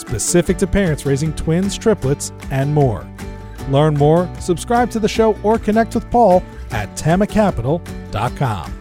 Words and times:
specific 0.00 0.56
to 0.58 0.66
parents 0.66 1.06
raising 1.06 1.32
twins, 1.34 1.78
triplets, 1.78 2.32
and 2.50 2.74
more. 2.74 3.06
Learn 3.68 3.94
more, 3.94 4.28
subscribe 4.40 4.90
to 4.90 4.98
the 4.98 5.08
show, 5.08 5.36
or 5.42 5.58
connect 5.58 5.94
with 5.94 6.10
Paul 6.10 6.42
at 6.70 6.88
tamacapital.com. 6.96 8.80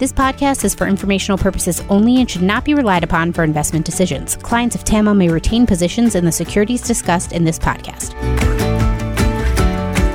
This 0.00 0.12
podcast 0.14 0.64
is 0.64 0.74
for 0.74 0.86
informational 0.86 1.36
purposes 1.36 1.82
only 1.90 2.20
and 2.20 2.30
should 2.30 2.40
not 2.40 2.64
be 2.64 2.72
relied 2.72 3.04
upon 3.04 3.34
for 3.34 3.44
investment 3.44 3.84
decisions. 3.84 4.36
Clients 4.36 4.74
of 4.74 4.82
TAMA 4.82 5.14
may 5.14 5.28
retain 5.28 5.66
positions 5.66 6.14
in 6.14 6.24
the 6.24 6.32
securities 6.32 6.80
discussed 6.80 7.32
in 7.32 7.44
this 7.44 7.58
podcast. 7.58 8.14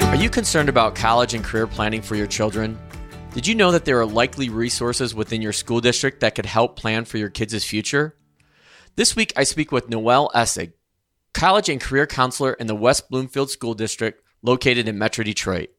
Are 0.09 0.15
you 0.15 0.29
concerned 0.29 0.69
about 0.69 0.95
college 0.95 1.35
and 1.35 1.43
career 1.43 1.67
planning 1.67 2.01
for 2.01 2.15
your 2.15 2.25
children? 2.25 2.79
Did 3.35 3.45
you 3.45 3.53
know 3.53 3.71
that 3.73 3.85
there 3.85 3.99
are 3.99 4.05
likely 4.05 4.49
resources 4.49 5.13
within 5.13 5.41
your 5.41 5.53
school 5.53 5.81
district 5.81 6.21
that 6.21 6.33
could 6.33 6.47
help 6.47 6.77
plan 6.77 7.05
for 7.05 7.17
your 7.19 7.29
kids' 7.29 7.63
future? 7.63 8.15
This 8.97 9.13
week, 9.13 9.33
I 9.35 9.43
speak 9.43 9.73
with 9.73 9.89
Noelle 9.89 10.31
Essig, 10.33 10.71
college 11.33 11.67
and 11.67 11.81
career 11.81 12.07
counselor 12.07 12.53
in 12.53 12.67
the 12.67 12.75
West 12.75 13.09
Bloomfield 13.09 13.49
School 13.49 13.73
District 13.73 14.23
located 14.41 14.87
in 14.87 14.97
Metro 14.97 15.21
Detroit. 15.21 15.71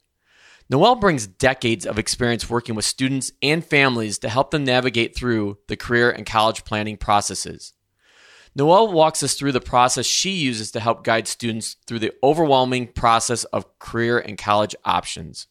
Noelle 0.68 0.96
brings 0.96 1.26
decades 1.26 1.86
of 1.86 1.98
experience 1.98 2.50
working 2.50 2.74
with 2.74 2.84
students 2.84 3.32
and 3.40 3.64
families 3.64 4.18
to 4.18 4.28
help 4.28 4.50
them 4.50 4.64
navigate 4.64 5.16
through 5.16 5.56
the 5.66 5.78
career 5.78 6.10
and 6.10 6.26
college 6.26 6.64
planning 6.66 6.98
processes. 6.98 7.72
Noelle 8.54 8.92
walks 8.92 9.22
us 9.22 9.32
through 9.32 9.52
the 9.52 9.60
process 9.62 10.04
she 10.04 10.32
uses 10.32 10.70
to 10.72 10.80
help 10.80 11.02
guide 11.02 11.26
students 11.26 11.76
through 11.86 12.00
the 12.00 12.12
overwhelming 12.22 12.86
process 12.86 13.44
of 13.44 13.78
career 13.78 14.18
and 14.18 14.36
college 14.36 14.76
options. 14.84 15.46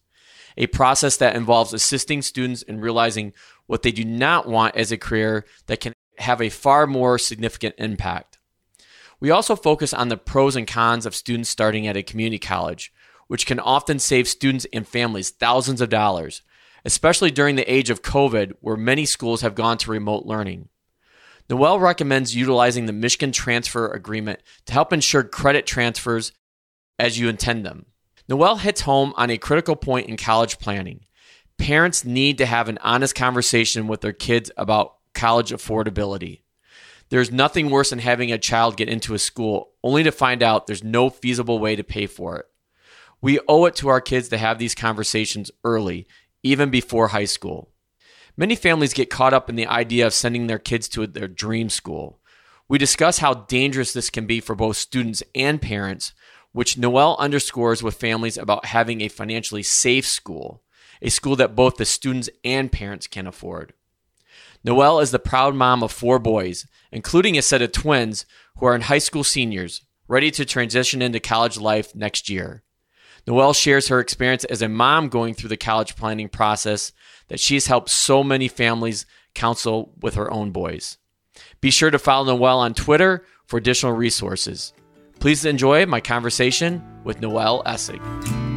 A 0.55 0.67
process 0.67 1.17
that 1.17 1.35
involves 1.35 1.73
assisting 1.73 2.21
students 2.21 2.61
in 2.61 2.79
realizing 2.79 3.33
what 3.65 3.81
they 3.81 3.91
do 3.91 4.05
not 4.05 4.47
want 4.47 4.75
as 4.75 4.91
a 4.91 4.97
career 4.99 5.45
that 5.65 5.79
can 5.79 5.93
have 6.19 6.41
a 6.41 6.49
far 6.49 6.87
more 6.87 7.17
significant 7.17 7.75
impact. 7.77 8.37
We 9.19 9.31
also 9.31 9.55
focus 9.55 9.93
on 9.93 10.09
the 10.09 10.17
pros 10.17 10.55
and 10.55 10.67
cons 10.67 11.05
of 11.05 11.15
students 11.15 11.49
starting 11.49 11.87
at 11.87 11.97
a 11.97 12.03
community 12.03 12.39
college, 12.39 12.93
which 13.27 13.45
can 13.45 13.59
often 13.59 13.99
save 13.99 14.27
students 14.27 14.67
and 14.73 14.87
families 14.87 15.29
thousands 15.29 15.81
of 15.81 15.89
dollars, 15.89 16.41
especially 16.83 17.31
during 17.31 17.55
the 17.55 17.71
age 17.71 17.89
of 17.89 18.01
COVID, 18.01 18.53
where 18.59 18.77
many 18.77 19.05
schools 19.05 19.41
have 19.41 19.55
gone 19.55 19.77
to 19.79 19.91
remote 19.91 20.25
learning. 20.25 20.69
Noelle 21.49 21.79
recommends 21.79 22.35
utilizing 22.35 22.85
the 22.85 22.93
Michigan 22.93 23.31
Transfer 23.31 23.87
Agreement 23.87 24.41
to 24.65 24.73
help 24.73 24.91
ensure 24.91 25.23
credit 25.23 25.65
transfers 25.65 26.31
as 26.97 27.19
you 27.19 27.29
intend 27.29 27.65
them. 27.65 27.85
Noelle 28.27 28.57
hits 28.57 28.81
home 28.81 29.13
on 29.15 29.29
a 29.29 29.37
critical 29.37 29.75
point 29.75 30.09
in 30.09 30.17
college 30.17 30.57
planning. 30.57 31.05
Parents 31.57 32.03
need 32.03 32.37
to 32.39 32.45
have 32.45 32.67
an 32.67 32.79
honest 32.81 33.15
conversation 33.15 33.87
with 33.87 34.01
their 34.01 34.13
kids 34.13 34.51
about 34.57 34.95
college 35.15 35.51
affordability. 35.51 36.41
There's 37.09 37.31
nothing 37.31 37.69
worse 37.69 37.91
than 37.91 37.99
having 37.99 38.31
a 38.31 38.37
child 38.37 38.77
get 38.77 38.89
into 38.89 39.13
a 39.13 39.19
school 39.19 39.71
only 39.83 40.03
to 40.03 40.11
find 40.11 40.43
out 40.43 40.67
there's 40.67 40.83
no 40.83 41.09
feasible 41.09 41.59
way 41.59 41.75
to 41.75 41.83
pay 41.83 42.07
for 42.07 42.37
it. 42.37 42.45
We 43.21 43.39
owe 43.47 43.65
it 43.65 43.75
to 43.77 43.87
our 43.87 44.01
kids 44.01 44.29
to 44.29 44.37
have 44.37 44.59
these 44.59 44.75
conversations 44.75 45.51
early, 45.63 46.07
even 46.43 46.69
before 46.69 47.07
high 47.09 47.25
school. 47.25 47.71
Many 48.37 48.55
families 48.55 48.93
get 48.93 49.09
caught 49.09 49.33
up 49.33 49.49
in 49.49 49.55
the 49.55 49.67
idea 49.67 50.05
of 50.05 50.13
sending 50.13 50.47
their 50.47 50.59
kids 50.59 50.89
to 50.89 51.07
their 51.07 51.27
dream 51.27 51.69
school. 51.69 52.19
We 52.67 52.77
discuss 52.77 53.19
how 53.19 53.33
dangerous 53.33 53.93
this 53.93 54.09
can 54.09 54.25
be 54.25 54.39
for 54.41 54.55
both 54.55 54.77
students 54.77 55.23
and 55.33 55.61
parents, 55.61 56.13
which 56.51 56.77
Noelle 56.77 57.15
underscores 57.19 57.81
with 57.81 57.95
families 57.95 58.37
about 58.37 58.65
having 58.65 59.01
a 59.01 59.07
financially 59.07 59.63
safe 59.63 60.07
school, 60.07 60.63
a 61.01 61.09
school 61.09 61.35
that 61.35 61.55
both 61.55 61.77
the 61.77 61.85
students 61.85 62.29
and 62.43 62.71
parents 62.71 63.07
can 63.07 63.27
afford. 63.27 63.73
Noelle 64.65 64.99
is 64.99 65.11
the 65.11 65.19
proud 65.19 65.53
mom 65.53 65.83
of 65.83 65.91
four 65.91 66.17
boys, 66.17 66.65
including 66.91 67.37
a 67.37 67.43
set 67.43 67.61
of 67.61 67.71
twins 67.71 68.25
who 68.57 68.65
are 68.65 68.73
in 68.73 68.81
high 68.81 68.97
school 68.97 69.23
seniors, 69.23 69.81
ready 70.07 70.31
to 70.31 70.43
transition 70.43 71.03
into 71.03 71.19
college 71.19 71.59
life 71.59 71.93
next 71.93 72.31
year. 72.31 72.63
Noelle 73.27 73.53
shares 73.53 73.89
her 73.89 73.99
experience 73.99 74.43
as 74.45 74.63
a 74.63 74.67
mom 74.67 75.09
going 75.09 75.35
through 75.35 75.49
the 75.49 75.57
college 75.57 75.95
planning 75.95 76.29
process 76.29 76.91
that 77.27 77.39
she's 77.39 77.67
helped 77.67 77.89
so 77.89 78.23
many 78.23 78.47
families 78.47 79.05
counsel 79.35 79.93
with 80.01 80.15
her 80.15 80.31
own 80.33 80.49
boys. 80.49 80.97
Be 81.61 81.69
sure 81.69 81.91
to 81.91 81.99
follow 81.99 82.35
Noelle 82.35 82.59
on 82.59 82.73
Twitter 82.73 83.23
for 83.45 83.57
additional 83.57 83.91
resources. 83.91 84.73
Please 85.19 85.45
enjoy 85.45 85.85
my 85.85 86.01
conversation 86.01 86.83
with 87.03 87.21
Noelle 87.21 87.61
Essig. 87.65 88.54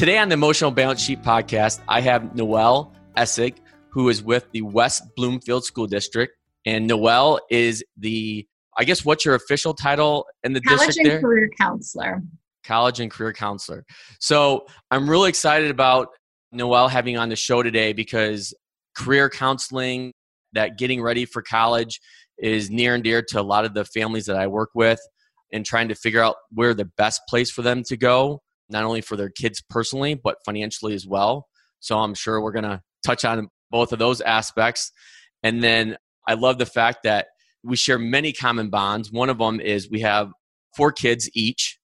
Today 0.00 0.16
on 0.16 0.30
the 0.30 0.32
Emotional 0.32 0.70
Balance 0.70 1.02
Sheet 1.02 1.20
podcast, 1.20 1.78
I 1.86 2.00
have 2.00 2.34
Noelle 2.34 2.90
Essig, 3.18 3.56
who 3.90 4.08
is 4.08 4.22
with 4.22 4.50
the 4.50 4.62
West 4.62 5.02
Bloomfield 5.14 5.66
School 5.66 5.86
District. 5.86 6.32
And 6.64 6.86
Noelle 6.86 7.38
is 7.50 7.84
the, 7.98 8.48
I 8.78 8.84
guess, 8.84 9.04
what's 9.04 9.26
your 9.26 9.34
official 9.34 9.74
title 9.74 10.24
in 10.42 10.54
the 10.54 10.62
College 10.62 10.86
district 10.86 11.06
and 11.06 11.22
career 11.22 11.50
counselor. 11.60 12.22
College 12.64 12.98
and 13.00 13.10
career 13.10 13.34
counselor. 13.34 13.84
So 14.20 14.64
I'm 14.90 15.06
really 15.06 15.28
excited 15.28 15.70
about 15.70 16.08
Noelle 16.50 16.88
having 16.88 17.18
on 17.18 17.28
the 17.28 17.36
show 17.36 17.62
today 17.62 17.92
because 17.92 18.54
career 18.96 19.28
counseling, 19.28 20.14
that 20.54 20.78
getting 20.78 21.02
ready 21.02 21.26
for 21.26 21.42
college 21.42 22.00
is 22.38 22.70
near 22.70 22.94
and 22.94 23.04
dear 23.04 23.20
to 23.20 23.38
a 23.38 23.42
lot 23.42 23.66
of 23.66 23.74
the 23.74 23.84
families 23.84 24.24
that 24.24 24.36
I 24.36 24.46
work 24.46 24.70
with 24.72 24.98
and 25.52 25.62
trying 25.62 25.88
to 25.88 25.94
figure 25.94 26.22
out 26.22 26.36
where 26.54 26.72
the 26.72 26.86
best 26.86 27.20
place 27.28 27.50
for 27.50 27.60
them 27.60 27.82
to 27.88 27.98
go 27.98 28.40
not 28.70 28.84
only 28.84 29.00
for 29.00 29.16
their 29.16 29.30
kids 29.30 29.62
personally, 29.68 30.14
but 30.14 30.36
financially 30.44 30.94
as 30.94 31.06
well. 31.06 31.46
So 31.80 31.98
I'm 31.98 32.14
sure 32.14 32.40
we're 32.40 32.52
going 32.52 32.64
to 32.64 32.80
touch 33.04 33.24
on 33.24 33.48
both 33.70 33.92
of 33.92 33.98
those 33.98 34.20
aspects. 34.20 34.92
And 35.42 35.62
then 35.62 35.96
I 36.28 36.34
love 36.34 36.58
the 36.58 36.66
fact 36.66 37.00
that 37.04 37.28
we 37.62 37.76
share 37.76 37.98
many 37.98 38.32
common 38.32 38.70
bonds. 38.70 39.10
One 39.10 39.30
of 39.30 39.38
them 39.38 39.60
is 39.60 39.90
we 39.90 40.00
have 40.00 40.30
four 40.76 40.92
kids 40.92 41.28
each. 41.34 41.78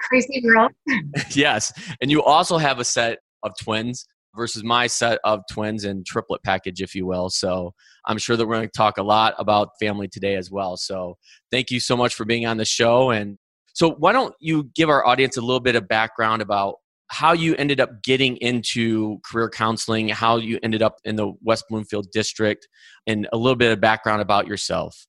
Crazy 0.00 0.40
girl. 0.40 0.68
yes. 1.30 1.72
And 2.00 2.10
you 2.10 2.22
also 2.22 2.58
have 2.58 2.78
a 2.78 2.84
set 2.84 3.18
of 3.42 3.52
twins 3.60 4.06
versus 4.36 4.62
my 4.62 4.86
set 4.86 5.18
of 5.24 5.40
twins 5.50 5.84
and 5.84 6.04
triplet 6.04 6.42
package, 6.42 6.82
if 6.82 6.94
you 6.94 7.06
will. 7.06 7.30
So 7.30 7.72
I'm 8.06 8.18
sure 8.18 8.36
that 8.36 8.46
we're 8.46 8.56
going 8.56 8.68
to 8.68 8.76
talk 8.76 8.98
a 8.98 9.02
lot 9.02 9.34
about 9.38 9.70
family 9.80 10.08
today 10.08 10.36
as 10.36 10.50
well. 10.50 10.76
So 10.76 11.16
thank 11.50 11.70
you 11.70 11.80
so 11.80 11.96
much 11.96 12.14
for 12.14 12.24
being 12.24 12.46
on 12.46 12.58
the 12.58 12.64
show 12.64 13.10
and 13.10 13.38
so, 13.78 13.92
why 13.92 14.10
don't 14.12 14.34
you 14.40 14.64
give 14.74 14.88
our 14.88 15.06
audience 15.06 15.36
a 15.36 15.40
little 15.40 15.60
bit 15.60 15.76
of 15.76 15.86
background 15.86 16.42
about 16.42 16.78
how 17.12 17.32
you 17.32 17.54
ended 17.54 17.78
up 17.78 18.02
getting 18.02 18.36
into 18.38 19.20
career 19.24 19.48
counseling, 19.48 20.08
how 20.08 20.38
you 20.38 20.58
ended 20.64 20.82
up 20.82 20.96
in 21.04 21.14
the 21.14 21.32
West 21.42 21.64
Bloomfield 21.70 22.10
district, 22.10 22.66
and 23.06 23.28
a 23.32 23.36
little 23.36 23.54
bit 23.54 23.70
of 23.70 23.80
background 23.80 24.20
about 24.20 24.48
yourself? 24.48 25.06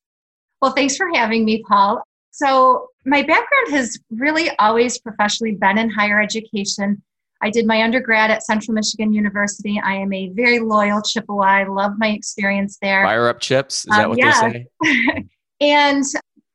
Well, 0.62 0.74
thanks 0.74 0.96
for 0.96 1.08
having 1.16 1.46
me, 1.46 1.64
Paul. 1.68 2.00
So, 2.30 2.86
my 3.08 3.24
background 3.24 3.72
has 3.72 3.98
really 4.12 4.52
always 4.60 5.00
professionally 5.00 5.56
been 5.56 5.80
in 5.80 5.90
higher 5.90 6.22
education. 6.22 7.02
I 7.42 7.50
did 7.50 7.66
my 7.66 7.82
undergrad 7.82 8.30
at 8.30 8.44
Central 8.44 8.76
Michigan 8.76 9.12
University. 9.14 9.82
I 9.84 9.96
am 9.96 10.14
a 10.14 10.30
very 10.36 10.60
loyal 10.60 11.02
Chippewa. 11.02 11.42
I 11.44 11.64
love 11.64 11.94
my 11.98 12.10
experience 12.10 12.78
there. 12.84 13.04
Fire 13.04 13.30
up 13.30 13.40
chips? 13.40 13.80
Is 13.80 13.86
that 13.86 14.04
um, 14.04 14.10
what 14.10 14.20
yeah. 14.20 14.48
they 14.52 14.68
say? 14.84 15.26
and 15.62 16.04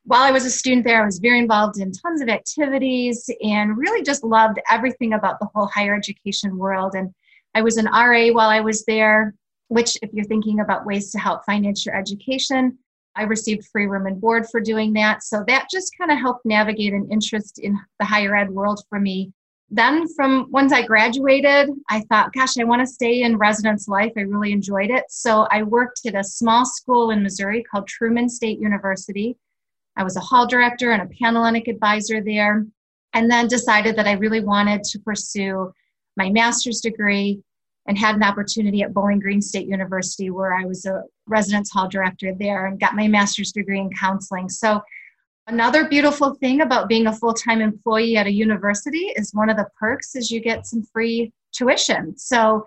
while 0.05 0.23
I 0.23 0.31
was 0.31 0.45
a 0.45 0.51
student 0.51 0.85
there, 0.85 1.03
I 1.03 1.07
was 1.07 1.19
very 1.19 1.39
involved 1.39 1.79
in 1.79 1.91
tons 1.91 2.21
of 2.21 2.29
activities 2.29 3.29
and 3.43 3.77
really 3.77 4.03
just 4.03 4.23
loved 4.23 4.59
everything 4.71 5.15
about 5.15 5.41
the 5.41 5.49
whole 5.55 5.67
higher 5.67 5.95
education 5.95 6.59
world. 6.59 6.95
And 6.95 7.11
I 7.55 7.63
was 7.63 7.79
an 7.79 7.87
RA 7.87 8.29
while 8.29 8.51
I 8.51 8.61
was 8.61 8.85
there, 8.85 9.35
which, 9.69 9.97
if 10.03 10.11
you're 10.13 10.27
thinking 10.27 10.61
about 10.61 10.85
ways 10.85 11.11
to 11.13 11.19
help 11.19 11.45
finance 11.47 11.87
your 11.87 11.97
education, 11.97 12.77
I 13.17 13.23
received 13.23 13.67
free 13.69 13.87
room 13.87 14.07
and 14.07 14.21
board 14.21 14.47
for 14.51 14.61
doing 14.61 14.93
that. 14.95 15.23
So 15.23 15.43
that 15.47 15.69
just 15.71 15.93
kind 15.99 16.11
of 16.11 16.19
helped 16.19 16.45
navigate 16.45 16.93
an 16.93 17.09
interest 17.11 17.59
in 17.59 17.79
the 17.99 18.05
higher 18.05 18.37
ed 18.37 18.51
world 18.51 18.83
for 18.91 19.01
me. 19.01 19.33
Then, 19.71 20.07
from 20.15 20.49
once 20.51 20.73
I 20.73 20.83
graduated, 20.83 21.71
I 21.89 22.01
thought, 22.11 22.35
gosh, 22.35 22.59
I 22.59 22.65
want 22.65 22.81
to 22.81 22.87
stay 22.87 23.23
in 23.23 23.39
residence 23.39 23.89
life. 23.89 24.13
I 24.19 24.23
really 24.23 24.53
enjoyed 24.53 24.91
it. 24.91 25.05
So 25.09 25.47
I 25.51 25.63
worked 25.63 26.03
at 26.05 26.15
a 26.15 26.23
small 26.23 26.67
school 26.67 27.11
in 27.11 27.23
Missouri 27.23 27.63
called 27.63 27.89
Truman 27.89 28.29
State 28.29 28.59
University 28.59 29.39
I 29.97 30.03
was 30.03 30.17
a 30.17 30.21
hall 30.21 30.47
director 30.47 30.93
and 30.93 31.03
a 31.03 31.15
Panhellenic 31.15 31.69
advisor 31.69 32.23
there, 32.23 32.67
and 33.13 33.31
then 33.31 33.47
decided 33.47 33.97
that 33.97 34.07
I 34.07 34.13
really 34.13 34.41
wanted 34.41 34.83
to 34.85 34.99
pursue 34.99 35.73
my 36.17 36.31
master's 36.31 36.81
degree 36.81 37.41
and 37.87 37.99
had 37.99 38.17
an 38.17 38.23
opportunity 38.23 38.83
at 38.83 38.95
Bowling 38.95 39.21
Green 39.21 39.43
State 39.43 39.67
University 39.67 40.31
where 40.31 40.55
I 40.55 40.65
was 40.65 40.87
a 40.87 41.03
residence 41.27 41.71
hall 41.71 41.89
director 41.89 42.33
there 42.39 42.67
and 42.67 42.81
got 42.81 42.97
my 42.97 43.07
master's 43.09 43.53
degree 43.53 43.81
in 43.81 43.91
counseling. 43.91 44.49
So 44.49 44.81
Another 45.47 45.87
beautiful 45.87 46.35
thing 46.37 46.63
about 46.63 46.89
being 46.89 47.07
a 47.07 47.13
full 47.13 47.35
time 47.35 47.61
employee 47.61 48.17
at 48.17 48.27
a 48.27 48.33
university 48.33 49.13
is 49.17 49.35
one 49.35 49.51
of 49.51 49.59
the 49.59 49.69
perks 49.79 50.17
is 50.17 50.31
you 50.31 50.41
get 50.41 50.67
some 50.67 50.83
free 50.83 51.33
tuition. 51.53 52.17
So, 52.17 52.67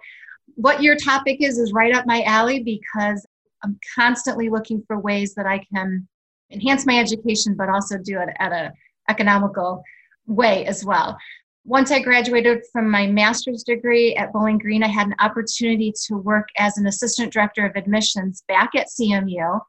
what 0.55 0.83
your 0.83 0.95
topic 0.95 1.37
is 1.41 1.57
is 1.57 1.73
right 1.73 1.95
up 1.95 2.05
my 2.05 2.21
alley 2.23 2.61
because 2.61 3.25
I'm 3.63 3.79
constantly 3.95 4.49
looking 4.49 4.83
for 4.85 4.99
ways 4.99 5.33
that 5.35 5.47
I 5.47 5.63
can 5.73 6.07
enhance 6.51 6.85
my 6.85 6.97
education, 6.97 7.55
but 7.55 7.69
also 7.69 7.97
do 7.97 8.19
it 8.19 8.29
at 8.39 8.51
an 8.51 8.71
economical 9.09 9.83
way 10.27 10.65
as 10.65 10.85
well. 10.85 11.17
Once 11.65 11.91
I 11.91 11.99
graduated 11.99 12.63
from 12.71 12.89
my 12.89 13.07
master's 13.07 13.63
degree 13.63 14.15
at 14.15 14.31
Bowling 14.31 14.57
Green, 14.57 14.83
I 14.83 14.87
had 14.87 15.07
an 15.07 15.15
opportunity 15.19 15.93
to 16.05 16.15
work 16.15 16.47
as 16.57 16.77
an 16.77 16.87
assistant 16.87 17.33
director 17.33 17.65
of 17.65 17.75
admissions 17.75 18.43
back 18.47 18.69
at 18.75 18.87
CMU 18.87 19.59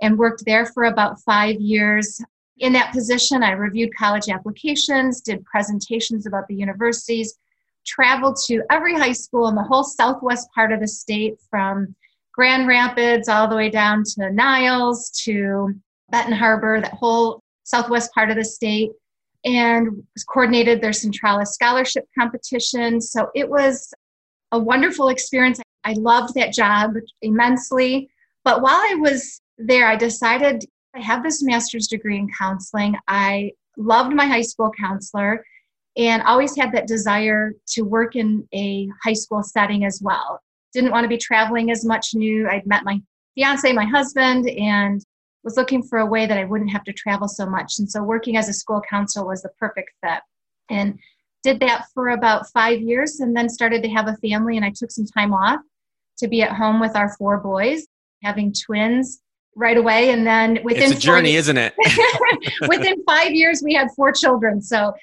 and 0.00 0.18
worked 0.18 0.44
there 0.46 0.64
for 0.64 0.84
about 0.84 1.20
five 1.20 1.56
years. 1.60 2.22
In 2.58 2.72
that 2.72 2.92
position, 2.92 3.42
I 3.42 3.52
reviewed 3.52 3.94
college 3.94 4.30
applications, 4.30 5.20
did 5.20 5.44
presentations 5.44 6.26
about 6.26 6.48
the 6.48 6.54
universities, 6.54 7.38
traveled 7.84 8.38
to 8.46 8.62
every 8.70 8.94
high 8.94 9.12
school 9.12 9.48
in 9.48 9.54
the 9.54 9.62
whole 9.62 9.84
southwest 9.84 10.48
part 10.54 10.72
of 10.72 10.80
the 10.80 10.88
state 10.88 11.34
from 11.50 11.94
Grand 12.32 12.66
Rapids 12.66 13.28
all 13.28 13.46
the 13.46 13.56
way 13.56 13.68
down 13.68 14.04
to 14.14 14.30
Niles 14.32 15.10
to 15.24 15.74
Benton 16.12 16.34
Harbor, 16.34 16.80
that 16.80 16.94
whole 16.94 17.42
southwest 17.64 18.12
part 18.14 18.30
of 18.30 18.36
the 18.36 18.44
state, 18.44 18.92
and 19.44 20.04
coordinated 20.28 20.80
their 20.80 20.92
Centralis 20.92 21.48
scholarship 21.48 22.04
competition. 22.16 23.00
So 23.00 23.30
it 23.34 23.48
was 23.48 23.92
a 24.52 24.58
wonderful 24.58 25.08
experience. 25.08 25.60
I 25.82 25.94
loved 25.94 26.34
that 26.34 26.52
job 26.52 26.92
immensely. 27.22 28.08
But 28.44 28.62
while 28.62 28.76
I 28.76 28.94
was 29.00 29.40
there, 29.58 29.88
I 29.88 29.96
decided 29.96 30.64
I 30.94 31.00
have 31.00 31.24
this 31.24 31.42
master's 31.42 31.88
degree 31.88 32.18
in 32.18 32.28
counseling. 32.38 32.94
I 33.08 33.52
loved 33.76 34.14
my 34.14 34.26
high 34.26 34.42
school 34.42 34.70
counselor 34.78 35.44
and 35.96 36.22
always 36.22 36.56
had 36.56 36.72
that 36.72 36.86
desire 36.86 37.52
to 37.68 37.82
work 37.82 38.14
in 38.14 38.46
a 38.54 38.88
high 39.02 39.12
school 39.12 39.42
setting 39.42 39.84
as 39.84 40.00
well. 40.02 40.40
Didn't 40.72 40.90
want 40.90 41.04
to 41.04 41.08
be 41.08 41.18
traveling 41.18 41.70
as 41.70 41.84
much 41.84 42.14
new. 42.14 42.48
I'd 42.48 42.66
met 42.66 42.84
my 42.84 43.00
fiance, 43.34 43.72
my 43.72 43.84
husband, 43.84 44.48
and 44.48 45.02
was 45.44 45.56
looking 45.56 45.82
for 45.82 45.98
a 45.98 46.06
way 46.06 46.26
that 46.26 46.38
I 46.38 46.44
wouldn't 46.44 46.70
have 46.70 46.84
to 46.84 46.92
travel 46.92 47.28
so 47.28 47.46
much. 47.46 47.78
And 47.78 47.90
so 47.90 48.02
working 48.02 48.36
as 48.36 48.48
a 48.48 48.52
school 48.52 48.82
counselor 48.88 49.26
was 49.26 49.42
the 49.42 49.50
perfect 49.58 49.90
fit. 50.04 50.20
And 50.70 50.98
did 51.42 51.60
that 51.60 51.86
for 51.92 52.10
about 52.10 52.48
five 52.50 52.80
years 52.80 53.20
and 53.20 53.36
then 53.36 53.48
started 53.48 53.82
to 53.82 53.88
have 53.90 54.06
a 54.06 54.16
family 54.16 54.56
and 54.56 54.64
I 54.64 54.72
took 54.74 54.90
some 54.90 55.06
time 55.06 55.34
off 55.34 55.60
to 56.18 56.28
be 56.28 56.42
at 56.42 56.52
home 56.52 56.78
with 56.78 56.94
our 56.94 57.14
four 57.16 57.38
boys, 57.38 57.84
having 58.22 58.52
twins 58.52 59.20
right 59.56 59.76
away. 59.76 60.10
And 60.10 60.26
then 60.26 60.60
within 60.62 60.92
it's 60.92 60.92
a 60.92 60.98
journey, 60.98 61.34
is 61.34 61.48
isn't 61.48 61.58
it? 61.58 61.74
within 62.68 63.02
five 63.04 63.32
years, 63.32 63.62
we 63.64 63.74
had 63.74 63.88
four 63.96 64.12
children. 64.12 64.62
So 64.62 64.94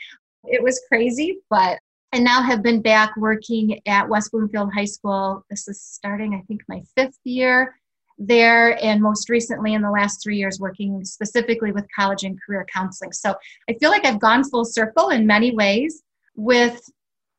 it 0.46 0.64
was 0.64 0.82
crazy, 0.88 1.40
but 1.50 1.80
I 2.14 2.20
now 2.20 2.42
have 2.42 2.64
been 2.64 2.82
back 2.82 3.16
working 3.18 3.80
at 3.86 4.08
West 4.08 4.32
Bloomfield 4.32 4.74
High 4.74 4.86
School. 4.86 5.46
This 5.50 5.68
is 5.68 5.82
starting, 5.82 6.34
I 6.34 6.42
think, 6.48 6.62
my 6.68 6.82
fifth 6.96 7.20
year 7.24 7.76
there, 8.20 8.78
and 8.84 9.02
most 9.02 9.30
recently 9.30 9.74
in 9.74 9.82
the 9.82 9.90
last 9.90 10.22
three 10.22 10.38
years, 10.38 10.60
working 10.60 11.04
specifically 11.06 11.72
with 11.72 11.88
college 11.98 12.24
and 12.24 12.38
career 12.46 12.66
counseling. 12.72 13.14
So 13.14 13.34
I 13.70 13.74
feel 13.74 13.90
like 13.90 14.06
I've 14.06 14.20
gone 14.20 14.44
full 14.44 14.66
circle 14.66 15.10
in 15.10 15.26
many 15.26 15.56
ways 15.56 16.04
with 16.36 16.82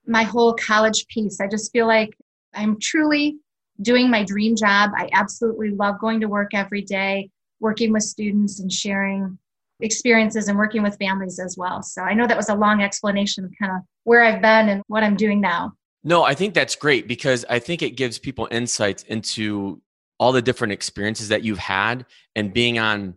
my 0.06 0.23
whole 0.23 0.55
college 0.55 1.06
piece. 1.09 1.41
I 1.41 1.47
just 1.47 1.71
feel 1.71 1.87
like 1.87 2.17
I'm 2.55 2.79
truly 2.81 3.37
doing 3.82 4.11
my 4.11 4.25
dream 4.25 4.56
job. 4.56 4.91
I 4.97 5.09
absolutely 5.12 5.71
love 5.71 6.00
going 6.00 6.21
to 6.21 6.29
work 6.29 6.55
every 6.55 6.82
day, 6.82 7.31
working 7.61 7.93
with 7.93 8.03
students 8.03 8.61
and 8.61 8.73
sharing 8.73 9.38
experiences 9.81 10.49
and 10.49 10.59
working 10.59 10.82
with 10.82 10.97
families 10.99 11.38
as 11.38 11.56
well. 11.56 11.82
So 11.82 12.03
I 12.03 12.15
know 12.15 12.27
that 12.27 12.37
was 12.37 12.49
a 12.49 12.55
long 12.55 12.82
explanation 12.82 13.44
of 13.44 13.53
kind 13.59 13.73
of 13.73 13.82
where 14.05 14.23
I've 14.23 14.43
been 14.43 14.69
and 14.69 14.82
what 14.88 15.03
I'm 15.03 15.17
doing 15.17 15.41
now. 15.41 15.73
No, 16.03 16.25
I 16.25 16.35
think 16.35 16.55
that's 16.55 16.75
great 16.75 17.06
because 17.06 17.44
I 17.49 17.59
think 17.59 17.82
it 17.82 17.91
gives 17.91 18.19
people 18.19 18.49
insights 18.50 19.03
into 19.05 19.82
all 20.20 20.32
the 20.32 20.43
different 20.43 20.72
experiences 20.72 21.28
that 21.28 21.43
you've 21.43 21.58
had 21.58 22.05
and 22.37 22.52
being 22.52 22.78
on 22.78 23.14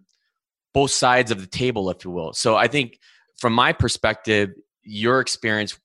both 0.73 0.89
sides 0.89 1.31
of 1.31 1.41
the 1.41 1.47
table, 1.47 1.89
if 1.89 2.05
you 2.05 2.09
will. 2.09 2.33
So 2.33 2.55
I 2.55 2.67
think 2.67 2.97
from 3.37 3.51
my 3.53 3.73
perspective, 3.73 4.51
your 4.83 5.19
experience, 5.19 5.77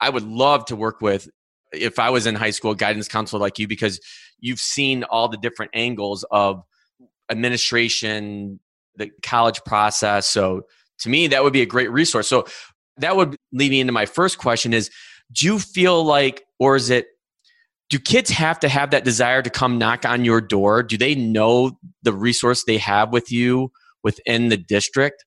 I 0.00 0.10
would 0.10 0.22
love 0.22 0.66
to 0.66 0.76
work 0.76 1.00
with 1.00 1.28
if 1.72 1.98
I 1.98 2.10
was 2.10 2.26
in 2.26 2.34
high 2.34 2.50
school 2.50 2.74
guidance 2.74 3.08
counselor 3.08 3.40
like 3.40 3.58
you 3.58 3.66
because 3.66 3.98
you've 4.38 4.60
seen 4.60 5.02
all 5.04 5.28
the 5.28 5.38
different 5.38 5.72
angles 5.74 6.24
of 6.30 6.62
administration, 7.30 8.60
the 8.96 9.10
college 9.22 9.62
process. 9.64 10.26
So 10.26 10.66
to 11.00 11.08
me, 11.08 11.28
that 11.28 11.42
would 11.42 11.54
be 11.54 11.62
a 11.62 11.66
great 11.66 11.90
resource. 11.90 12.28
So 12.28 12.46
that 12.98 13.16
would 13.16 13.36
lead 13.50 13.70
me 13.70 13.80
into 13.80 13.94
my 13.94 14.06
first 14.06 14.36
question 14.36 14.74
is 14.74 14.90
do 15.32 15.46
you 15.46 15.58
feel 15.58 16.04
like 16.04 16.44
or 16.58 16.76
is 16.76 16.90
it 16.90 17.06
do 17.88 17.98
kids 17.98 18.30
have 18.30 18.58
to 18.60 18.68
have 18.68 18.90
that 18.90 19.04
desire 19.04 19.42
to 19.42 19.50
come 19.50 19.78
knock 19.78 20.04
on 20.04 20.24
your 20.24 20.40
door? 20.40 20.82
Do 20.82 20.96
they 20.96 21.14
know 21.14 21.78
the 22.02 22.12
resource 22.12 22.64
they 22.64 22.78
have 22.78 23.12
with 23.12 23.30
you 23.30 23.70
within 24.02 24.48
the 24.48 24.56
district? 24.56 25.24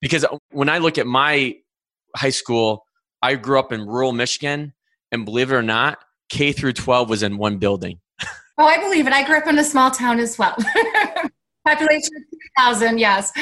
Because 0.00 0.24
uh, 0.24 0.38
when 0.50 0.68
i 0.68 0.78
look 0.78 0.98
at 0.98 1.06
my 1.06 1.54
high 2.16 2.30
school 2.30 2.84
i 3.22 3.34
grew 3.34 3.58
up 3.58 3.72
in 3.72 3.86
rural 3.86 4.12
michigan 4.12 4.72
and 5.12 5.24
believe 5.24 5.52
it 5.52 5.54
or 5.54 5.62
not 5.62 5.98
k 6.28 6.52
through 6.52 6.72
12 6.72 7.08
was 7.08 7.22
in 7.22 7.36
one 7.36 7.58
building. 7.58 8.00
Oh 8.58 8.66
i 8.66 8.78
believe 8.78 9.06
it. 9.06 9.12
I 9.14 9.24
grew 9.24 9.38
up 9.38 9.46
in 9.46 9.58
a 9.58 9.64
small 9.64 9.90
town 9.90 10.18
as 10.18 10.38
well. 10.38 10.54
Population 11.66 12.10
of 12.14 12.22
2000 12.58 12.98
yes. 12.98 13.32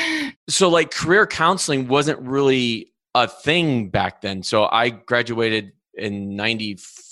So 0.49 0.69
like 0.69 0.93
career 0.93 1.27
counseling 1.27 1.89
wasn't 1.89 2.21
really 2.21 2.93
a 3.17 3.27
thing 3.27 3.89
back 3.89 4.21
then. 4.21 4.45
So 4.45 4.69
i 4.71 4.91
graduated 4.91 5.73
in 5.95 6.37
94 6.37 7.08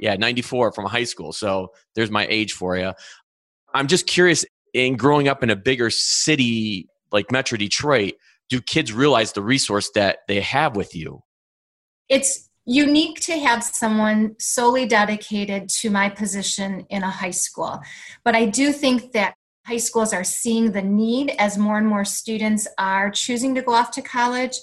yeah 0.00 0.16
94 0.16 0.72
from 0.72 0.86
high 0.86 1.04
school 1.04 1.32
so 1.32 1.72
there's 1.94 2.10
my 2.10 2.26
age 2.28 2.52
for 2.52 2.76
you 2.76 2.92
i'm 3.74 3.86
just 3.86 4.06
curious 4.06 4.44
in 4.74 4.96
growing 4.96 5.28
up 5.28 5.42
in 5.42 5.50
a 5.50 5.56
bigger 5.56 5.90
city 5.90 6.88
like 7.10 7.30
metro 7.30 7.56
detroit 7.56 8.14
do 8.48 8.60
kids 8.60 8.92
realize 8.92 9.32
the 9.32 9.42
resource 9.42 9.90
that 9.94 10.18
they 10.28 10.40
have 10.40 10.76
with 10.76 10.94
you 10.94 11.22
it's 12.08 12.48
unique 12.64 13.18
to 13.20 13.38
have 13.38 13.62
someone 13.64 14.36
solely 14.38 14.86
dedicated 14.86 15.68
to 15.68 15.90
my 15.90 16.08
position 16.08 16.86
in 16.90 17.02
a 17.02 17.10
high 17.10 17.30
school 17.30 17.80
but 18.24 18.34
i 18.34 18.44
do 18.46 18.72
think 18.72 19.12
that 19.12 19.34
high 19.66 19.76
schools 19.76 20.12
are 20.12 20.24
seeing 20.24 20.72
the 20.72 20.82
need 20.82 21.34
as 21.38 21.56
more 21.56 21.78
and 21.78 21.86
more 21.86 22.04
students 22.04 22.66
are 22.78 23.10
choosing 23.10 23.54
to 23.54 23.62
go 23.62 23.72
off 23.72 23.90
to 23.92 24.02
college. 24.02 24.56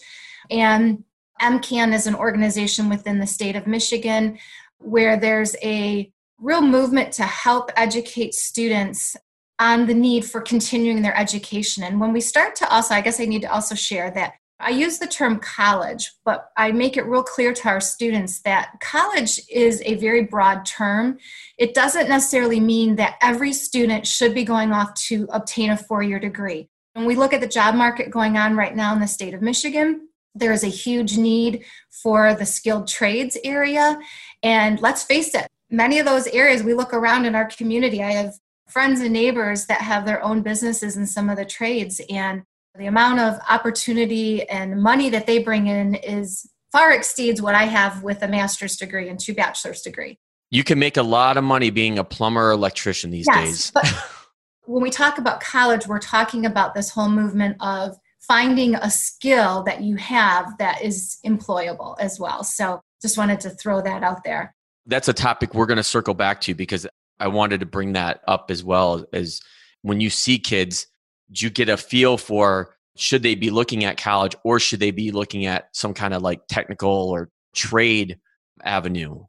And 0.50 1.04
MCAN 1.42 1.94
is 1.94 2.06
an 2.06 2.16
organization 2.16 2.90
within 2.90 3.20
the 3.20 3.28
state 3.28 3.56
of 3.56 3.66
Michigan 3.66 4.38
where 4.80 5.18
there's 5.18 5.56
a 5.62 6.12
real 6.40 6.62
movement 6.62 7.14
to 7.14 7.24
help 7.24 7.72
educate 7.76 8.34
students 8.34 9.16
on 9.60 9.86
the 9.86 9.94
need 9.94 10.24
for 10.26 10.42
continuing 10.42 11.02
their 11.02 11.18
education. 11.18 11.84
And 11.84 12.00
when 12.00 12.14
we 12.14 12.22
start 12.22 12.56
to 12.58 12.74
also, 12.74 12.96
I 12.96 13.02
guess 13.02 13.20
I 13.20 13.26
need 13.26 13.42
to 13.42 13.52
also 13.52 13.76
share 13.76 14.10
that 14.12 14.34
I 14.62 14.72
use 14.72 15.00
the 15.00 15.08
term 15.08 15.40
college, 15.40 16.12
but 16.26 16.50
I 16.58 16.74
make 16.74 16.98
it 16.98 17.06
real 17.06 17.24
clear 17.24 17.54
to 17.54 17.70
our 17.70 17.80
students 17.80 18.42
that 18.42 18.74
college 18.82 19.40
is 19.50 19.82
a 19.86 19.96
very 19.96 20.26
broad 20.26 20.66
term. 20.66 21.18
It 21.58 21.74
doesn't 21.74 22.10
necessarily 22.10 22.60
mean 22.60 22.98
that 22.98 23.16
every 23.22 23.54
student 23.54 24.06
should 24.06 24.34
be 24.34 24.44
going 24.44 24.74
off 24.74 24.94
to 25.06 25.30
obtain 25.32 25.70
a 25.70 25.78
four 25.78 26.04
year 26.04 26.20
degree. 26.20 26.68
When 26.94 27.06
we 27.06 27.16
look 27.16 27.32
at 27.32 27.40
the 27.40 27.48
job 27.48 27.76
market 27.76 28.12
going 28.12 28.36
on 28.36 28.58
right 28.58 28.76
now 28.76 28.94
in 28.94 29.00
the 29.00 29.08
state 29.08 29.34
of 29.34 29.42
Michigan, 29.42 30.09
there 30.36 30.52
is 30.52 30.64
a 30.64 30.68
huge 30.68 31.18
need 31.18 31.66
for 32.04 32.34
the 32.34 32.46
skilled 32.46 32.88
trades 32.88 33.38
area. 33.44 34.00
And 34.44 34.80
let's 34.80 35.04
face 35.04 35.34
it, 35.36 35.48
many 35.70 36.00
of 36.00 36.06
those 36.06 36.28
areas 36.28 36.64
we 36.64 36.74
look 36.74 36.94
around 36.94 37.26
in 37.26 37.36
our 37.36 37.46
community, 37.46 38.04
I 38.04 38.12
have 38.12 38.34
friends 38.70 39.02
and 39.02 39.12
neighbors 39.12 39.66
that 39.66 39.82
have 39.82 40.06
their 40.06 40.24
own 40.24 40.42
businesses 40.42 40.96
in 40.96 41.06
some 41.06 41.30
of 41.30 41.38
the 41.38 41.46
trades. 41.46 42.00
And 42.10 42.44
the 42.78 42.86
amount 42.86 43.20
of 43.20 43.40
opportunity 43.50 44.48
and 44.48 44.82
money 44.82 45.10
that 45.10 45.26
they 45.26 45.40
bring 45.44 45.68
in 45.68 45.96
is 45.96 46.50
far 46.72 46.92
exceeds 46.94 47.42
what 47.42 47.56
I 47.56 47.64
have 47.64 48.04
with 48.04 48.22
a 48.22 48.28
master's 48.28 48.78
degree 48.78 49.10
and 49.10 49.20
two 49.20 49.34
bachelor's 49.34 49.82
degree. 49.82 50.20
You 50.52 50.64
can 50.64 50.80
make 50.80 50.98
a 50.98 51.04
lot 51.04 51.38
of 51.38 51.44
money 51.44 51.70
being 51.70 52.00
a 52.00 52.04
plumber 52.04 52.48
or 52.48 52.52
electrician 52.52 53.12
these 53.12 53.28
yes, 53.28 53.46
days. 53.46 53.72
But 53.72 53.94
when 54.66 54.82
we 54.82 54.90
talk 54.90 55.18
about 55.18 55.42
college, 55.42 55.88
we're 55.88 56.00
talking 56.00 56.46
about 56.46 56.74
this 56.74 56.90
whole 56.90 57.10
movement 57.10 57.58
of 57.60 57.98
finding 58.30 58.76
a 58.76 58.90
skill 58.90 59.64
that 59.64 59.82
you 59.82 59.96
have 59.98 60.58
that 60.60 60.82
is 60.84 61.18
employable 61.26 61.96
as 62.00 62.20
well. 62.20 62.44
So 62.44 62.80
just 63.02 63.18
wanted 63.18 63.40
to 63.42 63.50
throw 63.50 63.82
that 63.82 64.04
out 64.04 64.24
there. 64.24 64.56
That's 64.86 65.08
a 65.08 65.14
topic 65.14 65.54
we're 65.54 65.66
going 65.66 65.78
to 65.78 65.84
circle 65.84 66.14
back 66.14 66.40
to 66.42 66.54
because 66.54 66.88
I 67.20 67.28
wanted 67.28 67.60
to 67.60 67.66
bring 67.66 67.94
that 67.94 68.22
up 68.28 68.52
as 68.52 68.64
well 68.64 69.04
as 69.12 69.42
when 69.82 70.00
you 70.00 70.10
see 70.10 70.40
kids 70.40 70.88
do 71.32 71.46
you 71.46 71.50
get 71.50 71.70
a 71.70 71.78
feel 71.78 72.18
for 72.18 72.76
should 72.96 73.24
they 73.24 73.36
be 73.36 73.50
looking 73.50 73.84
at 73.84 73.98
college 73.98 74.36
or 74.44 74.60
should 74.60 74.80
they 74.80 74.92
be 74.92 75.12
looking 75.12 75.46
at 75.46 75.70
some 75.74 75.94
kind 75.94 76.14
of 76.14 76.22
like 76.22 76.42
technical 76.48 77.10
or 77.10 77.30
trade 77.56 78.20
avenue? 78.64 79.26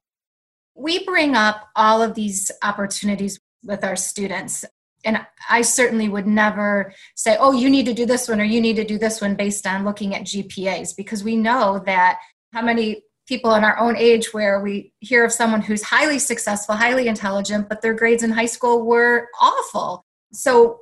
We 0.74 1.04
bring 1.04 1.36
up 1.36 1.68
all 1.76 2.02
of 2.02 2.14
these 2.14 2.50
opportunities 2.62 3.38
with 3.64 3.84
our 3.84 3.96
students. 3.96 4.64
And 5.04 5.24
I 5.48 5.62
certainly 5.62 6.08
would 6.08 6.26
never 6.26 6.92
say, 7.14 7.36
oh, 7.38 7.52
you 7.52 7.70
need 7.70 7.86
to 7.86 7.94
do 7.94 8.06
this 8.06 8.28
one 8.28 8.40
or 8.40 8.44
you 8.44 8.60
need 8.60 8.76
to 8.76 8.84
do 8.84 8.98
this 8.98 9.20
one 9.20 9.34
based 9.34 9.66
on 9.66 9.84
looking 9.84 10.14
at 10.14 10.22
GPAs 10.22 10.94
because 10.96 11.24
we 11.24 11.36
know 11.36 11.82
that 11.86 12.18
how 12.52 12.62
many 12.62 13.02
people 13.26 13.54
in 13.54 13.64
our 13.64 13.78
own 13.78 13.96
age 13.96 14.34
where 14.34 14.60
we 14.60 14.92
hear 14.98 15.24
of 15.24 15.32
someone 15.32 15.62
who's 15.62 15.82
highly 15.82 16.18
successful, 16.18 16.74
highly 16.74 17.06
intelligent, 17.06 17.68
but 17.68 17.80
their 17.80 17.94
grades 17.94 18.22
in 18.22 18.30
high 18.30 18.46
school 18.46 18.84
were 18.84 19.28
awful. 19.40 20.04
So, 20.32 20.80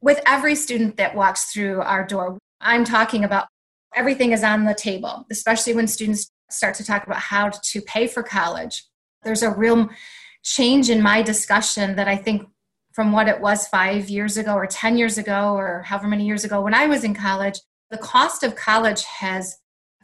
with 0.00 0.20
every 0.26 0.54
student 0.54 0.96
that 0.98 1.16
walks 1.16 1.50
through 1.50 1.80
our 1.80 2.06
door, 2.06 2.38
I'm 2.60 2.84
talking 2.84 3.24
about 3.24 3.48
everything 3.96 4.32
is 4.32 4.44
on 4.44 4.64
the 4.64 4.74
table, 4.74 5.26
especially 5.30 5.74
when 5.74 5.88
students 5.88 6.30
start 6.50 6.74
to 6.76 6.84
talk 6.84 7.06
about 7.06 7.18
how 7.18 7.48
to 7.48 7.80
pay 7.82 8.06
for 8.06 8.22
college. 8.22 8.84
There's 9.24 9.42
a 9.42 9.50
real 9.50 9.88
change 10.44 10.88
in 10.90 11.02
my 11.02 11.22
discussion 11.22 11.96
that 11.96 12.06
I 12.06 12.16
think 12.16 12.48
from 12.98 13.12
what 13.12 13.28
it 13.28 13.40
was 13.40 13.68
five 13.68 14.10
years 14.10 14.36
ago 14.36 14.54
or 14.54 14.66
10 14.66 14.98
years 14.98 15.18
ago 15.18 15.54
or 15.54 15.82
however 15.82 16.08
many 16.08 16.26
years 16.26 16.42
ago 16.42 16.60
when 16.60 16.74
I 16.74 16.88
was 16.88 17.04
in 17.04 17.14
college, 17.14 17.60
the 17.92 17.96
cost 17.96 18.42
of 18.42 18.56
college 18.56 19.04
has 19.04 19.56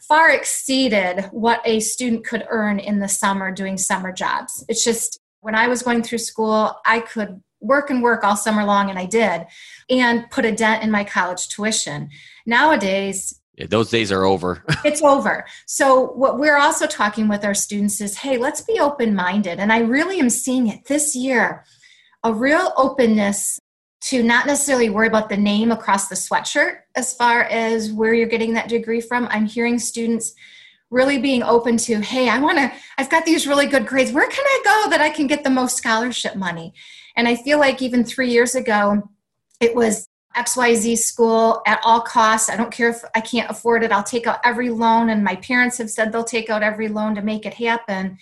far 0.07 0.31
exceeded 0.31 1.25
what 1.33 1.61
a 1.65 1.81
student 1.81 2.25
could 2.25 2.47
earn 2.49 2.79
in 2.79 3.01
the 3.01 3.09
summer 3.09 3.51
doing 3.51 3.79
summer 3.79 4.13
jobs. 4.13 4.65
It's 4.69 4.85
just 4.85 5.19
when 5.41 5.57
I 5.57 5.67
was 5.67 5.83
going 5.83 6.05
through 6.05 6.19
school, 6.19 6.73
I 6.87 7.01
could 7.01 7.43
work 7.61 7.91
and 7.91 8.01
work 8.01 8.23
all 8.23 8.37
summer 8.37 8.65
long, 8.65 8.91
and 8.91 8.99
I 8.99 9.07
did, 9.07 9.45
and 9.91 10.31
put 10.31 10.45
a 10.45 10.53
dent 10.53 10.85
in 10.85 10.93
my 10.93 11.03
college 11.03 11.49
tuition. 11.49 12.11
Nowadays, 12.47 13.41
yeah, 13.57 13.67
those 13.69 13.91
days 13.91 14.13
are 14.13 14.25
over. 14.25 14.63
it's 14.85 15.03
over. 15.03 15.47
So, 15.67 16.13
what 16.13 16.39
we're 16.39 16.59
also 16.59 16.87
talking 16.87 17.27
with 17.27 17.45
our 17.45 17.55
students 17.55 18.01
is 18.01 18.19
hey, 18.19 18.39
let's 18.39 18.61
be 18.61 18.79
open 18.79 19.17
minded. 19.17 19.59
And 19.59 19.73
I 19.73 19.81
really 19.81 20.21
am 20.21 20.31
seeing 20.31 20.69
it 20.69 20.85
this 20.85 21.17
year 21.17 21.65
a 22.25 22.33
real 22.33 22.73
openness 22.77 23.59
to 24.01 24.23
not 24.23 24.47
necessarily 24.47 24.91
worry 24.91 25.07
about 25.07 25.29
the 25.29 25.37
name 25.37 25.71
across 25.71 26.09
the 26.09 26.15
sweatshirt 26.15 26.79
as 26.95 27.15
far 27.15 27.45
as 27.45 27.93
where 27.93 28.13
you're 28.13 28.27
getting 28.27 28.55
that 28.55 28.69
degree 28.69 29.01
from. 29.01 29.29
I'm 29.31 29.47
hearing 29.47 29.79
students 29.79 30.35
really 30.91 31.19
being 31.19 31.43
open 31.43 31.77
to, 31.77 32.01
hey, 32.01 32.29
I 32.29 32.39
want 32.39 32.59
to, 32.59 32.73
I've 32.99 33.11
got 33.11 33.25
these 33.25 33.47
really 33.47 33.67
good 33.67 33.87
grades. 33.87 34.13
Where 34.13 34.29
can 34.29 34.45
I 34.47 34.61
go 34.65 34.91
that 34.91 35.01
I 35.01 35.11
can 35.11 35.27
get 35.27 35.43
the 35.43 35.51
most 35.51 35.77
scholarship 35.77 36.37
money? 36.37 36.75
And 37.17 37.27
I 37.27 37.37
feel 37.37 37.59
like 37.59 37.81
even 37.81 38.05
three 38.05 38.31
years 38.31 38.55
ago, 38.55 39.09
it 39.61 39.75
was 39.75 40.07
XYZ 40.37 40.99
school 40.99 41.63
at 41.67 41.81
all 41.85 42.01
costs. 42.01 42.51
I 42.51 42.57
don't 42.57 42.73
care 42.73 42.91
if 42.91 43.03
I 43.15 43.21
can't 43.21 43.51
afford 43.51 43.83
it, 43.83 43.93
I'll 43.93 44.03
take 44.03 44.27
out 44.27 44.41
every 44.45 44.69
loan. 44.69 45.09
And 45.11 45.25
my 45.25 45.37
parents 45.37 45.79
have 45.79 45.91
said 45.91 46.13
they'll 46.13 46.25
take 46.25 46.51
out 46.51 46.63
every 46.63 46.89
loan 46.89 47.15
to 47.15 47.23
make 47.23 47.47
it 47.47 47.55
happen. 47.55 48.19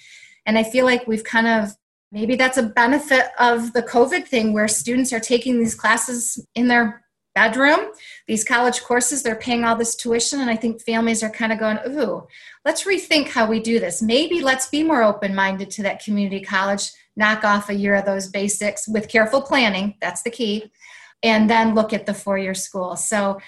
And 0.47 0.59
I 0.59 0.63
feel 0.63 0.85
like 0.85 1.07
we've 1.07 1.25
kind 1.25 1.47
of 1.47 1.77
maybe 2.13 2.37
that's 2.37 2.59
a 2.59 2.63
benefit 2.63 3.29
of 3.39 3.73
the 3.73 3.83
COVID 3.83 4.29
thing 4.29 4.53
where 4.53 4.69
students 4.69 5.13
are 5.13 5.21
taking 5.21 5.59
these 5.59 5.75
classes 5.75 6.47
in 6.55 6.69
their 6.69 7.03
bedroom, 7.35 7.81
these 8.27 8.45
college 8.45 8.83
courses, 8.83 9.23
they're 9.23 9.35
paying 9.35 9.65
all 9.65 9.75
this 9.75 9.97
tuition. 9.97 10.41
And 10.41 10.51
I 10.51 10.57
think 10.57 10.83
families 10.83 11.23
are 11.23 11.31
kind 11.31 11.51
of 11.51 11.59
going, 11.59 11.79
ooh, 11.89 12.27
let's 12.67 12.85
rethink 12.85 13.29
how 13.29 13.47
we 13.47 13.59
do 13.59 13.81
this. 13.81 14.03
Maybe 14.03 14.43
let's 14.43 14.69
be 14.69 14.83
more 14.83 15.03
open 15.03 15.35
minded 15.35 15.71
to 15.71 15.83
that 15.85 16.05
community 16.05 16.43
college, 16.43 16.91
knock 17.17 17.45
off 17.45 17.71
a 17.71 17.75
year 17.75 17.95
of 17.95 18.05
those 18.05 18.29
basics 18.29 18.87
with 18.87 19.09
careful 19.09 19.41
planning. 19.41 19.95
That's 20.03 20.23
the 20.23 20.31
key. 20.31 20.71
And 21.23 21.49
then 21.49 21.75
look 21.75 21.95
at 21.95 22.05
the 22.05 22.15
four 22.15 22.37
year 22.37 22.55
school. 22.55 22.97
So 22.97 23.41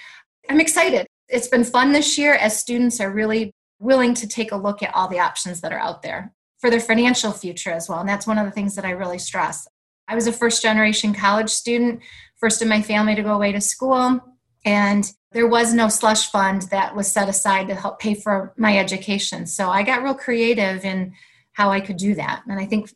I'm 0.49 0.59
excited. 0.59 1.05
It's 1.29 1.47
been 1.47 1.63
fun 1.63 1.91
this 1.91 2.17
year 2.17 2.33
as 2.33 2.57
students 2.57 2.99
are 2.99 3.11
really 3.11 3.51
willing 3.79 4.15
to 4.15 4.27
take 4.27 4.51
a 4.51 4.57
look 4.57 4.81
at 4.81 4.95
all 4.95 5.07
the 5.07 5.19
options 5.19 5.61
that 5.61 5.73
are 5.73 5.79
out 5.79 6.01
there 6.01 6.34
for 6.59 6.69
their 6.69 6.79
financial 6.79 7.31
future 7.31 7.71
as 7.71 7.89
well. 7.89 7.99
And 7.99 8.09
that's 8.09 8.27
one 8.27 8.37
of 8.37 8.45
the 8.45 8.51
things 8.51 8.75
that 8.75 8.85
I 8.85 8.91
really 8.91 9.19
stress. 9.19 9.67
I 10.07 10.15
was 10.15 10.27
a 10.27 10.31
first 10.31 10.61
generation 10.61 11.13
college 11.13 11.49
student, 11.49 12.01
first 12.37 12.61
in 12.61 12.67
my 12.67 12.81
family 12.81 13.15
to 13.15 13.23
go 13.23 13.33
away 13.33 13.51
to 13.51 13.61
school. 13.61 14.21
And 14.63 15.11
there 15.31 15.47
was 15.47 15.73
no 15.73 15.89
slush 15.89 16.31
fund 16.31 16.63
that 16.63 16.95
was 16.95 17.11
set 17.11 17.29
aside 17.29 17.67
to 17.67 17.75
help 17.75 17.99
pay 17.99 18.15
for 18.15 18.53
my 18.57 18.77
education. 18.77 19.45
So 19.45 19.69
I 19.69 19.83
got 19.83 20.01
real 20.01 20.15
creative 20.15 20.85
in 20.85 21.13
how 21.53 21.69
I 21.71 21.81
could 21.81 21.97
do 21.97 22.15
that. 22.15 22.43
And 22.47 22.59
I 22.59 22.65
think 22.65 22.91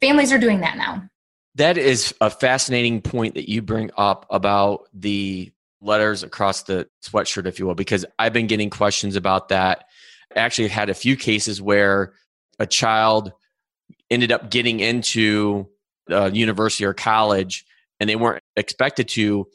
families 0.00 0.32
are 0.32 0.38
doing 0.38 0.60
that 0.60 0.76
now. 0.76 1.08
That 1.54 1.78
is 1.78 2.14
a 2.20 2.30
fascinating 2.30 3.00
point 3.00 3.34
that 3.34 3.48
you 3.48 3.62
bring 3.62 3.90
up 3.96 4.26
about 4.28 4.88
the 4.92 5.52
letters 5.80 6.22
across 6.22 6.62
the 6.62 6.88
sweatshirt, 7.04 7.46
if 7.46 7.58
you 7.58 7.66
will, 7.66 7.74
because 7.74 8.04
I've 8.18 8.32
been 8.32 8.48
getting 8.48 8.70
questions 8.70 9.16
about 9.16 9.50
that. 9.50 9.84
I 10.34 10.40
actually 10.40 10.68
had 10.68 10.90
a 10.90 10.94
few 10.94 11.16
cases 11.16 11.62
where 11.62 12.14
a 12.58 12.66
child 12.66 13.32
ended 14.10 14.32
up 14.32 14.50
getting 14.50 14.80
into 14.80 15.68
a 16.08 16.30
university 16.30 16.84
or 16.84 16.94
college 16.94 17.64
and 18.00 18.08
they 18.08 18.16
weren't 18.16 18.42
expected 18.56 19.08
to 19.08 19.46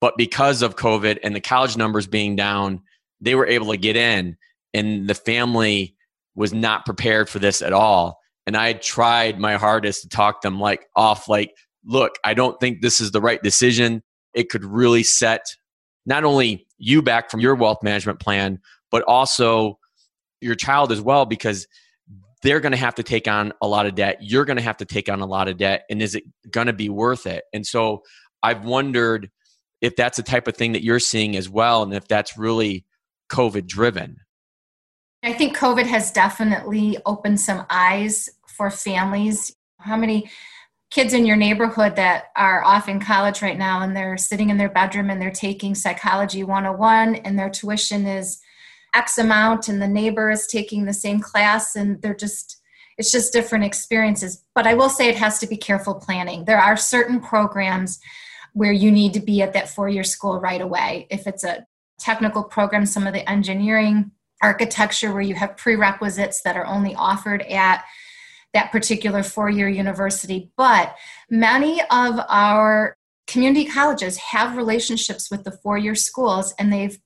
but 0.00 0.16
because 0.16 0.62
of 0.62 0.76
covid 0.76 1.18
and 1.22 1.34
the 1.34 1.40
college 1.40 1.76
numbers 1.76 2.06
being 2.06 2.36
down 2.36 2.80
they 3.20 3.34
were 3.34 3.46
able 3.46 3.70
to 3.70 3.76
get 3.76 3.96
in 3.96 4.36
and 4.72 5.08
the 5.08 5.14
family 5.14 5.96
was 6.34 6.52
not 6.52 6.86
prepared 6.86 7.28
for 7.28 7.38
this 7.38 7.62
at 7.62 7.72
all. 7.72 8.18
And 8.46 8.56
i 8.56 8.72
tried 8.72 9.38
my 9.38 9.56
hardest 9.56 10.02
to 10.02 10.08
talk 10.08 10.42
them 10.42 10.58
like 10.58 10.86
off 10.96 11.28
like 11.28 11.52
look 11.84 12.16
i 12.24 12.34
don't 12.34 12.58
think 12.58 12.80
this 12.80 13.00
is 13.00 13.10
the 13.12 13.20
right 13.20 13.42
decision. 13.42 14.02
It 14.34 14.48
could 14.48 14.64
really 14.64 15.02
set 15.02 15.44
not 16.06 16.24
only 16.24 16.66
you 16.78 17.02
back 17.02 17.30
from 17.30 17.40
your 17.40 17.54
wealth 17.54 17.82
management 17.82 18.20
plan 18.20 18.58
but 18.90 19.02
also 19.02 19.78
your 20.40 20.54
child 20.54 20.90
as 20.90 21.00
well 21.00 21.26
because 21.26 21.66
they're 22.42 22.60
going 22.60 22.72
to 22.72 22.78
have 22.78 22.94
to 22.96 23.02
take 23.02 23.28
on 23.28 23.52
a 23.60 23.68
lot 23.68 23.86
of 23.86 23.94
debt. 23.94 24.18
You're 24.20 24.44
going 24.44 24.56
to 24.56 24.62
have 24.62 24.78
to 24.78 24.84
take 24.84 25.08
on 25.08 25.20
a 25.20 25.26
lot 25.26 25.48
of 25.48 25.56
debt. 25.56 25.84
And 25.90 26.00
is 26.00 26.14
it 26.14 26.24
going 26.50 26.68
to 26.68 26.72
be 26.72 26.88
worth 26.88 27.26
it? 27.26 27.44
And 27.52 27.66
so 27.66 28.02
I've 28.42 28.64
wondered 28.64 29.30
if 29.80 29.96
that's 29.96 30.16
the 30.16 30.22
type 30.22 30.46
of 30.46 30.56
thing 30.56 30.72
that 30.72 30.84
you're 30.84 31.00
seeing 31.00 31.36
as 31.36 31.48
well, 31.48 31.82
and 31.82 31.94
if 31.94 32.06
that's 32.06 32.36
really 32.36 32.84
COVID 33.30 33.66
driven. 33.66 34.16
I 35.22 35.32
think 35.32 35.56
COVID 35.56 35.86
has 35.86 36.10
definitely 36.10 36.98
opened 37.04 37.40
some 37.40 37.66
eyes 37.68 38.28
for 38.46 38.70
families. 38.70 39.54
How 39.78 39.96
many 39.96 40.30
kids 40.90 41.14
in 41.14 41.24
your 41.24 41.36
neighborhood 41.36 41.96
that 41.96 42.24
are 42.36 42.64
off 42.64 42.88
in 42.88 43.00
college 43.00 43.42
right 43.42 43.56
now 43.56 43.80
and 43.80 43.96
they're 43.96 44.16
sitting 44.16 44.50
in 44.50 44.56
their 44.56 44.68
bedroom 44.68 45.08
and 45.08 45.22
they're 45.22 45.30
taking 45.30 45.74
psychology 45.74 46.42
101 46.42 47.16
and 47.16 47.38
their 47.38 47.50
tuition 47.50 48.06
is 48.06 48.40
X 48.94 49.18
amount 49.18 49.68
and 49.68 49.80
the 49.80 49.88
neighbor 49.88 50.30
is 50.30 50.46
taking 50.46 50.84
the 50.84 50.92
same 50.92 51.20
class 51.20 51.76
and 51.76 52.00
they're 52.02 52.14
just 52.14 52.60
it's 52.98 53.12
just 53.12 53.32
different 53.32 53.64
experiences. 53.64 54.44
But 54.54 54.66
I 54.66 54.74
will 54.74 54.90
say 54.90 55.08
it 55.08 55.16
has 55.16 55.38
to 55.38 55.46
be 55.46 55.56
careful 55.56 55.94
planning. 55.94 56.44
There 56.44 56.58
are 56.58 56.76
certain 56.76 57.18
programs 57.18 57.98
where 58.52 58.72
you 58.72 58.90
need 58.90 59.14
to 59.14 59.20
be 59.20 59.40
at 59.40 59.54
that 59.54 59.70
four 59.70 59.88
year 59.88 60.04
school 60.04 60.38
right 60.38 60.60
away. 60.60 61.06
If 61.10 61.26
it's 61.26 61.44
a 61.44 61.66
technical 61.98 62.44
program, 62.44 62.84
some 62.84 63.06
of 63.06 63.14
the 63.14 63.28
engineering, 63.28 64.10
architecture, 64.42 65.12
where 65.12 65.22
you 65.22 65.34
have 65.34 65.56
prerequisites 65.56 66.42
that 66.42 66.56
are 66.56 66.66
only 66.66 66.94
offered 66.94 67.42
at 67.42 67.84
that 68.52 68.72
particular 68.72 69.22
four 69.22 69.48
year 69.48 69.68
university. 69.68 70.50
But 70.56 70.96
many 71.30 71.80
of 71.90 72.20
our 72.28 72.96
community 73.26 73.64
colleges 73.64 74.16
have 74.16 74.56
relationships 74.56 75.30
with 75.30 75.44
the 75.44 75.52
four 75.52 75.78
year 75.78 75.94
schools 75.94 76.52
and 76.58 76.72
they've 76.72 76.98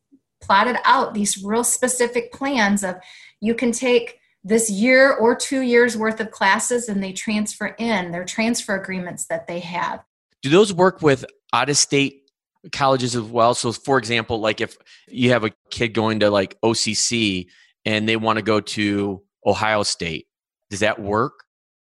plotted 0.45 0.77
out 0.85 1.15
these 1.15 1.43
real 1.43 1.65
specific 1.65 2.33
plans 2.33 2.85
of 2.85 2.97
you 3.41 3.55
can 3.55 3.73
take 3.73 4.19
this 4.45 4.71
year 4.71 5.13
or 5.13 5.35
two 5.35 5.63
years 5.63 5.97
worth 5.97 6.21
of 6.21 6.31
classes 6.31 6.89
and 6.89 7.03
they 7.03 7.13
transfer 7.13 7.69
in 7.79 8.11
their 8.11 8.25
transfer 8.25 8.77
agreements 8.77 9.27
that 9.27 9.47
they 9.47 9.61
have. 9.61 10.05
Do 10.43 10.51
those 10.51 10.73
work 10.73 11.01
with 11.01 11.25
out 11.55 11.71
of 11.71 11.77
state 11.79 12.31
colleges 12.73 13.17
as 13.17 13.23
well? 13.23 13.55
So, 13.55 13.73
for 13.73 13.97
example, 13.97 14.39
like 14.39 14.61
if 14.61 14.77
you 15.09 15.31
have 15.31 15.45
a 15.45 15.51
kid 15.71 15.95
going 15.95 16.21
to 16.21 16.31
like 16.31 16.61
OCC 16.63 17.47
and 17.87 18.07
they 18.07 18.17
want 18.17 18.39
to 18.39 18.43
go 18.43 18.61
to 18.61 19.23
Ohio 19.47 19.83
State, 19.83 20.27
does 20.69 20.81
that 20.81 21.01
work? 21.01 21.33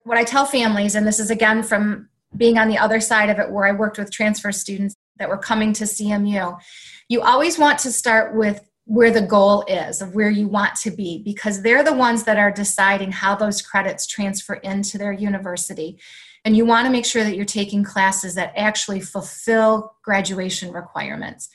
What 0.04 0.18
I 0.18 0.24
tell 0.24 0.46
families, 0.46 0.96
and 0.96 1.08
this 1.08 1.20
is 1.20 1.30
again 1.30 1.64
from 1.64 2.10
being 2.36 2.58
on 2.58 2.68
the 2.68 2.78
other 2.78 3.00
side 3.00 3.30
of 3.30 3.40
it 3.40 3.52
where 3.52 3.66
I 3.66 3.72
worked 3.72 3.98
with 3.98 4.12
transfer 4.12 4.52
students 4.52 4.96
that 5.22 5.30
were 5.30 5.38
coming 5.38 5.72
to 5.74 5.84
CMU, 5.84 6.60
you 7.08 7.22
always 7.22 7.60
want 7.60 7.78
to 7.80 7.92
start 7.92 8.36
with 8.36 8.68
where 8.86 9.12
the 9.12 9.22
goal 9.22 9.64
is 9.68 10.02
of 10.02 10.16
where 10.16 10.32
you 10.32 10.48
want 10.48 10.76
to 10.76 10.90
be 10.90 11.22
because 11.24 11.62
they're 11.62 11.84
the 11.84 11.94
ones 11.94 12.24
that 12.24 12.40
are 12.40 12.52
deciding 12.52 13.12
how 13.12 13.36
those 13.36 13.62
credits 13.62 14.08
transfer 14.08 14.56
into 14.56 14.98
their 14.98 15.14
university. 15.14 16.00
And 16.44 16.58
you 16.58 16.66
want 16.66 16.88
to 16.88 16.92
make 16.92 17.06
sure 17.06 17.24
that 17.24 17.36
you're 17.36 17.46
taking 17.46 17.84
classes 17.84 18.34
that 18.34 18.52
actually 18.58 19.00
fulfill 19.00 19.96
graduation 20.04 20.72
requirements. 20.74 21.50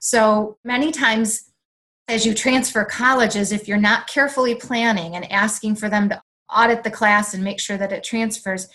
So 0.00 0.58
many 0.64 0.90
times 0.90 1.52
as 2.08 2.26
you 2.26 2.34
transfer 2.34 2.84
colleges 2.84 3.52
if 3.52 3.68
you're 3.68 3.78
not 3.78 4.08
carefully 4.08 4.56
planning 4.56 5.14
and 5.14 5.30
asking 5.30 5.76
for 5.76 5.88
them 5.88 6.08
to 6.08 6.20
audit 6.54 6.82
the 6.82 6.90
class 6.90 7.32
and 7.32 7.44
make 7.44 7.60
sure 7.60 7.78
that 7.78 7.92
it 7.92 8.02
transfers 8.02 8.68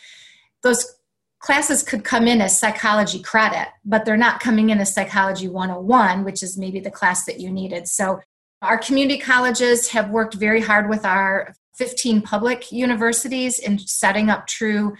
those 0.63 0.96
classes 1.39 1.83
could 1.83 2.03
come 2.03 2.27
in 2.27 2.41
as 2.41 2.59
psychology 2.59 3.21
credit, 3.21 3.67
but 3.85 4.05
they're 4.05 4.17
not 4.17 4.39
coming 4.39 4.69
in 4.69 4.79
as 4.79 4.93
psychology 4.93 5.47
101, 5.47 6.23
which 6.23 6.41
is 6.41 6.57
maybe 6.57 6.79
the 6.79 6.91
class 6.91 7.25
that 7.25 7.39
you 7.39 7.51
needed. 7.51 7.87
So 7.87 8.19
our 8.61 8.77
community 8.77 9.19
colleges 9.19 9.89
have 9.89 10.09
worked 10.09 10.33
very 10.33 10.61
hard 10.61 10.89
with 10.89 11.05
our 11.05 11.53
15 11.75 12.21
public 12.21 12.71
universities 12.71 13.59
in 13.59 13.77
setting 13.77 14.29
up 14.29 14.47
true 14.47 14.95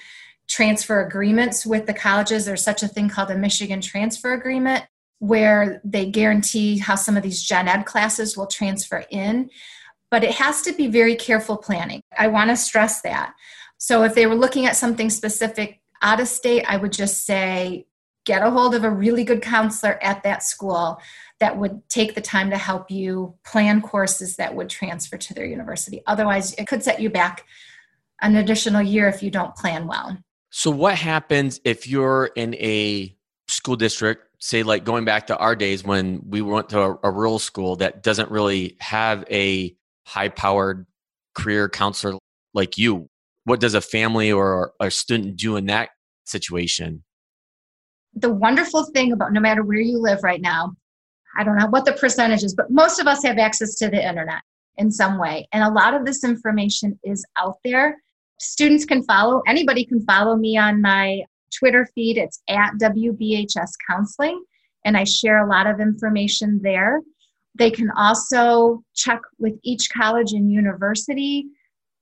transfer 0.47 1.01
agreements 1.01 1.65
with 1.65 1.87
the 1.87 1.93
colleges. 1.93 2.45
There's 2.45 2.63
such 2.63 2.83
a 2.83 2.87
thing 2.87 3.09
called 3.09 3.31
a 3.31 3.37
Michigan 3.37 3.81
Transfer 3.81 4.33
Agreement 4.33 4.85
where 5.19 5.81
they 5.83 6.05
guarantee 6.05 6.77
how 6.77 6.95
some 6.95 7.17
of 7.17 7.23
these 7.23 7.41
gen 7.41 7.67
ed 7.67 7.83
classes 7.83 8.37
will 8.37 8.45
transfer 8.45 9.03
in. 9.09 9.49
But 10.11 10.23
it 10.23 10.35
has 10.35 10.61
to 10.61 10.71
be 10.71 10.87
very 10.87 11.15
careful 11.15 11.57
planning. 11.57 12.01
I 12.17 12.27
want 12.27 12.51
to 12.51 12.55
stress 12.55 13.01
that. 13.01 13.33
So 13.77 14.03
if 14.03 14.15
they 14.15 14.25
were 14.25 14.35
looking 14.35 14.65
at 14.65 14.75
something 14.75 15.09
specific 15.09 15.81
out 16.01 16.19
of 16.19 16.27
state, 16.27 16.63
I 16.67 16.77
would 16.77 16.93
just 16.93 17.25
say 17.25 17.87
get 18.25 18.43
a 18.43 18.51
hold 18.51 18.75
of 18.75 18.83
a 18.83 18.89
really 18.89 19.23
good 19.23 19.41
counselor 19.41 19.97
at 20.03 20.21
that 20.23 20.43
school 20.43 20.99
that 21.39 21.57
would 21.57 21.87
take 21.87 22.13
the 22.13 22.21
time 22.21 22.49
to 22.49 22.57
help 22.57 22.91
you 22.91 23.33
plan 23.45 23.81
courses 23.81 24.35
that 24.35 24.53
would 24.53 24.69
transfer 24.69 25.17
to 25.17 25.33
their 25.33 25.45
university. 25.45 26.01
Otherwise, 26.07 26.53
it 26.55 26.67
could 26.67 26.83
set 26.83 26.99
you 26.99 27.09
back 27.09 27.45
an 28.21 28.35
additional 28.35 28.81
year 28.81 29.07
if 29.07 29.23
you 29.23 29.31
don't 29.31 29.55
plan 29.55 29.87
well. 29.87 30.17
So, 30.49 30.71
what 30.71 30.95
happens 30.95 31.61
if 31.63 31.87
you're 31.87 32.31
in 32.35 32.55
a 32.55 33.15
school 33.47 33.75
district, 33.75 34.23
say, 34.39 34.63
like 34.63 34.83
going 34.83 35.05
back 35.05 35.27
to 35.27 35.37
our 35.37 35.55
days 35.55 35.83
when 35.83 36.21
we 36.27 36.41
went 36.41 36.69
to 36.69 36.81
a, 36.81 36.99
a 37.03 37.11
rural 37.11 37.39
school 37.39 37.75
that 37.77 38.03
doesn't 38.03 38.31
really 38.31 38.75
have 38.79 39.23
a 39.29 39.75
high 40.05 40.29
powered 40.29 40.85
career 41.33 41.69
counselor 41.69 42.17
like 42.53 42.77
you? 42.77 43.09
What 43.47 43.61
does 43.61 43.75
a 43.75 43.81
family 43.81 44.29
or 44.29 44.73
a 44.81 44.91
student 44.91 45.37
do 45.37 45.55
in 45.55 45.67
that 45.67 45.91
situation? 46.25 47.05
The 48.13 48.33
wonderful 48.33 48.83
thing 48.93 49.13
about 49.13 49.31
no 49.31 49.39
matter 49.39 49.63
where 49.63 49.79
you 49.79 49.99
live 49.99 50.21
right 50.21 50.41
now, 50.41 50.75
I 51.39 51.45
don't 51.45 51.55
know 51.55 51.67
what 51.67 51.85
the 51.85 51.93
percentage 51.93 52.43
is, 52.43 52.53
but 52.53 52.69
most 52.69 52.99
of 52.99 53.07
us 53.07 53.23
have 53.23 53.37
access 53.37 53.75
to 53.75 53.87
the 53.87 54.05
internet 54.05 54.41
in 54.75 54.91
some 54.91 55.17
way. 55.17 55.47
And 55.53 55.63
a 55.63 55.71
lot 55.71 55.93
of 55.93 56.05
this 56.05 56.25
information 56.25 56.99
is 57.05 57.25
out 57.37 57.55
there. 57.63 57.95
Students 58.41 58.83
can 58.83 59.01
follow, 59.03 59.41
anybody 59.47 59.85
can 59.85 60.01
follow 60.01 60.35
me 60.35 60.57
on 60.57 60.81
my 60.81 61.21
Twitter 61.57 61.87
feed. 61.95 62.17
It's 62.17 62.41
at 62.49 62.73
WBHS 62.81 63.71
Counseling, 63.89 64.43
and 64.83 64.97
I 64.97 65.05
share 65.05 65.37
a 65.37 65.49
lot 65.49 65.67
of 65.67 65.79
information 65.79 66.59
there. 66.61 66.99
They 67.55 67.71
can 67.71 67.91
also 67.97 68.83
check 68.93 69.21
with 69.39 69.53
each 69.63 69.89
college 69.89 70.33
and 70.33 70.51
university 70.51 71.45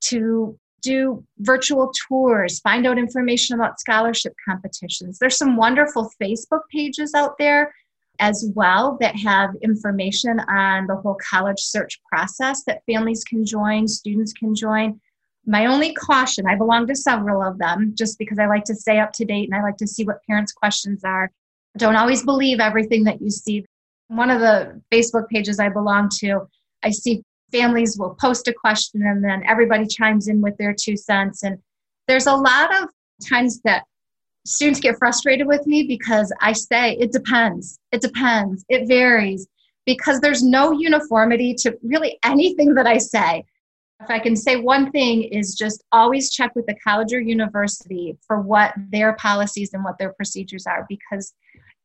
to 0.06 0.58
do 0.86 1.24
virtual 1.40 1.92
tours, 2.08 2.60
find 2.60 2.86
out 2.86 2.98
information 2.98 3.56
about 3.56 3.80
scholarship 3.80 4.34
competitions. 4.48 5.18
There's 5.20 5.38
some 5.38 5.58
wonderful 5.58 6.12
Facebook 6.22 6.62
pages 6.72 7.14
out 7.16 7.38
there 7.40 7.74
as 8.20 8.50
well 8.56 8.98
that 9.02 9.16
have 9.18 9.50
information 9.62 10.40
on 10.42 10.88
the 10.88 10.96
whole 10.96 11.18
college 11.30 11.60
search 11.60 12.00
process 12.10 12.64
that 12.66 12.84
families 12.90 13.24
can 13.24 13.46
join, 13.46 13.88
students 13.88 14.32
can 14.32 14.54
join. 14.56 15.00
My 15.46 15.66
only 15.66 15.94
caution, 15.94 16.46
I 16.48 16.56
belong 16.56 16.88
to 16.88 16.96
several 16.96 17.42
of 17.42 17.58
them 17.58 17.94
just 17.98 18.18
because 18.18 18.40
I 18.40 18.46
like 18.46 18.64
to 18.66 18.76
stay 18.76 19.00
up 19.00 19.12
to 19.14 19.26
date 19.26 19.50
and 19.50 19.60
I 19.60 19.64
like 19.64 19.78
to 19.78 19.88
see 19.88 20.06
what 20.06 20.24
parents' 20.28 20.54
questions 20.54 21.04
are. 21.04 21.32
Don't 21.78 21.98
always 21.98 22.24
believe 22.24 22.60
everything 22.60 23.04
that 23.04 23.22
you 23.22 23.30
see. 23.30 23.66
One 24.08 24.30
of 24.30 24.40
the 24.40 24.82
Facebook 24.92 25.28
pages 25.30 25.60
I 25.60 25.70
belong 25.70 26.10
to, 26.20 26.48
I 26.84 26.92
see 26.92 27.24
families 27.56 27.98
will 27.98 28.16
post 28.20 28.48
a 28.48 28.54
question 28.54 29.02
and 29.04 29.24
then 29.24 29.44
everybody 29.48 29.86
chimes 29.88 30.28
in 30.28 30.42
with 30.42 30.58
their 30.58 30.74
two 30.74 30.98
cents. 30.98 31.44
And 31.44 31.58
there's 32.08 32.28
a 32.28 32.36
lot 32.36 32.76
of 32.82 32.90
times 33.28 33.62
that 33.62 33.84
students 34.46 34.80
get 34.80 34.98
frustrated 34.98 35.48
with 35.48 35.66
me 35.66 35.84
because 35.84 36.34
I 36.42 36.54
say 36.54 36.94
it 36.98 37.12
depends, 37.12 37.80
it 37.92 38.02
depends, 38.02 38.66
it 38.70 38.88
varies, 38.88 39.48
because 39.86 40.20
there's 40.20 40.44
no 40.44 40.72
uniformity 40.72 41.54
to 41.56 41.78
really 41.84 42.20
anything 42.24 42.74
that 42.76 42.88
I 42.88 42.98
say. 42.98 43.46
If 44.02 44.10
I 44.10 44.20
can 44.20 44.36
say 44.36 44.58
one 44.58 44.92
thing, 44.92 45.24
is 45.24 45.56
just 45.56 45.84
always 45.94 46.30
check 46.30 46.54
with 46.54 46.66
the 46.66 46.76
college 46.86 47.14
or 47.14 47.22
university 47.22 48.18
for 48.28 48.42
what 48.42 48.74
their 48.92 49.14
policies 49.14 49.74
and 49.74 49.86
what 49.86 49.98
their 49.98 50.14
procedures 50.14 50.68
are, 50.68 50.86
because 50.90 51.34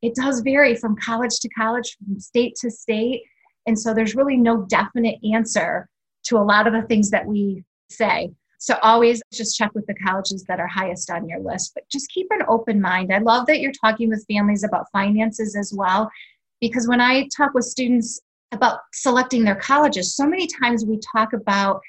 it 0.01 0.13
does 0.15 0.41
vary 0.41 0.75
from 0.75 0.97
college 0.97 1.39
to 1.39 1.49
college, 1.49 1.95
from 2.03 2.19
state 2.19 2.55
to 2.61 2.69
state. 2.69 3.21
And 3.67 3.79
so 3.79 3.93
there's 3.93 4.15
really 4.15 4.37
no 4.37 4.63
definite 4.63 5.19
answer 5.33 5.87
to 6.23 6.37
a 6.37 6.39
lot 6.39 6.67
of 6.67 6.73
the 6.73 6.81
things 6.83 7.09
that 7.11 7.25
we 7.25 7.63
say. 7.89 8.31
So 8.59 8.77
always 8.83 9.21
just 9.33 9.57
check 9.57 9.71
with 9.73 9.87
the 9.87 9.95
colleges 9.95 10.43
that 10.47 10.59
are 10.59 10.67
highest 10.67 11.09
on 11.09 11.27
your 11.27 11.39
list, 11.39 11.71
but 11.73 11.83
just 11.91 12.11
keep 12.11 12.27
an 12.29 12.43
open 12.47 12.79
mind. 12.79 13.11
I 13.11 13.17
love 13.17 13.47
that 13.47 13.59
you're 13.59 13.71
talking 13.71 14.09
with 14.09 14.25
families 14.31 14.63
about 14.63 14.85
finances 14.91 15.55
as 15.55 15.73
well, 15.75 16.11
because 16.59 16.87
when 16.87 17.01
I 17.01 17.27
talk 17.35 17.55
with 17.55 17.65
students 17.65 18.21
about 18.51 18.81
selecting 18.93 19.43
their 19.43 19.55
colleges, 19.55 20.15
so 20.15 20.27
many 20.27 20.45
times 20.45 20.85
we 20.85 20.99
talk 20.99 21.33
about 21.33 21.81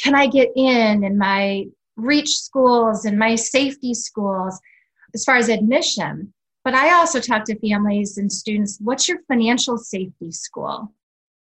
can 0.00 0.14
I 0.14 0.26
get 0.26 0.50
in 0.54 1.02
in 1.02 1.18
my 1.18 1.64
reach 1.96 2.36
schools 2.36 3.04
and 3.04 3.18
my 3.18 3.34
safety 3.34 3.94
schools 3.94 4.60
as 5.14 5.24
far 5.24 5.36
as 5.36 5.48
admission. 5.48 6.32
But 6.64 6.74
I 6.74 6.94
also 6.94 7.20
talk 7.20 7.44
to 7.44 7.58
families 7.58 8.18
and 8.18 8.32
students 8.32 8.78
what's 8.80 9.08
your 9.08 9.18
financial 9.28 9.78
safety 9.78 10.30
school? 10.30 10.92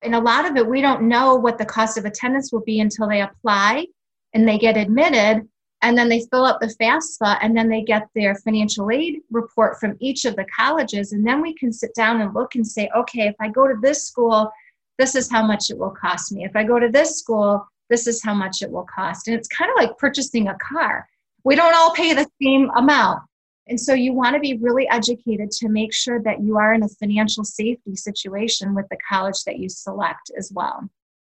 And 0.06 0.16
a 0.16 0.20
lot 0.20 0.50
of 0.50 0.56
it, 0.56 0.68
we 0.68 0.82
don't 0.82 1.04
know 1.04 1.36
what 1.36 1.58
the 1.58 1.66
cost 1.66 1.98
of 1.98 2.06
attendance 2.06 2.54
will 2.54 2.62
be 2.62 2.80
until 2.80 3.10
they 3.10 3.22
apply 3.22 3.88
and 4.34 4.48
they 4.48 4.58
get 4.58 4.78
admitted 4.78 5.48
and 5.82 5.98
then 5.98 6.10
they 6.10 6.26
fill 6.32 6.46
out 6.46 6.60
the 6.60 6.74
FAFSA 6.82 7.38
and 7.42 7.56
then 7.56 7.70
they 7.70 7.82
get 7.82 8.08
their 8.16 8.36
financial 8.36 8.90
aid 8.92 9.20
report 9.30 9.80
from 9.80 9.98
each 10.00 10.26
of 10.26 10.36
the 10.36 10.46
colleges. 10.46 11.12
And 11.12 11.26
then 11.26 11.42
we 11.42 11.54
can 11.54 11.72
sit 11.72 11.94
down 11.94 12.22
and 12.22 12.34
look 12.34 12.56
and 12.56 12.66
say 12.66 12.90
okay 12.96 13.28
if 13.28 13.36
i 13.40 13.50
go 13.50 13.68
to 13.68 13.76
this 13.82 14.08
school 14.08 14.52
this 14.98 15.14
is 15.14 15.30
how 15.30 15.46
much 15.46 15.70
it 15.70 15.78
will 15.78 15.92
cost 15.92 16.32
me. 16.32 16.46
If 16.46 16.56
i 16.56 16.64
go 16.64 16.80
to 16.80 16.90
this 16.90 17.20
school 17.20 17.68
this 17.90 18.08
is 18.08 18.24
how 18.24 18.34
much 18.34 18.62
it 18.62 18.72
will 18.72 18.86
cost. 18.86 19.28
And 19.28 19.38
it's 19.38 19.48
kind 19.48 19.70
of 19.70 19.78
like 19.78 19.98
purchasing 20.00 20.48
a 20.48 20.58
car. 20.58 21.08
We 21.44 21.56
don't 21.56 21.76
all 21.76 21.94
pay 21.94 22.14
the 22.14 22.28
same 22.42 22.72
amount 22.76 23.22
and 23.68 23.80
so 23.80 23.94
you 23.94 24.14
want 24.14 24.36
to 24.36 24.40
be 24.40 24.58
really 24.62 24.88
educated 24.90 25.50
to 25.52 25.70
make 25.70 25.94
sure 25.94 26.22
that 26.22 26.42
you 26.42 26.58
are 26.58 26.74
in 26.74 26.84
a 26.84 26.88
financial 26.88 27.44
safety 27.44 27.96
situation 27.96 28.76
with 28.76 28.86
the 28.90 28.98
college 29.10 29.44
that 29.46 29.58
you 29.58 29.70
select 29.70 30.32
as 30.38 30.52
well. 30.54 30.88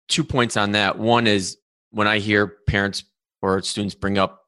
Two 0.07 0.23
points 0.23 0.55
on 0.55 0.71
that. 0.73 0.99
One 0.99 1.25
is 1.25 1.57
when 1.91 2.07
I 2.07 2.19
hear 2.19 2.47
parents 2.67 3.03
or 3.41 3.61
students 3.61 3.95
bring 3.95 4.17
up 4.17 4.43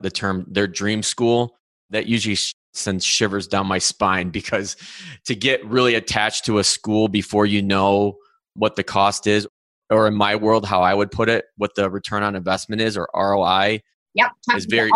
the 0.00 0.10
term 0.10 0.44
their 0.48 0.66
dream 0.66 1.02
school, 1.02 1.56
that 1.90 2.06
usually 2.06 2.36
sends 2.72 3.04
shivers 3.04 3.46
down 3.46 3.66
my 3.66 3.78
spine 3.78 4.30
because 4.30 4.76
to 5.24 5.34
get 5.34 5.64
really 5.64 5.94
attached 5.94 6.44
to 6.46 6.58
a 6.58 6.64
school 6.64 7.08
before 7.08 7.46
you 7.46 7.62
know 7.62 8.16
what 8.54 8.76
the 8.76 8.84
cost 8.84 9.26
is, 9.26 9.48
or 9.90 10.06
in 10.06 10.14
my 10.14 10.36
world, 10.36 10.64
how 10.64 10.82
I 10.82 10.94
would 10.94 11.10
put 11.10 11.28
it, 11.28 11.46
what 11.56 11.74
the 11.74 11.90
return 11.90 12.22
on 12.22 12.36
investment 12.36 12.80
is 12.80 12.96
or 12.96 13.08
ROI 13.12 13.80
yep, 14.14 14.30
is 14.54 14.66
very 14.66 14.90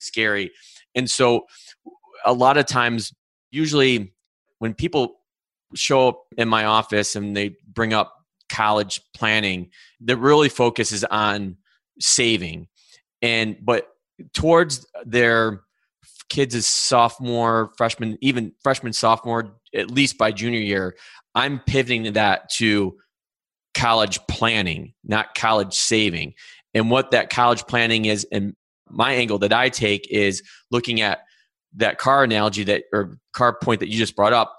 scary. 0.00 0.50
And 0.96 1.10
so 1.10 1.46
a 2.24 2.32
lot 2.32 2.56
of 2.56 2.66
times, 2.66 3.12
usually 3.50 4.12
when 4.58 4.74
people 4.74 5.16
show 5.74 6.08
up 6.08 6.22
in 6.36 6.48
my 6.48 6.64
office 6.64 7.14
and 7.14 7.36
they 7.36 7.56
bring 7.68 7.92
up 7.92 8.12
college 8.48 9.00
planning 9.14 9.70
that 10.00 10.16
really 10.16 10.48
focuses 10.48 11.04
on 11.04 11.56
saving. 12.00 12.68
And 13.22 13.56
but 13.62 13.88
towards 14.32 14.86
their 15.04 15.62
kids 16.28 16.54
as 16.54 16.66
sophomore 16.66 17.72
freshman 17.76 18.18
even 18.20 18.52
freshman 18.60 18.92
sophomore 18.92 19.52
at 19.72 19.92
least 19.92 20.18
by 20.18 20.32
junior 20.32 20.58
year 20.58 20.96
i'm 21.36 21.60
pivoting 21.60 22.02
to 22.02 22.10
that 22.10 22.48
to 22.48 22.96
college 23.76 24.18
planning 24.26 24.94
not 25.04 25.34
college 25.34 25.74
saving. 25.74 26.34
And 26.74 26.90
what 26.90 27.12
that 27.12 27.30
college 27.30 27.66
planning 27.66 28.06
is 28.06 28.26
and 28.32 28.54
my 28.88 29.12
angle 29.12 29.38
that 29.38 29.52
i 29.52 29.68
take 29.68 30.06
is 30.10 30.42
looking 30.70 31.00
at 31.00 31.20
that 31.74 31.98
car 31.98 32.24
analogy 32.24 32.64
that 32.64 32.84
or 32.92 33.18
car 33.32 33.56
point 33.62 33.80
that 33.80 33.88
you 33.88 33.98
just 33.98 34.16
brought 34.16 34.32
up 34.32 34.56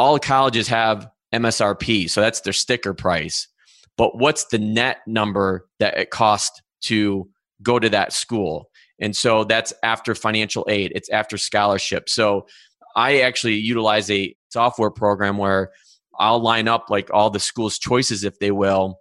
all 0.00 0.18
colleges 0.18 0.66
have 0.68 1.10
MSRP. 1.34 2.08
So 2.08 2.20
that's 2.20 2.40
their 2.40 2.54
sticker 2.54 2.94
price. 2.94 3.48
But 3.96 4.16
what's 4.16 4.46
the 4.46 4.58
net 4.58 4.98
number 5.06 5.68
that 5.78 5.98
it 5.98 6.10
costs 6.10 6.62
to 6.84 7.28
go 7.62 7.78
to 7.78 7.90
that 7.90 8.12
school? 8.12 8.70
And 8.98 9.14
so 9.14 9.44
that's 9.44 9.72
after 9.82 10.14
financial 10.14 10.66
aid, 10.68 10.92
it's 10.94 11.10
after 11.10 11.36
scholarship. 11.36 12.08
So 12.08 12.46
I 12.96 13.20
actually 13.20 13.56
utilize 13.56 14.10
a 14.10 14.34
software 14.48 14.90
program 14.90 15.36
where 15.36 15.70
I'll 16.18 16.40
line 16.40 16.68
up 16.68 16.86
like 16.88 17.10
all 17.12 17.30
the 17.30 17.40
school's 17.40 17.78
choices, 17.78 18.24
if 18.24 18.38
they 18.38 18.50
will, 18.50 18.99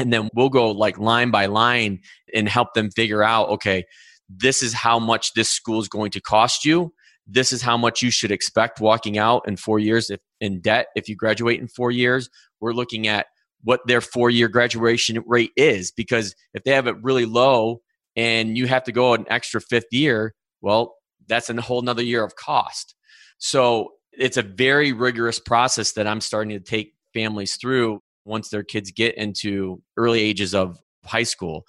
and 0.00 0.12
then 0.12 0.30
we'll 0.34 0.48
go 0.48 0.70
like 0.70 0.98
line 0.98 1.30
by 1.30 1.46
line 1.46 2.00
and 2.34 2.48
help 2.48 2.74
them 2.74 2.90
figure 2.90 3.22
out 3.22 3.48
okay, 3.50 3.84
this 4.28 4.62
is 4.62 4.72
how 4.72 4.98
much 4.98 5.34
this 5.34 5.50
school 5.50 5.80
is 5.80 5.88
going 5.88 6.10
to 6.12 6.20
cost 6.20 6.64
you. 6.64 6.92
This 7.26 7.52
is 7.52 7.62
how 7.62 7.76
much 7.76 8.02
you 8.02 8.10
should 8.10 8.30
expect 8.30 8.80
walking 8.80 9.18
out 9.18 9.42
in 9.46 9.56
four 9.56 9.78
years 9.78 10.10
if 10.10 10.20
in 10.40 10.60
debt 10.60 10.86
if 10.96 11.08
you 11.08 11.16
graduate 11.16 11.60
in 11.60 11.68
four 11.68 11.90
years. 11.90 12.28
We're 12.60 12.72
looking 12.72 13.06
at 13.06 13.26
what 13.62 13.80
their 13.86 14.00
four 14.00 14.30
year 14.30 14.48
graduation 14.48 15.22
rate 15.26 15.52
is 15.56 15.92
because 15.92 16.34
if 16.54 16.64
they 16.64 16.72
have 16.72 16.86
it 16.86 16.96
really 17.02 17.26
low 17.26 17.82
and 18.16 18.56
you 18.56 18.66
have 18.66 18.84
to 18.84 18.92
go 18.92 19.14
an 19.14 19.26
extra 19.28 19.60
fifth 19.60 19.92
year 19.92 20.34
well 20.62 20.96
that's 21.28 21.50
a 21.50 21.60
whole 21.60 21.82
nother 21.82 22.02
year 22.02 22.24
of 22.24 22.34
cost. 22.34 22.94
So 23.38 23.90
it's 24.12 24.36
a 24.36 24.42
very 24.42 24.92
rigorous 24.92 25.38
process 25.38 25.92
that 25.92 26.06
i'm 26.06 26.20
starting 26.20 26.50
to 26.50 26.60
take 26.60 26.94
families 27.14 27.56
through 27.56 28.00
once 28.24 28.48
their 28.48 28.62
kids 28.62 28.90
get 28.90 29.16
into 29.16 29.82
early 29.96 30.20
ages 30.20 30.54
of 30.54 30.78
high 31.04 31.22
school 31.22 31.66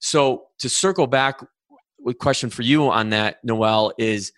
so 0.00 0.46
to 0.58 0.68
circle 0.68 1.06
back 1.06 1.40
question 2.18 2.50
for 2.50 2.62
you 2.62 2.90
on 2.90 3.10
that, 3.10 3.36
Noelle, 3.44 3.92
is 3.96 4.32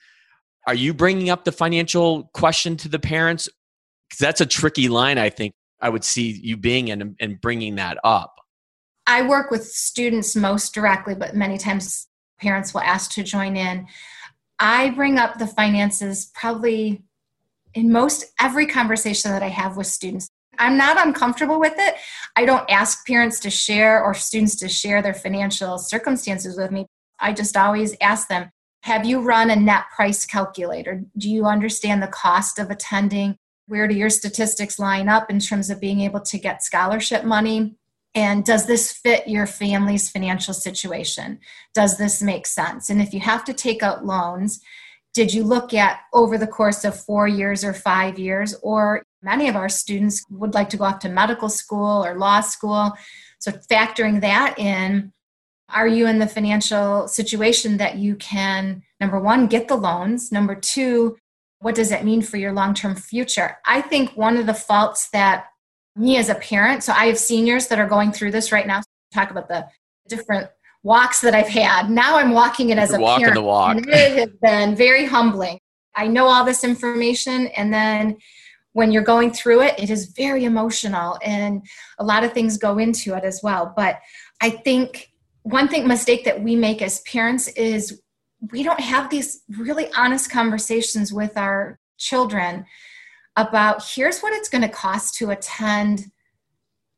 are 0.66 0.74
you 0.74 0.92
bringing 0.92 1.30
up 1.30 1.44
the 1.44 1.52
financial 1.52 2.30
question 2.34 2.76
to 2.78 2.88
the 2.88 2.98
parents? 2.98 3.48
Because 4.08 4.18
that's 4.18 4.40
a 4.40 4.46
tricky 4.46 4.88
line, 4.88 5.18
I 5.18 5.30
think 5.30 5.54
I 5.80 5.88
would 5.88 6.04
see 6.04 6.38
you 6.42 6.56
being 6.56 6.88
in 6.88 7.16
and 7.18 7.40
bringing 7.40 7.76
that 7.76 7.98
up. 8.04 8.34
I 9.06 9.22
work 9.26 9.50
with 9.50 9.64
students 9.64 10.36
most 10.36 10.74
directly, 10.74 11.14
but 11.14 11.34
many 11.34 11.58
times 11.58 12.06
parents 12.40 12.72
will 12.72 12.80
ask 12.82 13.10
to 13.12 13.22
join 13.22 13.56
in. 13.56 13.86
I 14.58 14.90
bring 14.90 15.18
up 15.18 15.38
the 15.38 15.46
finances 15.46 16.30
probably 16.34 17.04
in 17.74 17.90
most 17.90 18.26
every 18.40 18.66
conversation 18.66 19.30
that 19.30 19.42
I 19.42 19.48
have 19.48 19.76
with 19.76 19.86
students. 19.86 20.28
I'm 20.58 20.76
not 20.76 21.04
uncomfortable 21.04 21.60
with 21.60 21.74
it. 21.76 21.94
I 22.36 22.44
don't 22.44 22.68
ask 22.70 23.06
parents 23.06 23.40
to 23.40 23.50
share 23.50 24.02
or 24.02 24.14
students 24.14 24.56
to 24.56 24.68
share 24.68 25.02
their 25.02 25.14
financial 25.14 25.78
circumstances 25.78 26.56
with 26.56 26.70
me. 26.70 26.86
I 27.20 27.32
just 27.32 27.56
always 27.56 27.96
ask 28.00 28.28
them, 28.28 28.50
have 28.82 29.06
you 29.06 29.20
run 29.20 29.50
a 29.50 29.56
net 29.56 29.84
price 29.94 30.26
calculator? 30.26 31.04
Do 31.16 31.30
you 31.30 31.46
understand 31.46 32.02
the 32.02 32.08
cost 32.08 32.58
of 32.58 32.70
attending? 32.70 33.36
Where 33.66 33.88
do 33.88 33.94
your 33.94 34.10
statistics 34.10 34.78
line 34.78 35.08
up 35.08 35.30
in 35.30 35.38
terms 35.38 35.70
of 35.70 35.80
being 35.80 36.00
able 36.00 36.20
to 36.20 36.38
get 36.38 36.62
scholarship 36.62 37.24
money? 37.24 37.76
And 38.14 38.44
does 38.44 38.66
this 38.66 38.92
fit 38.92 39.26
your 39.26 39.46
family's 39.46 40.10
financial 40.10 40.54
situation? 40.54 41.40
Does 41.74 41.96
this 41.96 42.22
make 42.22 42.46
sense? 42.46 42.90
And 42.90 43.00
if 43.00 43.12
you 43.12 43.20
have 43.20 43.44
to 43.46 43.54
take 43.54 43.82
out 43.82 44.04
loans, 44.04 44.60
did 45.14 45.32
you 45.32 45.44
look 45.44 45.72
at 45.72 46.00
over 46.12 46.36
the 46.36 46.46
course 46.46 46.84
of 46.84 47.00
four 47.00 47.26
years 47.26 47.64
or 47.64 47.72
five 47.72 48.18
years? 48.18 48.54
Or 48.62 49.02
many 49.24 49.48
of 49.48 49.56
our 49.56 49.68
students 49.68 50.22
would 50.30 50.54
like 50.54 50.68
to 50.70 50.76
go 50.76 50.84
off 50.84 51.00
to 51.00 51.08
medical 51.08 51.48
school 51.48 52.04
or 52.04 52.16
law 52.16 52.40
school. 52.40 52.92
So, 53.38 53.50
factoring 53.52 54.20
that 54.20 54.58
in, 54.58 55.12
are 55.70 55.88
you 55.88 56.06
in 56.06 56.18
the 56.18 56.26
financial 56.26 57.08
situation 57.08 57.78
that 57.78 57.96
you 57.96 58.16
can, 58.16 58.82
number 59.00 59.18
one, 59.18 59.46
get 59.46 59.66
the 59.66 59.76
loans? 59.76 60.30
Number 60.30 60.54
two, 60.54 61.16
what 61.60 61.74
does 61.74 61.88
that 61.88 62.04
mean 62.04 62.22
for 62.22 62.36
your 62.36 62.52
long 62.52 62.74
term 62.74 62.94
future? 62.94 63.56
I 63.66 63.80
think 63.80 64.16
one 64.16 64.36
of 64.36 64.46
the 64.46 64.54
faults 64.54 65.08
that 65.10 65.46
me 65.96 66.16
as 66.18 66.28
a 66.28 66.34
parent, 66.34 66.82
so 66.82 66.92
I 66.92 67.06
have 67.06 67.18
seniors 67.18 67.68
that 67.68 67.78
are 67.78 67.86
going 67.86 68.12
through 68.12 68.32
this 68.32 68.52
right 68.52 68.66
now. 68.66 68.82
Talk 69.12 69.30
about 69.30 69.48
the 69.48 69.66
different 70.08 70.48
walks 70.82 71.20
that 71.22 71.34
I've 71.34 71.48
had. 71.48 71.88
Now 71.88 72.18
I'm 72.18 72.32
walking 72.32 72.70
it 72.70 72.78
as 72.78 72.90
You're 72.90 72.98
a 72.98 73.02
walking 73.02 73.24
parent. 73.24 73.36
The 73.36 73.42
walk. 73.42 73.76
And 73.76 73.88
it 73.88 74.18
has 74.18 74.30
been 74.42 74.76
very 74.76 75.06
humbling. 75.06 75.58
I 75.96 76.08
know 76.08 76.26
all 76.26 76.44
this 76.44 76.64
information, 76.64 77.46
and 77.48 77.72
then 77.72 78.18
when 78.74 78.90
you're 78.90 79.02
going 79.02 79.32
through 79.32 79.62
it, 79.62 79.78
it 79.78 79.88
is 79.88 80.12
very 80.16 80.44
emotional, 80.44 81.18
and 81.22 81.64
a 81.98 82.04
lot 82.04 82.24
of 82.24 82.32
things 82.32 82.58
go 82.58 82.78
into 82.78 83.14
it 83.14 83.24
as 83.24 83.40
well. 83.42 83.72
But 83.74 84.00
I 84.42 84.50
think 84.50 85.12
one 85.44 85.68
thing 85.68 85.86
mistake 85.86 86.24
that 86.24 86.42
we 86.42 86.56
make 86.56 86.82
as 86.82 87.00
parents 87.02 87.48
is 87.48 88.02
we 88.50 88.62
don't 88.62 88.80
have 88.80 89.08
these 89.08 89.42
really 89.58 89.88
honest 89.96 90.30
conversations 90.30 91.12
with 91.12 91.36
our 91.36 91.78
children 91.98 92.66
about 93.36 93.84
here's 93.94 94.20
what 94.20 94.32
it's 94.32 94.48
going 94.48 94.62
to 94.62 94.68
cost 94.68 95.14
to 95.16 95.30
attend 95.30 96.10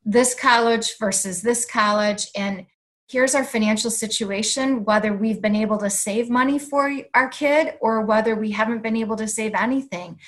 this 0.04 0.34
college 0.34 0.96
versus 0.98 1.42
this 1.42 1.66
college 1.66 2.28
and 2.36 2.66
here's 3.08 3.34
our 3.34 3.44
financial 3.44 3.90
situation 3.90 4.84
whether 4.84 5.12
we've 5.12 5.42
been 5.42 5.56
able 5.56 5.78
to 5.78 5.90
save 5.90 6.30
money 6.30 6.58
for 6.58 6.92
our 7.14 7.28
kid 7.28 7.74
or 7.80 8.02
whether 8.02 8.34
we 8.34 8.50
haven't 8.50 8.82
been 8.82 8.96
able 8.96 9.16
to 9.16 9.28
save 9.28 9.52
anything 9.54 10.18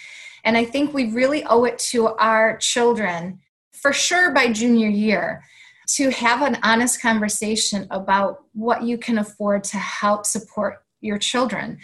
and 0.44 0.57
i 0.57 0.64
think 0.64 0.92
we 0.92 1.11
really 1.11 1.44
owe 1.44 1.64
it 1.64 1.79
to 1.79 2.09
our 2.16 2.57
children 2.59 3.38
for 3.72 3.92
sure 3.92 4.33
by 4.33 4.53
junior 4.53 4.88
year 4.88 5.42
to 5.87 6.11
have 6.11 6.42
an 6.42 6.59
honest 6.62 7.01
conversation 7.01 7.87
about 7.90 8.44
what 8.53 8.83
you 8.83 8.98
can 8.98 9.18
afford 9.18 9.64
to 9.64 9.79
help 9.79 10.27
support 10.27 10.83
your 11.01 11.18
children 11.18 11.79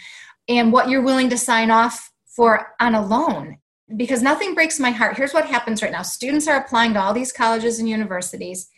and 0.48 0.72
what 0.72 0.88
you're 0.88 1.02
willing 1.02 1.30
to 1.30 1.38
sign 1.38 1.70
off 1.70 2.10
for 2.26 2.74
on 2.80 2.94
a 2.94 3.06
loan 3.06 3.56
because 3.96 4.22
nothing 4.22 4.54
breaks 4.54 4.80
my 4.80 4.90
heart. 4.90 5.16
Here's 5.16 5.34
what 5.34 5.46
happens 5.46 5.82
right 5.82 5.92
now 5.92 6.02
students 6.02 6.48
are 6.48 6.56
applying 6.56 6.94
to 6.94 7.00
all 7.00 7.14
these 7.14 7.32
colleges 7.32 7.78
and 7.78 7.88
universities. 7.88 8.68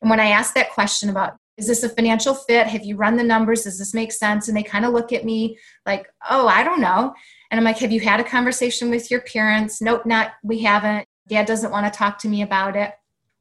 And 0.00 0.10
when 0.10 0.20
I 0.20 0.26
ask 0.26 0.54
that 0.54 0.70
question 0.70 1.08
about, 1.08 1.36
is 1.56 1.66
this 1.66 1.82
a 1.82 1.88
financial 1.88 2.34
fit? 2.34 2.66
Have 2.66 2.84
you 2.84 2.96
run 2.96 3.16
the 3.16 3.22
numbers? 3.22 3.62
Does 3.62 3.78
this 3.78 3.94
make 3.94 4.12
sense? 4.12 4.48
And 4.48 4.56
they 4.56 4.62
kind 4.62 4.84
of 4.84 4.92
look 4.92 5.12
at 5.12 5.24
me 5.24 5.56
like, 5.86 6.08
oh, 6.28 6.48
I 6.48 6.64
don't 6.64 6.80
know. 6.80 7.14
And 7.54 7.60
I'm 7.60 7.64
like, 7.64 7.78
have 7.78 7.92
you 7.92 8.00
had 8.00 8.18
a 8.18 8.24
conversation 8.24 8.90
with 8.90 9.12
your 9.12 9.20
parents? 9.20 9.80
Nope, 9.80 10.04
not, 10.04 10.32
we 10.42 10.62
haven't. 10.62 11.06
Dad 11.28 11.46
doesn't 11.46 11.70
want 11.70 11.86
to 11.86 11.96
talk 11.96 12.18
to 12.18 12.28
me 12.28 12.42
about 12.42 12.74
it. 12.74 12.94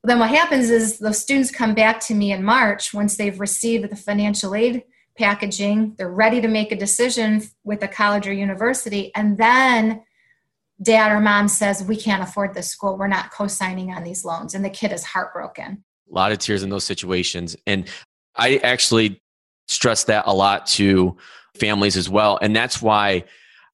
then 0.03 0.19
what 0.19 0.29
happens 0.29 0.69
is 0.69 0.99
those 0.99 1.17
students 1.17 1.49
come 1.49 1.73
back 1.73 1.99
to 2.01 2.13
me 2.13 2.31
in 2.31 2.43
March 2.43 2.93
once 2.93 3.17
they've 3.17 3.39
received 3.39 3.89
the 3.89 3.95
financial 3.95 4.53
aid 4.53 4.83
packaging. 5.17 5.95
They're 5.97 6.11
ready 6.11 6.41
to 6.41 6.47
make 6.47 6.71
a 6.71 6.75
decision 6.75 7.41
with 7.63 7.81
a 7.81 7.87
college 7.87 8.27
or 8.27 8.33
university. 8.33 9.11
And 9.15 9.35
then 9.35 10.03
dad 10.79 11.11
or 11.11 11.19
mom 11.19 11.47
says, 11.47 11.83
We 11.83 11.95
can't 11.95 12.21
afford 12.21 12.53
this 12.53 12.69
school. 12.69 12.95
We're 12.95 13.07
not 13.07 13.31
co 13.31 13.47
signing 13.47 13.93
on 13.93 14.03
these 14.03 14.23
loans. 14.23 14.53
And 14.53 14.63
the 14.63 14.69
kid 14.69 14.91
is 14.91 15.03
heartbroken. 15.03 15.83
A 16.11 16.13
lot 16.13 16.31
of 16.31 16.37
tears 16.37 16.61
in 16.61 16.69
those 16.69 16.83
situations. 16.83 17.55
And 17.65 17.89
I 18.35 18.57
actually 18.57 19.23
stress 19.67 20.03
that 20.03 20.25
a 20.27 20.33
lot 20.35 20.67
to 20.67 21.17
families 21.55 21.97
as 21.97 22.11
well. 22.11 22.37
And 22.43 22.55
that's 22.55 22.79
why, 22.79 23.23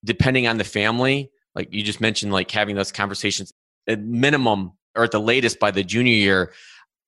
depending 0.04 0.48
on 0.48 0.58
the 0.58 0.64
family, 0.64 1.32
like 1.56 1.70
you 1.72 1.84
just 1.84 2.02
mentioned, 2.02 2.32
like 2.32 2.50
having 2.52 2.76
those 2.76 2.92
conversations 2.92 3.52
at 3.88 4.00
minimum 4.00 4.74
or 4.96 5.04
at 5.04 5.12
the 5.12 5.20
latest 5.20 5.60
by 5.60 5.72
the 5.72 5.84
junior 5.84 6.14
year, 6.14 6.54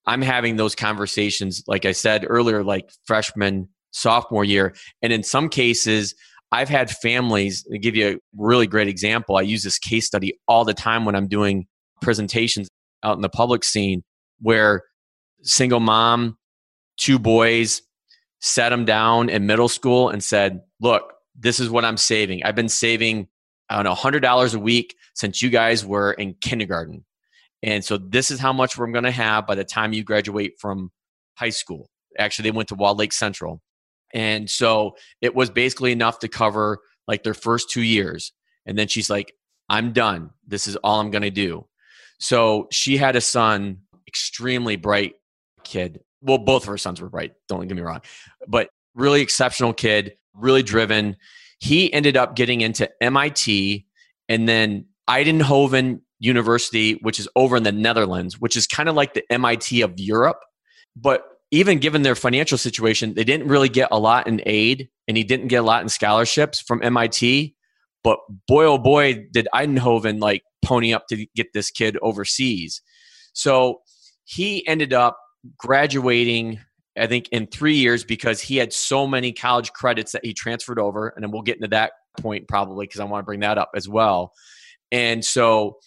I'm 0.06 0.22
having 0.22 0.56
those 0.56 0.74
conversations, 0.74 1.62
like 1.66 1.84
I 1.84 1.92
said 1.92 2.26
earlier, 2.28 2.64
like 2.64 2.90
freshman, 3.06 3.68
sophomore 3.92 4.44
year. 4.44 4.74
And 5.00 5.12
in 5.12 5.22
some 5.22 5.48
cases, 5.48 6.14
I've 6.50 6.68
had 6.68 6.90
families, 6.90 7.62
to 7.64 7.78
give 7.78 7.96
you 7.96 8.08
a 8.08 8.16
really 8.36 8.66
great 8.66 8.88
example, 8.88 9.36
I 9.36 9.42
use 9.42 9.62
this 9.62 9.78
case 9.78 10.06
study 10.06 10.38
all 10.46 10.64
the 10.64 10.74
time 10.74 11.04
when 11.04 11.14
I'm 11.14 11.28
doing 11.28 11.66
presentations 12.02 12.68
out 13.02 13.16
in 13.16 13.22
the 13.22 13.28
public 13.28 13.64
scene 13.64 14.02
where 14.40 14.82
single 15.42 15.80
mom, 15.80 16.36
two 16.98 17.18
boys, 17.18 17.80
sat 18.40 18.70
them 18.70 18.84
down 18.84 19.28
in 19.28 19.46
middle 19.46 19.68
school 19.68 20.08
and 20.08 20.22
said, 20.22 20.60
Look, 20.80 21.14
this 21.34 21.60
is 21.60 21.70
what 21.70 21.84
I'm 21.84 21.96
saving. 21.96 22.44
I've 22.44 22.54
been 22.54 22.68
saving, 22.68 23.28
I 23.68 23.76
don't 23.76 23.84
know, 23.84 23.94
$100 23.94 24.54
a 24.54 24.58
week 24.58 24.96
since 25.14 25.42
you 25.42 25.50
guys 25.50 25.84
were 25.84 26.12
in 26.12 26.34
kindergarten. 26.40 27.04
And 27.62 27.84
so 27.84 27.96
this 27.96 28.30
is 28.30 28.40
how 28.40 28.52
much 28.52 28.76
we're 28.76 28.90
going 28.90 29.04
to 29.04 29.10
have 29.10 29.46
by 29.46 29.54
the 29.54 29.64
time 29.64 29.92
you 29.92 30.02
graduate 30.02 30.54
from 30.58 30.90
high 31.36 31.50
school. 31.50 31.88
Actually, 32.18 32.50
they 32.50 32.56
went 32.56 32.68
to 32.68 32.74
Walled 32.74 32.98
Lake 32.98 33.12
Central. 33.12 33.62
And 34.12 34.50
so 34.50 34.96
it 35.20 35.34
was 35.34 35.48
basically 35.48 35.92
enough 35.92 36.18
to 36.20 36.28
cover 36.28 36.80
like 37.08 37.22
their 37.22 37.34
first 37.34 37.70
two 37.70 37.82
years. 37.82 38.32
And 38.66 38.78
then 38.78 38.88
she's 38.88 39.08
like, 39.08 39.32
I'm 39.68 39.92
done. 39.92 40.30
This 40.46 40.66
is 40.66 40.76
all 40.76 41.00
I'm 41.00 41.10
going 41.10 41.22
to 41.22 41.30
do. 41.30 41.66
So 42.18 42.68
she 42.70 42.96
had 42.96 43.16
a 43.16 43.20
son, 43.20 43.78
extremely 44.06 44.76
bright 44.76 45.14
kid. 45.64 46.00
Well, 46.20 46.38
both 46.38 46.62
of 46.62 46.68
her 46.68 46.78
sons 46.78 47.00
were 47.00 47.08
bright, 47.08 47.32
don't 47.48 47.66
get 47.66 47.76
me 47.76 47.82
wrong, 47.82 48.02
but 48.46 48.68
really 48.94 49.22
exceptional 49.22 49.72
kid, 49.72 50.14
really 50.34 50.62
driven. 50.62 51.16
He 51.58 51.92
ended 51.92 52.16
up 52.16 52.36
getting 52.36 52.60
into 52.60 52.90
MIT 53.02 53.86
and 54.28 54.48
then 54.48 54.86
Eindhoven 55.08 56.00
University, 56.18 56.94
which 57.02 57.18
is 57.18 57.28
over 57.36 57.56
in 57.56 57.62
the 57.62 57.72
Netherlands, 57.72 58.40
which 58.40 58.56
is 58.56 58.66
kind 58.66 58.88
of 58.88 58.94
like 58.94 59.14
the 59.14 59.24
MIT 59.30 59.82
of 59.82 59.98
Europe. 59.98 60.40
But 60.96 61.24
even 61.50 61.78
given 61.78 62.02
their 62.02 62.14
financial 62.14 62.56
situation, 62.56 63.14
they 63.14 63.24
didn't 63.24 63.48
really 63.48 63.68
get 63.68 63.88
a 63.92 63.98
lot 63.98 64.26
in 64.26 64.40
aid 64.46 64.88
and 65.06 65.16
he 65.16 65.24
didn't 65.24 65.48
get 65.48 65.56
a 65.56 65.62
lot 65.62 65.82
in 65.82 65.88
scholarships 65.88 66.60
from 66.60 66.82
MIT. 66.82 67.54
But 68.02 68.18
boy, 68.48 68.64
oh 68.64 68.78
boy, 68.78 69.26
did 69.32 69.48
Eindhoven 69.54 70.20
like 70.20 70.42
pony 70.64 70.94
up 70.94 71.06
to 71.08 71.26
get 71.36 71.52
this 71.52 71.70
kid 71.70 71.98
overseas. 72.00 72.80
So 73.34 73.80
he 74.24 74.66
ended 74.66 74.92
up 74.92 75.18
graduating, 75.58 76.60
I 76.96 77.06
think, 77.06 77.28
in 77.30 77.46
three 77.46 77.76
years 77.76 78.04
because 78.04 78.40
he 78.40 78.56
had 78.56 78.72
so 78.72 79.06
many 79.06 79.32
college 79.32 79.72
credits 79.72 80.12
that 80.12 80.24
he 80.24 80.34
transferred 80.34 80.78
over. 80.78 81.08
And 81.08 81.22
then 81.22 81.30
we'll 81.30 81.42
get 81.42 81.56
into 81.56 81.68
that 81.68 81.92
point 82.18 82.48
probably 82.48 82.86
because 82.86 83.00
I 83.00 83.04
want 83.04 83.22
to 83.22 83.26
bring 83.26 83.40
that 83.40 83.58
up 83.58 83.70
as 83.74 83.88
well. 83.88 84.32
And 84.90 85.24
so 85.24 85.78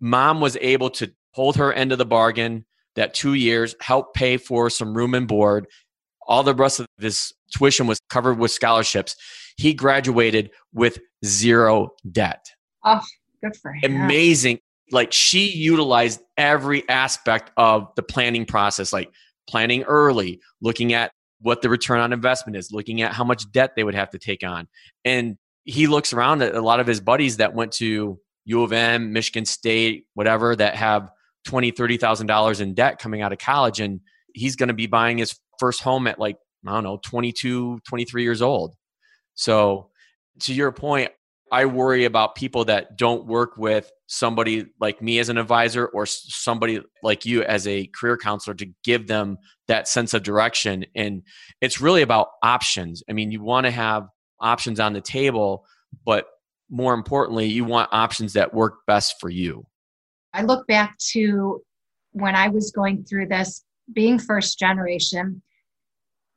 mom 0.00 0.40
was 0.40 0.56
able 0.60 0.90
to 0.90 1.12
hold 1.32 1.56
her 1.56 1.72
end 1.72 1.92
of 1.92 1.98
the 1.98 2.06
bargain 2.06 2.64
that 2.96 3.14
two 3.14 3.34
years, 3.34 3.76
helped 3.80 4.14
pay 4.16 4.36
for 4.36 4.68
some 4.68 4.92
room 4.92 5.14
and 5.14 5.28
board. 5.28 5.66
All 6.26 6.42
the 6.42 6.54
rest 6.54 6.80
of 6.80 6.86
this 6.98 7.32
tuition 7.56 7.86
was 7.86 8.00
covered 8.10 8.38
with 8.38 8.50
scholarships. 8.50 9.14
He 9.56 9.72
graduated 9.72 10.50
with 10.72 10.98
zero 11.24 11.90
debt. 12.10 12.44
Oh, 12.84 13.00
good 13.42 13.56
for 13.56 13.72
him. 13.72 13.94
Amazing. 13.94 14.58
Like 14.90 15.12
she 15.12 15.48
utilized 15.48 16.20
every 16.36 16.88
aspect 16.88 17.52
of 17.56 17.88
the 17.94 18.02
planning 18.02 18.46
process, 18.46 18.92
like 18.92 19.10
planning 19.48 19.82
early, 19.84 20.40
looking 20.60 20.92
at 20.92 21.12
what 21.40 21.62
the 21.62 21.68
return 21.68 22.00
on 22.00 22.12
investment 22.12 22.56
is, 22.56 22.70
looking 22.72 23.02
at 23.02 23.12
how 23.12 23.24
much 23.24 23.50
debt 23.52 23.72
they 23.76 23.84
would 23.84 23.94
have 23.94 24.10
to 24.10 24.18
take 24.18 24.44
on. 24.44 24.68
And 25.04 25.36
he 25.64 25.86
looks 25.86 26.12
around 26.12 26.42
at 26.42 26.54
a 26.54 26.60
lot 26.60 26.80
of 26.80 26.86
his 26.86 27.00
buddies 27.00 27.38
that 27.38 27.54
went 27.54 27.72
to 27.74 28.18
U 28.44 28.62
of 28.62 28.72
M, 28.72 29.12
Michigan 29.12 29.44
State, 29.44 30.06
whatever, 30.14 30.56
that 30.56 30.74
have 30.74 31.10
twenty, 31.44 31.70
thirty 31.70 31.96
thousand 31.96 32.26
dollars 32.26 32.60
in 32.60 32.74
debt 32.74 32.98
coming 32.98 33.22
out 33.22 33.32
of 33.32 33.38
college, 33.38 33.80
and 33.80 34.00
he's 34.34 34.56
going 34.56 34.68
to 34.68 34.74
be 34.74 34.86
buying 34.86 35.18
his 35.18 35.38
first 35.58 35.82
home 35.82 36.06
at 36.06 36.18
like 36.18 36.36
I 36.66 36.72
don't 36.72 36.84
know, 36.84 36.98
22, 37.04 37.80
23 37.88 38.22
years 38.22 38.42
old. 38.42 38.74
So, 39.34 39.90
to 40.40 40.54
your 40.54 40.72
point, 40.72 41.10
I 41.50 41.66
worry 41.66 42.04
about 42.04 42.34
people 42.34 42.64
that 42.66 42.96
don't 42.96 43.26
work 43.26 43.56
with 43.56 43.90
somebody 44.06 44.66
like 44.80 45.00
me 45.02 45.18
as 45.18 45.28
an 45.28 45.38
advisor 45.38 45.86
or 45.86 46.06
somebody 46.06 46.80
like 47.02 47.24
you 47.24 47.42
as 47.42 47.66
a 47.66 47.86
career 47.88 48.16
counselor 48.16 48.54
to 48.56 48.66
give 48.84 49.06
them 49.06 49.38
that 49.66 49.88
sense 49.88 50.14
of 50.14 50.22
direction. 50.22 50.84
And 50.94 51.22
it's 51.60 51.80
really 51.80 52.02
about 52.02 52.28
options. 52.42 53.02
I 53.08 53.12
mean, 53.12 53.30
you 53.30 53.42
want 53.42 53.64
to 53.64 53.70
have 53.70 54.08
options 54.40 54.80
on 54.80 54.92
the 54.92 55.00
table, 55.00 55.64
but 56.04 56.26
more 56.70 56.94
importantly, 56.94 57.46
you 57.46 57.64
want 57.64 57.88
options 57.92 58.34
that 58.34 58.52
work 58.52 58.86
best 58.86 59.16
for 59.20 59.30
you. 59.30 59.66
I 60.34 60.42
look 60.42 60.66
back 60.66 60.96
to 61.12 61.62
when 62.12 62.34
I 62.34 62.48
was 62.48 62.70
going 62.70 63.04
through 63.04 63.28
this, 63.28 63.64
being 63.94 64.18
first 64.18 64.58
generation, 64.58 65.42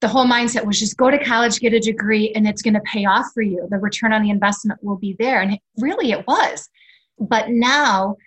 the 0.01 0.07
whole 0.07 0.25
mindset 0.25 0.65
was 0.65 0.79
just 0.79 0.97
go 0.97 1.11
to 1.11 1.23
college, 1.23 1.59
get 1.59 1.73
a 1.73 1.79
degree, 1.79 2.31
and 2.33 2.47
it's 2.47 2.63
going 2.63 2.73
to 2.73 2.81
pay 2.81 3.05
off 3.05 3.27
for 3.33 3.43
you. 3.43 3.67
The 3.69 3.77
return 3.77 4.11
on 4.11 4.23
the 4.23 4.31
investment 4.31 4.83
will 4.83 4.97
be 4.97 5.15
there. 5.19 5.41
And 5.41 5.53
it, 5.53 5.59
really, 5.77 6.11
it 6.11 6.25
was. 6.27 6.67
But 7.19 7.49
now 7.49 8.17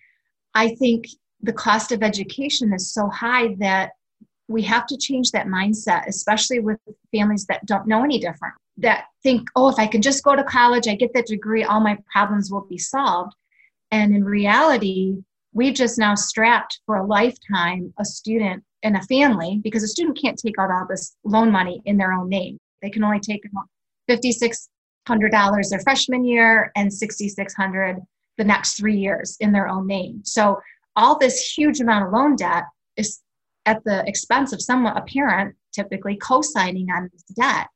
I 0.54 0.76
think 0.76 1.06
the 1.42 1.52
cost 1.52 1.90
of 1.90 2.02
education 2.02 2.72
is 2.72 2.92
so 2.92 3.08
high 3.08 3.56
that 3.58 3.90
we 4.46 4.62
have 4.62 4.86
to 4.86 4.96
change 4.96 5.32
that 5.32 5.46
mindset, 5.46 6.06
especially 6.06 6.60
with 6.60 6.78
families 7.12 7.46
that 7.46 7.66
don't 7.66 7.88
know 7.88 8.04
any 8.04 8.18
different, 8.18 8.54
that 8.78 9.06
think, 9.22 9.48
oh, 9.56 9.68
if 9.68 9.78
I 9.78 9.86
can 9.86 10.00
just 10.00 10.22
go 10.22 10.36
to 10.36 10.44
college, 10.44 10.86
I 10.86 10.94
get 10.94 11.12
that 11.14 11.26
degree, 11.26 11.64
all 11.64 11.80
my 11.80 11.98
problems 12.12 12.50
will 12.50 12.66
be 12.68 12.78
solved. 12.78 13.34
And 13.90 14.14
in 14.14 14.24
reality, 14.24 15.16
we've 15.52 15.74
just 15.74 15.98
now 15.98 16.14
strapped 16.14 16.80
for 16.86 16.96
a 16.96 17.06
lifetime 17.06 17.92
a 17.98 18.04
student 18.04 18.62
and 18.84 18.96
a 18.96 19.02
family 19.02 19.60
because 19.64 19.82
a 19.82 19.88
student 19.88 20.20
can't 20.20 20.38
take 20.38 20.58
out 20.58 20.70
all 20.70 20.86
this 20.88 21.16
loan 21.24 21.50
money 21.50 21.82
in 21.86 21.96
their 21.96 22.12
own 22.12 22.28
name. 22.28 22.58
They 22.82 22.90
can 22.90 23.02
only 23.02 23.18
take 23.18 23.42
$5,600 24.08 25.70
their 25.70 25.80
freshman 25.80 26.24
year 26.24 26.70
and 26.76 26.92
6600 26.92 27.96
the 28.36 28.44
next 28.44 28.74
three 28.74 28.96
years 28.96 29.36
in 29.40 29.52
their 29.52 29.68
own 29.68 29.86
name. 29.86 30.20
So 30.24 30.60
all 30.96 31.18
this 31.18 31.54
huge 31.56 31.80
amount 31.80 32.06
of 32.06 32.12
loan 32.12 32.36
debt 32.36 32.64
is 32.96 33.20
at 33.66 33.82
the 33.84 34.06
expense 34.06 34.52
of 34.52 34.60
someone, 34.60 34.96
a 34.96 35.02
parent, 35.02 35.56
typically 35.72 36.16
co-signing 36.16 36.88
on 36.90 37.08
this 37.12 37.22
debt. 37.34 37.68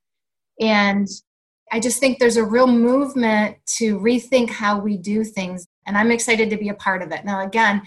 And 0.61 1.09
I 1.73 1.81
just 1.81 2.01
think 2.01 2.18
there's 2.18 2.37
a 2.37 2.44
real 2.44 2.66
movement 2.66 3.57
to 3.79 3.99
rethink 3.99 4.51
how 4.51 4.79
we 4.79 4.97
do 4.97 5.25
things. 5.25 5.66
And 5.87 5.97
I'm 5.97 6.11
excited 6.11 6.51
to 6.51 6.57
be 6.57 6.68
a 6.68 6.75
part 6.75 7.03
of 7.03 7.12
it. 7.12 7.25
Now, 7.25 7.44
again, 7.47 7.83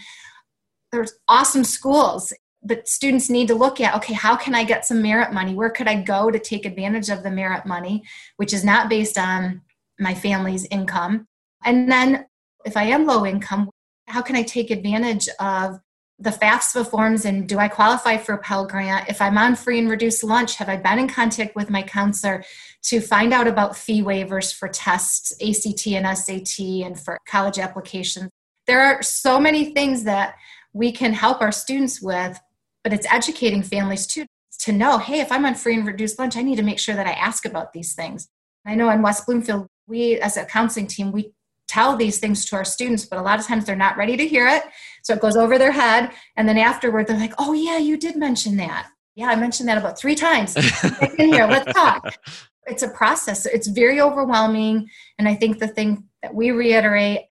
there's 0.91 1.13
awesome 1.27 1.63
schools 1.63 2.33
but 2.63 2.87
students 2.87 3.29
need 3.29 3.47
to 3.47 3.55
look 3.55 3.81
at 3.81 3.95
okay 3.95 4.13
how 4.13 4.35
can 4.35 4.53
i 4.53 4.63
get 4.63 4.85
some 4.85 5.01
merit 5.01 5.33
money 5.33 5.53
where 5.53 5.69
could 5.69 5.87
i 5.87 6.01
go 6.01 6.29
to 6.29 6.39
take 6.39 6.65
advantage 6.65 7.09
of 7.09 7.23
the 7.23 7.31
merit 7.31 7.65
money 7.65 8.03
which 8.37 8.53
is 8.53 8.63
not 8.63 8.89
based 8.89 9.17
on 9.17 9.61
my 9.99 10.13
family's 10.13 10.65
income 10.65 11.25
and 11.63 11.91
then 11.91 12.25
if 12.65 12.77
i 12.77 12.83
am 12.83 13.05
low 13.05 13.25
income 13.25 13.69
how 14.07 14.21
can 14.21 14.35
i 14.35 14.43
take 14.43 14.71
advantage 14.71 15.27
of 15.39 15.79
the 16.21 16.29
FAFSA 16.29 16.87
forms 16.87 17.25
and 17.25 17.49
do 17.49 17.57
I 17.57 17.67
qualify 17.67 18.15
for 18.15 18.33
a 18.33 18.37
Pell 18.37 18.67
Grant? 18.67 19.09
If 19.09 19.23
I'm 19.23 19.39
on 19.39 19.55
free 19.55 19.79
and 19.79 19.89
reduced 19.89 20.23
lunch, 20.23 20.55
have 20.57 20.69
I 20.69 20.77
been 20.77 20.99
in 20.99 21.07
contact 21.07 21.55
with 21.55 21.71
my 21.71 21.81
counselor 21.81 22.43
to 22.83 23.01
find 23.01 23.33
out 23.33 23.47
about 23.47 23.75
fee 23.75 24.03
waivers 24.03 24.53
for 24.53 24.67
tests, 24.67 25.33
ACT 25.41 25.87
and 25.87 26.15
SAT, 26.15 26.59
and 26.85 26.99
for 26.99 27.17
college 27.27 27.57
applications? 27.57 28.29
There 28.67 28.81
are 28.81 29.01
so 29.01 29.39
many 29.39 29.73
things 29.73 30.03
that 30.03 30.35
we 30.73 30.91
can 30.91 31.11
help 31.11 31.41
our 31.41 31.51
students 31.51 32.03
with 32.03 32.39
but 32.83 32.93
it's 32.93 33.11
educating 33.11 33.63
families 33.63 34.07
too 34.07 34.25
to 34.59 34.71
know 34.71 34.97
hey 34.97 35.19
if 35.19 35.31
i'm 35.31 35.45
on 35.45 35.55
free 35.55 35.75
and 35.75 35.87
reduced 35.87 36.19
lunch 36.19 36.37
i 36.37 36.41
need 36.41 36.57
to 36.57 36.63
make 36.63 36.79
sure 36.79 36.95
that 36.95 37.07
i 37.07 37.11
ask 37.11 37.45
about 37.45 37.73
these 37.73 37.93
things. 37.93 38.27
I 38.65 38.75
know 38.75 38.89
in 38.89 39.01
west 39.01 39.25
bloomfield 39.25 39.67
we 39.87 40.19
as 40.19 40.37
a 40.37 40.45
counseling 40.45 40.87
team 40.87 41.11
we 41.11 41.31
tell 41.67 41.95
these 41.95 42.19
things 42.19 42.45
to 42.45 42.55
our 42.55 42.65
students 42.65 43.05
but 43.05 43.17
a 43.17 43.21
lot 43.21 43.39
of 43.39 43.47
times 43.47 43.65
they're 43.65 43.75
not 43.75 43.97
ready 43.97 44.17
to 44.17 44.27
hear 44.27 44.47
it. 44.47 44.63
So 45.03 45.13
it 45.13 45.21
goes 45.21 45.35
over 45.35 45.57
their 45.57 45.71
head. 45.71 46.11
And 46.35 46.47
then 46.47 46.57
afterward 46.57 47.07
they're 47.07 47.17
like 47.17 47.33
oh 47.39 47.53
yeah 47.53 47.77
you 47.77 47.97
did 47.97 48.15
mention 48.15 48.57
that. 48.57 48.87
Yeah 49.15 49.27
i 49.27 49.35
mentioned 49.35 49.67
that 49.69 49.77
about 49.77 49.97
three 49.97 50.15
times. 50.15 50.55
In 51.17 51.33
here 51.33 51.47
let's 51.47 51.71
talk. 51.73 52.13
It's 52.67 52.83
a 52.83 52.89
process. 52.89 53.47
It's 53.47 53.67
very 53.67 53.99
overwhelming. 53.99 54.87
And 55.17 55.27
i 55.27 55.33
think 55.33 55.57
the 55.57 55.67
thing 55.67 56.03
that 56.21 56.33
we 56.33 56.51
reiterate 56.51 57.21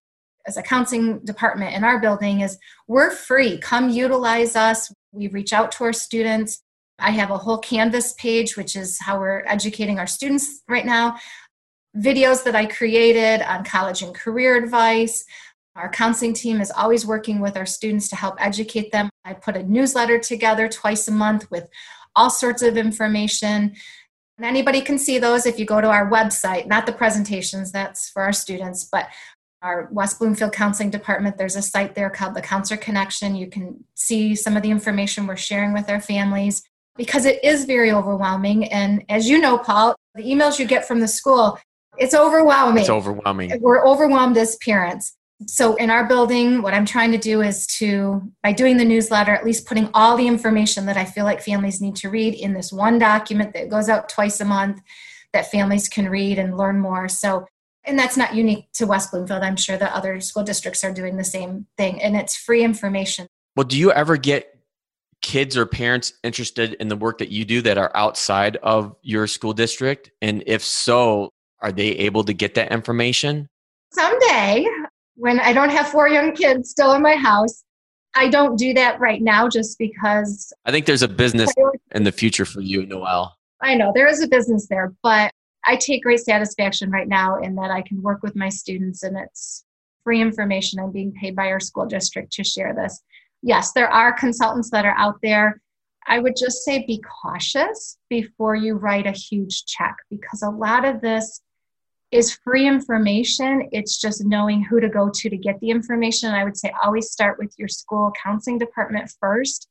as 0.46 0.56
a 0.56 0.62
counseling 0.62 1.20
department 1.20 1.76
in 1.76 1.84
our 1.84 2.00
building 2.00 2.40
is 2.40 2.58
we're 2.88 3.10
free. 3.10 3.58
Come 3.58 3.90
utilize 3.90 4.56
us 4.56 4.92
we 5.12 5.28
reach 5.28 5.52
out 5.52 5.72
to 5.72 5.84
our 5.84 5.92
students. 5.92 6.62
I 6.98 7.10
have 7.10 7.30
a 7.30 7.38
whole 7.38 7.58
Canvas 7.58 8.12
page, 8.14 8.56
which 8.56 8.76
is 8.76 8.98
how 9.00 9.18
we're 9.18 9.44
educating 9.46 9.98
our 9.98 10.06
students 10.06 10.62
right 10.68 10.86
now. 10.86 11.16
Videos 11.96 12.44
that 12.44 12.54
I 12.54 12.66
created 12.66 13.42
on 13.42 13.64
college 13.64 14.02
and 14.02 14.14
career 14.14 14.56
advice. 14.56 15.24
Our 15.76 15.88
counseling 15.88 16.34
team 16.34 16.60
is 16.60 16.70
always 16.70 17.06
working 17.06 17.40
with 17.40 17.56
our 17.56 17.66
students 17.66 18.08
to 18.10 18.16
help 18.16 18.36
educate 18.38 18.92
them. 18.92 19.08
I 19.24 19.34
put 19.34 19.56
a 19.56 19.62
newsletter 19.62 20.18
together 20.18 20.68
twice 20.68 21.08
a 21.08 21.12
month 21.12 21.50
with 21.50 21.68
all 22.14 22.30
sorts 22.30 22.62
of 22.62 22.76
information. 22.76 23.74
And 24.36 24.46
anybody 24.46 24.80
can 24.80 24.98
see 24.98 25.18
those 25.18 25.46
if 25.46 25.58
you 25.58 25.64
go 25.64 25.80
to 25.80 25.88
our 25.88 26.10
website, 26.10 26.66
not 26.66 26.86
the 26.86 26.92
presentations, 26.92 27.72
that's 27.72 28.08
for 28.08 28.22
our 28.22 28.32
students, 28.32 28.88
but 28.90 29.08
our 29.62 29.88
West 29.90 30.18
Bloomfield 30.18 30.52
Counseling 30.52 30.90
Department, 30.90 31.36
there's 31.36 31.56
a 31.56 31.62
site 31.62 31.94
there 31.94 32.10
called 32.10 32.34
the 32.34 32.42
Counselor 32.42 32.78
Connection. 32.78 33.34
You 33.34 33.48
can 33.48 33.84
see 33.94 34.34
some 34.34 34.56
of 34.56 34.62
the 34.62 34.70
information 34.70 35.26
we're 35.26 35.36
sharing 35.36 35.72
with 35.72 35.88
our 35.90 36.00
families 36.00 36.62
because 36.96 37.24
it 37.24 37.42
is 37.44 37.64
very 37.64 37.92
overwhelming. 37.92 38.64
And 38.66 39.04
as 39.08 39.28
you 39.28 39.40
know, 39.40 39.58
Paul, 39.58 39.94
the 40.14 40.22
emails 40.22 40.58
you 40.58 40.66
get 40.66 40.86
from 40.86 41.00
the 41.00 41.08
school, 41.08 41.58
it's 41.98 42.14
overwhelming. 42.14 42.82
It's 42.82 42.90
overwhelming. 42.90 43.60
We're 43.60 43.86
overwhelmed 43.86 44.36
as 44.36 44.56
parents. 44.56 45.16
So 45.46 45.74
in 45.76 45.88
our 45.88 46.06
building, 46.06 46.60
what 46.60 46.74
I'm 46.74 46.84
trying 46.84 47.12
to 47.12 47.18
do 47.18 47.40
is 47.40 47.66
to, 47.78 48.22
by 48.42 48.52
doing 48.52 48.76
the 48.76 48.84
newsletter, 48.84 49.32
at 49.32 49.44
least 49.44 49.66
putting 49.66 49.88
all 49.94 50.16
the 50.16 50.26
information 50.26 50.86
that 50.86 50.98
I 50.98 51.06
feel 51.06 51.24
like 51.24 51.40
families 51.40 51.80
need 51.80 51.96
to 51.96 52.10
read 52.10 52.34
in 52.34 52.52
this 52.52 52.72
one 52.72 52.98
document 52.98 53.54
that 53.54 53.70
goes 53.70 53.88
out 53.88 54.08
twice 54.08 54.40
a 54.40 54.44
month 54.44 54.82
that 55.32 55.50
families 55.50 55.88
can 55.88 56.08
read 56.08 56.38
and 56.38 56.58
learn 56.58 56.78
more. 56.78 57.08
So 57.08 57.46
and 57.90 57.98
that's 57.98 58.16
not 58.16 58.34
unique 58.34 58.70
to 58.74 58.86
West 58.86 59.10
Bloomfield. 59.10 59.42
I'm 59.42 59.56
sure 59.56 59.76
that 59.76 59.92
other 59.92 60.20
school 60.20 60.44
districts 60.44 60.84
are 60.84 60.92
doing 60.92 61.16
the 61.16 61.24
same 61.24 61.66
thing, 61.76 62.00
and 62.00 62.16
it's 62.16 62.36
free 62.36 62.62
information. 62.62 63.26
Well, 63.56 63.66
do 63.66 63.76
you 63.76 63.92
ever 63.92 64.16
get 64.16 64.56
kids 65.22 65.56
or 65.56 65.66
parents 65.66 66.14
interested 66.22 66.74
in 66.74 66.88
the 66.88 66.96
work 66.96 67.18
that 67.18 67.30
you 67.30 67.44
do 67.44 67.60
that 67.62 67.76
are 67.76 67.90
outside 67.94 68.56
of 68.58 68.94
your 69.02 69.26
school 69.26 69.52
district? 69.52 70.12
And 70.22 70.44
if 70.46 70.64
so, 70.64 71.30
are 71.60 71.72
they 71.72 71.88
able 71.88 72.24
to 72.24 72.32
get 72.32 72.54
that 72.54 72.72
information? 72.72 73.48
Someday, 73.92 74.64
when 75.16 75.40
I 75.40 75.52
don't 75.52 75.70
have 75.70 75.88
four 75.88 76.08
young 76.08 76.32
kids 76.32 76.70
still 76.70 76.92
in 76.92 77.02
my 77.02 77.16
house, 77.16 77.64
I 78.14 78.28
don't 78.28 78.56
do 78.56 78.72
that 78.74 79.00
right 79.00 79.20
now 79.20 79.48
just 79.48 79.78
because. 79.78 80.52
I 80.64 80.70
think 80.70 80.86
there's 80.86 81.02
a 81.02 81.08
business 81.08 81.52
in 81.90 82.04
the 82.04 82.12
future 82.12 82.44
for 82.44 82.60
you, 82.60 82.86
Noelle. 82.86 83.36
I 83.60 83.74
know 83.74 83.92
there 83.94 84.06
is 84.06 84.22
a 84.22 84.28
business 84.28 84.68
there, 84.68 84.94
but 85.02 85.32
I 85.64 85.76
take 85.76 86.02
great 86.02 86.20
satisfaction 86.20 86.90
right 86.90 87.08
now 87.08 87.40
in 87.40 87.54
that 87.56 87.70
I 87.70 87.82
can 87.82 88.02
work 88.02 88.22
with 88.22 88.36
my 88.36 88.48
students 88.48 89.02
and 89.02 89.16
it's 89.16 89.64
free 90.04 90.20
information. 90.20 90.80
I'm 90.80 90.92
being 90.92 91.12
paid 91.12 91.36
by 91.36 91.48
our 91.48 91.60
school 91.60 91.86
district 91.86 92.32
to 92.34 92.44
share 92.44 92.74
this. 92.74 93.02
Yes, 93.42 93.72
there 93.72 93.88
are 93.88 94.12
consultants 94.12 94.70
that 94.70 94.84
are 94.84 94.96
out 94.96 95.16
there. 95.22 95.60
I 96.06 96.18
would 96.18 96.34
just 96.36 96.64
say 96.64 96.84
be 96.86 97.02
cautious 97.22 97.98
before 98.08 98.54
you 98.54 98.74
write 98.74 99.06
a 99.06 99.12
huge 99.12 99.66
check 99.66 99.96
because 100.10 100.42
a 100.42 100.50
lot 100.50 100.84
of 100.84 101.00
this 101.00 101.42
is 102.10 102.38
free 102.42 102.66
information. 102.66 103.68
It's 103.70 104.00
just 104.00 104.24
knowing 104.24 104.62
who 104.62 104.80
to 104.80 104.88
go 104.88 105.10
to 105.10 105.30
to 105.30 105.36
get 105.36 105.60
the 105.60 105.70
information. 105.70 106.34
I 106.34 106.44
would 106.44 106.56
say 106.56 106.72
always 106.82 107.10
start 107.10 107.38
with 107.38 107.54
your 107.58 107.68
school 107.68 108.12
counseling 108.20 108.58
department 108.58 109.12
first 109.20 109.68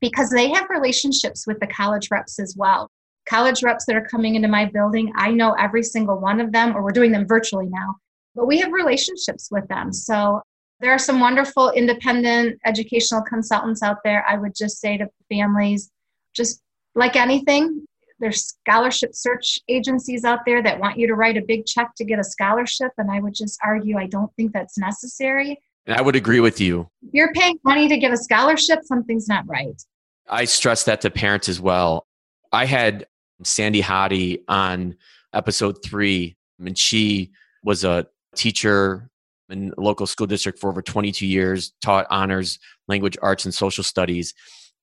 because 0.00 0.30
they 0.30 0.50
have 0.50 0.70
relationships 0.70 1.46
with 1.46 1.60
the 1.60 1.66
college 1.66 2.10
reps 2.10 2.38
as 2.38 2.56
well 2.56 2.90
college 3.28 3.62
reps 3.62 3.86
that 3.86 3.96
are 3.96 4.06
coming 4.06 4.34
into 4.34 4.48
my 4.48 4.66
building, 4.66 5.12
I 5.16 5.30
know 5.30 5.52
every 5.52 5.82
single 5.82 6.18
one 6.18 6.40
of 6.40 6.52
them, 6.52 6.76
or 6.76 6.82
we're 6.82 6.90
doing 6.90 7.12
them 7.12 7.26
virtually 7.26 7.66
now, 7.68 7.96
but 8.34 8.46
we 8.46 8.58
have 8.58 8.72
relationships 8.72 9.48
with 9.50 9.66
them. 9.68 9.92
So 9.92 10.42
there 10.80 10.92
are 10.92 10.98
some 10.98 11.20
wonderful 11.20 11.70
independent 11.70 12.58
educational 12.66 13.22
consultants 13.22 13.82
out 13.82 13.98
there. 14.04 14.24
I 14.28 14.36
would 14.36 14.54
just 14.54 14.80
say 14.80 14.96
to 14.96 15.06
families, 15.28 15.90
just 16.34 16.60
like 16.94 17.14
anything, 17.14 17.86
there's 18.18 18.44
scholarship 18.44 19.10
search 19.14 19.58
agencies 19.68 20.24
out 20.24 20.40
there 20.46 20.62
that 20.62 20.78
want 20.78 20.98
you 20.98 21.06
to 21.06 21.14
write 21.14 21.36
a 21.36 21.42
big 21.42 21.66
check 21.66 21.94
to 21.96 22.04
get 22.04 22.18
a 22.18 22.24
scholarship. 22.24 22.90
And 22.98 23.10
I 23.10 23.20
would 23.20 23.34
just 23.34 23.58
argue, 23.64 23.98
I 23.98 24.06
don't 24.06 24.32
think 24.36 24.52
that's 24.52 24.78
necessary. 24.78 25.60
And 25.86 25.96
I 25.96 26.02
would 26.02 26.14
agree 26.14 26.40
with 26.40 26.60
you. 26.60 26.88
If 27.02 27.10
you're 27.12 27.32
paying 27.32 27.58
money 27.64 27.88
to 27.88 27.96
get 27.96 28.12
a 28.12 28.16
scholarship, 28.16 28.80
something's 28.84 29.28
not 29.28 29.44
right. 29.48 29.80
I 30.28 30.44
stress 30.44 30.84
that 30.84 31.00
to 31.00 31.10
parents 31.10 31.48
as 31.48 31.60
well. 31.60 32.06
I 32.52 32.66
had 32.66 33.06
Sandy 33.44 33.82
Hottie 33.82 34.42
on 34.48 34.96
episode 35.32 35.82
three, 35.84 36.36
and 36.58 36.76
she 36.76 37.32
was 37.62 37.84
a 37.84 38.06
teacher 38.34 39.10
in 39.48 39.72
local 39.76 40.06
school 40.06 40.26
district 40.26 40.58
for 40.58 40.70
over 40.70 40.82
22 40.82 41.26
years, 41.26 41.72
taught 41.82 42.06
honors, 42.10 42.58
language 42.88 43.16
arts, 43.22 43.44
and 43.44 43.54
social 43.54 43.84
studies. 43.84 44.34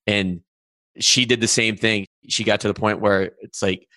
And 0.06 0.42
she 1.00 1.26
did 1.26 1.42
the 1.42 1.48
same 1.48 1.76
thing. 1.76 2.06
she 2.28 2.44
got 2.44 2.60
to 2.62 2.68
the 2.68 2.74
point 2.74 3.00
where 3.00 3.32
it's 3.42 3.62
like 3.62 3.88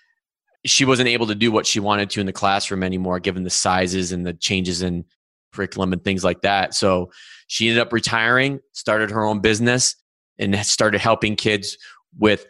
she 0.64 0.84
wasn't 0.84 1.08
able 1.08 1.26
to 1.26 1.34
do 1.34 1.50
what 1.50 1.66
she 1.66 1.80
wanted 1.80 2.10
to 2.10 2.20
in 2.20 2.26
the 2.26 2.32
classroom 2.32 2.82
anymore, 2.82 3.20
given 3.20 3.42
the 3.42 3.50
sizes 3.50 4.12
and 4.12 4.24
the 4.24 4.32
changes 4.32 4.82
in 4.82 5.04
curriculum 5.52 5.92
and 5.92 6.02
things 6.02 6.24
like 6.24 6.42
that. 6.42 6.74
So 6.74 7.10
she 7.48 7.68
ended 7.68 7.82
up 7.82 7.92
retiring, 7.92 8.60
started 8.72 9.10
her 9.10 9.24
own 9.24 9.40
business, 9.40 9.96
and 10.38 10.56
started 10.64 11.00
helping 11.00 11.36
kids 11.36 11.76
with 12.18 12.46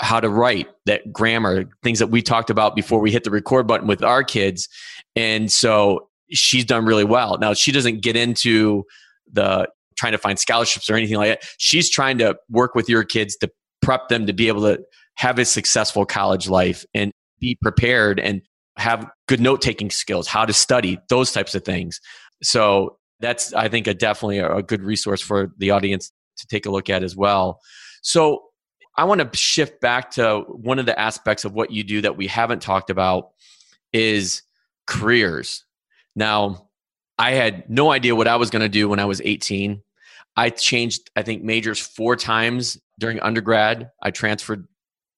how 0.00 0.20
to 0.20 0.28
write 0.28 0.68
that 0.86 1.12
grammar 1.12 1.64
things 1.82 1.98
that 1.98 2.08
we 2.08 2.20
talked 2.20 2.50
about 2.50 2.74
before 2.74 3.00
we 3.00 3.10
hit 3.10 3.24
the 3.24 3.30
record 3.30 3.66
button 3.66 3.86
with 3.86 4.02
our 4.02 4.24
kids 4.24 4.68
and 5.14 5.50
so 5.50 6.08
she's 6.30 6.64
done 6.64 6.84
really 6.84 7.04
well 7.04 7.38
now 7.38 7.54
she 7.54 7.70
doesn't 7.70 8.02
get 8.02 8.16
into 8.16 8.84
the 9.32 9.68
trying 9.96 10.12
to 10.12 10.18
find 10.18 10.38
scholarships 10.38 10.90
or 10.90 10.94
anything 10.94 11.16
like 11.16 11.28
that 11.28 11.48
she's 11.58 11.88
trying 11.88 12.18
to 12.18 12.36
work 12.50 12.74
with 12.74 12.88
your 12.88 13.04
kids 13.04 13.36
to 13.36 13.48
prep 13.82 14.08
them 14.08 14.26
to 14.26 14.32
be 14.32 14.48
able 14.48 14.62
to 14.62 14.82
have 15.16 15.38
a 15.38 15.44
successful 15.44 16.04
college 16.04 16.48
life 16.48 16.84
and 16.94 17.12
be 17.40 17.56
prepared 17.62 18.18
and 18.18 18.42
have 18.76 19.08
good 19.28 19.40
note 19.40 19.62
taking 19.62 19.90
skills, 19.90 20.26
how 20.26 20.44
to 20.44 20.52
study, 20.52 20.98
those 21.08 21.32
types 21.32 21.54
of 21.54 21.64
things. 21.64 22.00
So 22.42 22.98
that's, 23.20 23.52
I 23.52 23.68
think, 23.68 23.86
a 23.86 23.94
definitely 23.94 24.38
a, 24.38 24.62
good 24.62 24.82
resource 24.82 25.20
for 25.20 25.52
the 25.58 25.70
audience 25.70 26.10
to 26.38 26.46
take 26.46 26.66
a 26.66 26.70
look 26.70 26.90
at 26.90 27.04
as 27.04 27.14
well. 27.14 27.60
So 28.02 28.42
I 28.96 29.04
want 29.04 29.20
to 29.20 29.36
shift 29.36 29.80
back 29.80 30.12
to 30.12 30.40
one 30.46 30.78
of 30.78 30.86
the 30.86 30.98
aspects 30.98 31.44
of 31.44 31.52
what 31.52 31.70
you 31.70 31.82
do 31.82 32.00
that 32.02 32.16
we 32.16 32.26
haven't 32.26 32.62
talked 32.62 32.90
about 32.90 33.30
is 33.92 34.42
careers. 34.86 35.64
Now, 36.14 36.68
I 37.18 37.32
had 37.32 37.68
no 37.68 37.90
idea 37.90 38.14
what 38.14 38.28
I 38.28 38.36
was 38.36 38.50
going 38.50 38.62
to 38.62 38.68
do 38.68 38.88
when 38.88 39.00
I 39.00 39.04
was 39.04 39.20
18. 39.24 39.82
I 40.36 40.50
changed, 40.50 41.10
I 41.16 41.22
think, 41.22 41.42
majors 41.42 41.78
four 41.78 42.16
times 42.16 42.78
during 42.98 43.20
undergrad. 43.20 43.90
I 44.02 44.10
transferred 44.10 44.66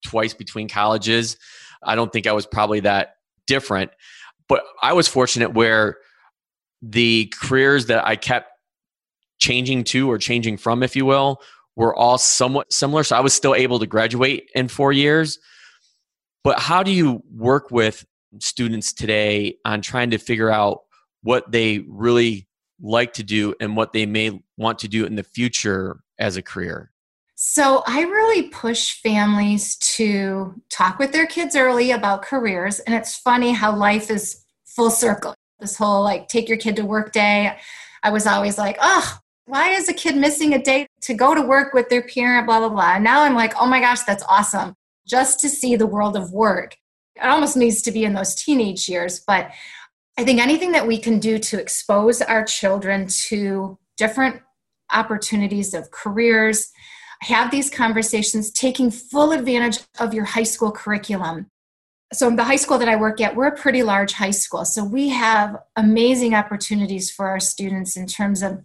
twice 0.04 0.34
between 0.34 0.68
colleges. 0.68 1.36
I 1.82 1.94
don't 1.94 2.12
think 2.12 2.26
I 2.26 2.32
was 2.32 2.46
probably 2.46 2.80
that 2.80 3.16
different, 3.46 3.90
but 4.48 4.64
I 4.82 4.92
was 4.92 5.08
fortunate 5.08 5.52
where 5.52 5.98
the 6.82 7.32
careers 7.40 7.86
that 7.86 8.06
I 8.06 8.16
kept 8.16 8.50
changing 9.38 9.84
to 9.84 10.10
or 10.10 10.18
changing 10.18 10.56
from, 10.56 10.82
if 10.82 10.96
you 10.96 11.04
will, 11.04 11.40
were 11.76 11.94
all 11.94 12.18
somewhat 12.18 12.72
similar. 12.72 13.04
So 13.04 13.16
I 13.16 13.20
was 13.20 13.34
still 13.34 13.54
able 13.54 13.78
to 13.78 13.86
graduate 13.86 14.50
in 14.54 14.68
four 14.68 14.92
years. 14.92 15.38
But 16.42 16.58
how 16.58 16.82
do 16.82 16.90
you 16.90 17.22
work 17.30 17.70
with 17.70 18.04
students 18.40 18.92
today 18.92 19.56
on 19.64 19.82
trying 19.82 20.10
to 20.10 20.18
figure 20.18 20.50
out 20.50 20.82
what 21.22 21.50
they 21.52 21.80
really 21.88 22.48
like 22.80 23.12
to 23.14 23.22
do 23.22 23.54
and 23.60 23.76
what 23.76 23.92
they 23.92 24.06
may 24.06 24.40
want 24.56 24.78
to 24.80 24.88
do 24.88 25.04
in 25.04 25.16
the 25.16 25.22
future 25.22 26.00
as 26.18 26.36
a 26.36 26.42
career? 26.42 26.90
So 27.34 27.82
I 27.86 28.00
really 28.00 28.48
push 28.48 29.00
families 29.02 29.76
to 29.96 30.54
talk 30.70 30.98
with 30.98 31.12
their 31.12 31.26
kids 31.26 31.54
early 31.54 31.90
about 31.90 32.22
careers. 32.22 32.78
And 32.80 32.94
it's 32.94 33.16
funny 33.16 33.52
how 33.52 33.76
life 33.76 34.10
is 34.10 34.42
full 34.64 34.90
circle. 34.90 35.34
This 35.60 35.76
whole 35.76 36.02
like 36.02 36.28
take 36.28 36.48
your 36.48 36.58
kid 36.58 36.76
to 36.76 36.84
work 36.84 37.12
day. 37.12 37.58
I 38.02 38.10
was 38.10 38.26
always 38.26 38.56
like, 38.56 38.78
oh, 38.80 39.18
why 39.46 39.70
is 39.70 39.88
a 39.88 39.94
kid 39.94 40.16
missing 40.16 40.54
a 40.54 40.62
day 40.62 40.86
to 41.02 41.14
go 41.14 41.34
to 41.34 41.40
work 41.40 41.72
with 41.72 41.88
their 41.88 42.02
parent, 42.02 42.46
blah, 42.46 42.58
blah, 42.58 42.68
blah. 42.68 42.94
And 42.96 43.04
now 43.04 43.22
I'm 43.22 43.34
like, 43.34 43.54
oh 43.60 43.66
my 43.66 43.80
gosh, 43.80 44.02
that's 44.02 44.24
awesome. 44.28 44.74
Just 45.06 45.40
to 45.40 45.48
see 45.48 45.76
the 45.76 45.86
world 45.86 46.16
of 46.16 46.32
work. 46.32 46.76
It 47.14 47.24
almost 47.24 47.56
needs 47.56 47.80
to 47.82 47.92
be 47.92 48.04
in 48.04 48.12
those 48.12 48.34
teenage 48.34 48.88
years. 48.88 49.22
But 49.26 49.50
I 50.18 50.24
think 50.24 50.40
anything 50.40 50.72
that 50.72 50.86
we 50.86 50.98
can 50.98 51.20
do 51.20 51.38
to 51.38 51.60
expose 51.60 52.20
our 52.20 52.44
children 52.44 53.06
to 53.28 53.78
different 53.96 54.42
opportunities 54.92 55.74
of 55.74 55.90
careers, 55.90 56.70
have 57.22 57.50
these 57.50 57.70
conversations, 57.70 58.50
taking 58.50 58.90
full 58.90 59.32
advantage 59.32 59.78
of 59.98 60.12
your 60.12 60.24
high 60.24 60.42
school 60.42 60.70
curriculum. 60.70 61.46
So, 62.12 62.30
the 62.30 62.44
high 62.44 62.56
school 62.56 62.78
that 62.78 62.88
I 62.88 62.96
work 62.96 63.20
at, 63.20 63.34
we're 63.34 63.48
a 63.48 63.56
pretty 63.56 63.82
large 63.82 64.12
high 64.12 64.30
school. 64.30 64.64
So, 64.64 64.84
we 64.84 65.08
have 65.08 65.56
amazing 65.74 66.34
opportunities 66.34 67.10
for 67.10 67.26
our 67.26 67.40
students 67.40 67.96
in 67.96 68.06
terms 68.06 68.42
of 68.42 68.62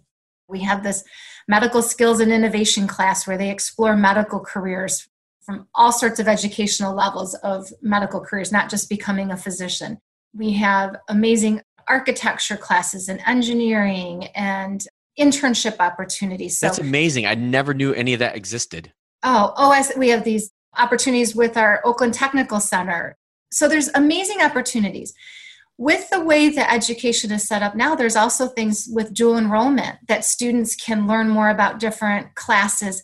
we 0.52 0.60
have 0.60 0.82
this 0.84 1.02
medical 1.48 1.82
skills 1.82 2.20
and 2.20 2.32
innovation 2.32 2.86
class 2.86 3.26
where 3.26 3.38
they 3.38 3.50
explore 3.50 3.96
medical 3.96 4.38
careers 4.38 5.08
from 5.44 5.66
all 5.74 5.90
sorts 5.90 6.20
of 6.20 6.28
educational 6.28 6.94
levels 6.94 7.34
of 7.34 7.72
medical 7.82 8.20
careers, 8.20 8.52
not 8.52 8.70
just 8.70 8.88
becoming 8.88 9.32
a 9.32 9.36
physician. 9.36 9.98
We 10.32 10.52
have 10.52 10.96
amazing 11.08 11.62
architecture 11.88 12.56
classes 12.56 13.08
and 13.08 13.20
engineering 13.26 14.26
and 14.36 14.84
internship 15.18 15.76
opportunities. 15.80 16.58
So, 16.58 16.66
That's 16.66 16.78
amazing. 16.78 17.26
I 17.26 17.34
never 17.34 17.74
knew 17.74 17.92
any 17.92 18.12
of 18.12 18.20
that 18.20 18.36
existed. 18.36 18.92
Oh, 19.24 19.52
oh, 19.56 19.82
we 19.96 20.10
have 20.10 20.22
these 20.22 20.50
opportunities 20.78 21.34
with 21.34 21.56
our 21.56 21.80
Oakland 21.84 22.14
Technical 22.14 22.60
Center. 22.60 23.16
So 23.50 23.68
there's 23.68 23.90
amazing 23.94 24.40
opportunities. 24.40 25.12
With 25.78 26.10
the 26.10 26.22
way 26.22 26.48
that 26.50 26.72
education 26.72 27.32
is 27.32 27.46
set 27.46 27.62
up 27.62 27.74
now, 27.74 27.94
there's 27.94 28.16
also 28.16 28.46
things 28.46 28.88
with 28.90 29.14
dual 29.14 29.38
enrollment 29.38 29.98
that 30.08 30.24
students 30.24 30.76
can 30.76 31.06
learn 31.06 31.28
more 31.28 31.50
about 31.50 31.80
different 31.80 32.34
classes. 32.34 33.02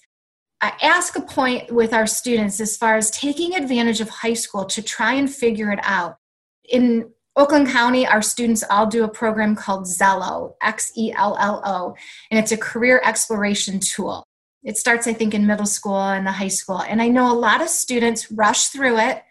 I 0.61 0.73
ask 0.83 1.17
a 1.17 1.23
point 1.23 1.73
with 1.73 1.93
our 1.93 2.07
students 2.07 2.61
as 2.61 2.77
far 2.77 2.97
as 2.97 3.11
taking 3.11 3.55
advantage 3.55 4.01
of 4.01 4.09
high 4.09 4.35
school 4.35 4.65
to 4.67 4.83
try 4.83 5.15
and 5.15 5.33
figure 5.33 5.71
it 5.71 5.81
out. 5.83 6.17
In 6.69 7.11
Oakland 7.37 7.69
County, 7.69 8.07
our 8.07 8.21
students 8.21 8.65
all 8.69 8.87
do 8.87 9.05
a 9.05 9.09
program 9.09 9.55
called 9.55 9.85
Xello, 9.85 10.55
X 10.61 10.93
E 10.97 11.13
L 11.17 11.37
L 11.41 11.63
O, 11.65 11.95
and 12.31 12.39
it's 12.39 12.53
a 12.53 12.57
career 12.57 13.01
exploration 13.05 13.79
tool. 13.79 14.25
It 14.65 14.77
starts, 14.77 15.07
I 15.07 15.13
think, 15.13 15.35
in 15.35 15.47
middle 15.47 15.67
school 15.67 16.01
and 16.01 16.27
the 16.27 16.33
high 16.33 16.49
school. 16.49 16.83
And 16.83 17.01
I 17.01 17.09
know 17.09 17.33
a 17.33 17.35
lot 17.39 17.63
of 17.63 17.69
students 17.69 18.31
rush 18.33 18.67
through 18.67 18.99
it 18.99 19.23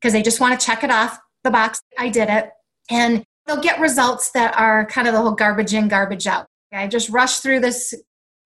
because 0.00 0.12
they 0.12 0.22
just 0.22 0.40
want 0.40 0.58
to 0.58 0.64
check 0.64 0.84
it 0.84 0.90
off 0.90 1.18
the 1.42 1.50
box. 1.50 1.82
I 1.98 2.08
did 2.08 2.28
it. 2.28 2.50
And 2.90 3.24
they'll 3.46 3.60
get 3.60 3.80
results 3.80 4.30
that 4.32 4.54
are 4.58 4.84
kind 4.86 5.08
of 5.08 5.14
the 5.14 5.20
whole 5.20 5.32
garbage 5.32 5.74
in, 5.74 5.88
garbage 5.88 6.26
out. 6.26 6.46
I 6.72 6.86
just 6.86 7.08
rush 7.08 7.38
through 7.38 7.60
this, 7.60 7.94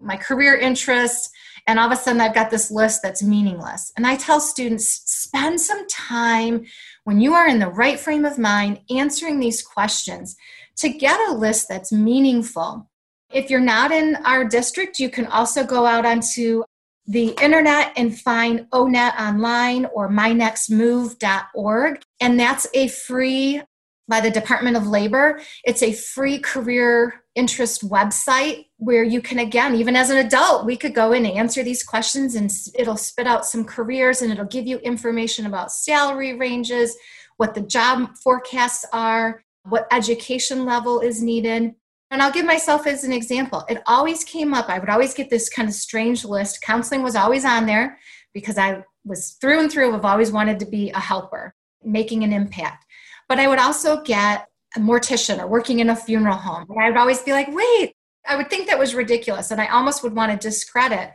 my 0.01 0.17
career 0.17 0.57
interests, 0.57 1.31
and 1.67 1.79
all 1.79 1.87
of 1.87 1.93
a 1.93 1.97
sudden 1.97 2.21
I've 2.21 2.35
got 2.35 2.51
this 2.51 2.71
list 2.71 3.03
that's 3.03 3.23
meaningless. 3.23 3.93
And 3.97 4.07
I 4.07 4.17
tell 4.17 4.41
students 4.41 5.03
spend 5.07 5.61
some 5.61 5.87
time 5.89 6.65
when 7.05 7.21
you 7.21 7.35
are 7.35 7.49
in 7.49 7.59
the 7.59 7.69
right 7.69 7.99
frame 7.99 8.25
of 8.25 8.39
mind 8.39 8.81
answering 8.91 9.41
these 9.41 9.63
questions 9.63 10.37
to 10.77 10.89
get 10.89 11.21
a 11.29 11.35
list 11.35 11.69
that's 11.69 11.93
meaningful. 11.93 12.89
If 13.33 13.51
you're 13.51 13.61
not 13.61 13.93
in 13.93 14.17
our 14.25 14.45
district, 14.45 14.99
you 14.99 15.09
can 15.09 15.27
also 15.27 15.65
go 15.65 15.87
out 15.87 16.07
onto 16.07 16.65
the 17.07 17.35
internet 17.43 17.93
and 17.97 18.19
find 18.19 18.67
ONET 18.73 19.19
online 19.21 19.87
or 19.87 20.09
mynextmove.org. 20.09 22.03
And 22.21 22.41
that's 22.41 22.67
a 22.73 22.89
free 22.89 23.63
by 24.09 24.21
the 24.21 24.31
Department 24.31 24.77
of 24.77 24.87
Labor. 24.87 25.41
It's 25.65 25.83
a 25.83 25.93
free 25.93 26.39
career 26.39 27.23
interest 27.35 27.89
website 27.89 28.67
where 28.77 29.03
you 29.03 29.21
can, 29.21 29.39
again, 29.39 29.75
even 29.75 29.97
as 29.97 30.11
an 30.11 30.19
adult, 30.19 30.67
we 30.67 30.77
could 30.77 30.95
go 30.95 31.13
in 31.13 31.25
and 31.25 31.37
answer 31.37 31.63
these 31.63 31.83
questions 31.83 32.35
and 32.35 32.51
it'll 32.75 32.97
spit 32.97 33.27
out 33.27 33.47
some 33.47 33.65
careers 33.65 34.23
and 34.23 34.31
it'll 34.31 34.45
give 34.45 34.67
you 34.67 34.79
information 34.79 35.47
about 35.47 35.73
salary 35.73 36.35
ranges, 36.35 36.97
what 37.39 37.55
the 37.55 37.63
job 37.63 38.15
forecasts 38.23 38.85
are, 38.93 39.43
what 39.69 39.87
education 39.91 40.65
level 40.65 41.01
is 41.01 41.23
needed. 41.23 41.75
And 42.11 42.23
I'll 42.23 42.31
give 42.31 42.47
myself 42.47 42.87
as 42.87 43.03
an 43.03 43.13
example. 43.13 43.65
It 43.69 43.83
always 43.87 44.23
came 44.23 44.55
up. 44.55 44.69
I 44.69 44.79
would 44.79 44.91
always 44.91 45.15
get 45.15 45.31
this 45.31 45.49
kind 45.49 45.69
of 45.69 45.75
strange 45.75 46.25
list. 46.25 46.63
Counseling 46.63 47.03
was 47.03 47.17
always 47.17 47.45
on 47.45 47.67
there 47.67 47.99
because 48.33 48.59
I 48.59 48.85
was 49.05 49.37
through 49.41 49.61
and 49.61 49.73
through, 49.73 49.93
have 49.93 50.05
always 50.05 50.31
wanted 50.31 50.61
to 50.61 50.67
be 50.67 50.91
a 50.91 51.01
helper, 51.01 51.55
making 51.83 52.23
an 52.23 52.33
impact. 52.33 52.85
But 53.29 53.39
I 53.39 53.49
would 53.49 53.59
also 53.59 54.03
get 54.03 54.49
a 54.77 54.81
mortician 54.81 55.39
or 55.39 55.47
working 55.47 55.79
in 55.79 55.91
a 55.91 55.97
funeral 55.97 56.37
home. 56.37 56.67
And 56.69 56.81
I 56.81 56.89
would 56.89 56.99
always 56.99 57.23
be 57.23 57.33
like, 57.33 57.49
wait, 57.51 57.95
I 58.27 58.37
would 58.37 58.51
think 58.51 58.69
that 58.69 58.79
was 58.79 58.95
ridiculous. 58.95 59.51
And 59.51 59.61
I 59.61 59.67
almost 59.69 60.03
would 60.03 60.15
want 60.15 60.33
to 60.33 60.49
discredit 60.49 61.13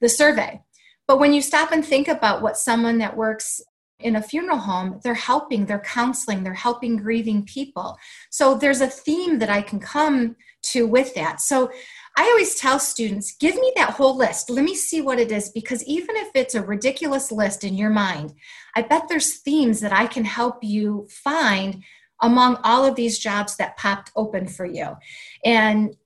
the 0.00 0.08
survey. 0.08 0.62
But 1.06 1.18
when 1.18 1.34
you 1.34 1.42
stop 1.42 1.70
and 1.72 1.84
think 1.84 2.08
about 2.08 2.42
what 2.42 2.56
someone 2.56 2.98
that 2.98 3.16
works 3.16 3.60
in 4.00 4.16
a 4.16 4.22
funeral 4.22 4.58
home, 4.58 5.00
they're 5.02 5.14
helping, 5.14 5.66
they're 5.66 5.78
counseling, 5.80 6.42
they're 6.42 6.54
helping 6.54 6.96
grieving 6.96 7.44
people. 7.44 7.96
So 8.30 8.54
there's 8.54 8.80
a 8.80 8.86
theme 8.86 9.38
that 9.38 9.50
I 9.50 9.62
can 9.62 9.80
come 9.80 10.36
to 10.72 10.86
with 10.86 11.14
that. 11.14 11.40
So 11.40 11.70
I 12.16 12.22
always 12.24 12.54
tell 12.54 12.78
students, 12.78 13.34
give 13.36 13.56
me 13.56 13.72
that 13.76 13.90
whole 13.90 14.16
list. 14.16 14.48
Let 14.48 14.64
me 14.64 14.74
see 14.74 15.00
what 15.00 15.18
it 15.18 15.32
is 15.32 15.48
because 15.48 15.82
even 15.84 16.14
if 16.16 16.28
it's 16.34 16.54
a 16.54 16.62
ridiculous 16.62 17.32
list 17.32 17.64
in 17.64 17.74
your 17.74 17.90
mind, 17.90 18.34
I 18.76 18.82
bet 18.82 19.08
there's 19.08 19.38
themes 19.38 19.80
that 19.80 19.92
I 19.92 20.06
can 20.06 20.24
help 20.24 20.62
you 20.62 21.08
find 21.10 21.82
among 22.22 22.58
all 22.62 22.84
of 22.84 22.94
these 22.94 23.18
jobs 23.18 23.56
that 23.56 23.76
popped 23.76 24.12
open 24.14 24.46
for 24.46 24.64
you. 24.64 24.96
And 25.44 25.96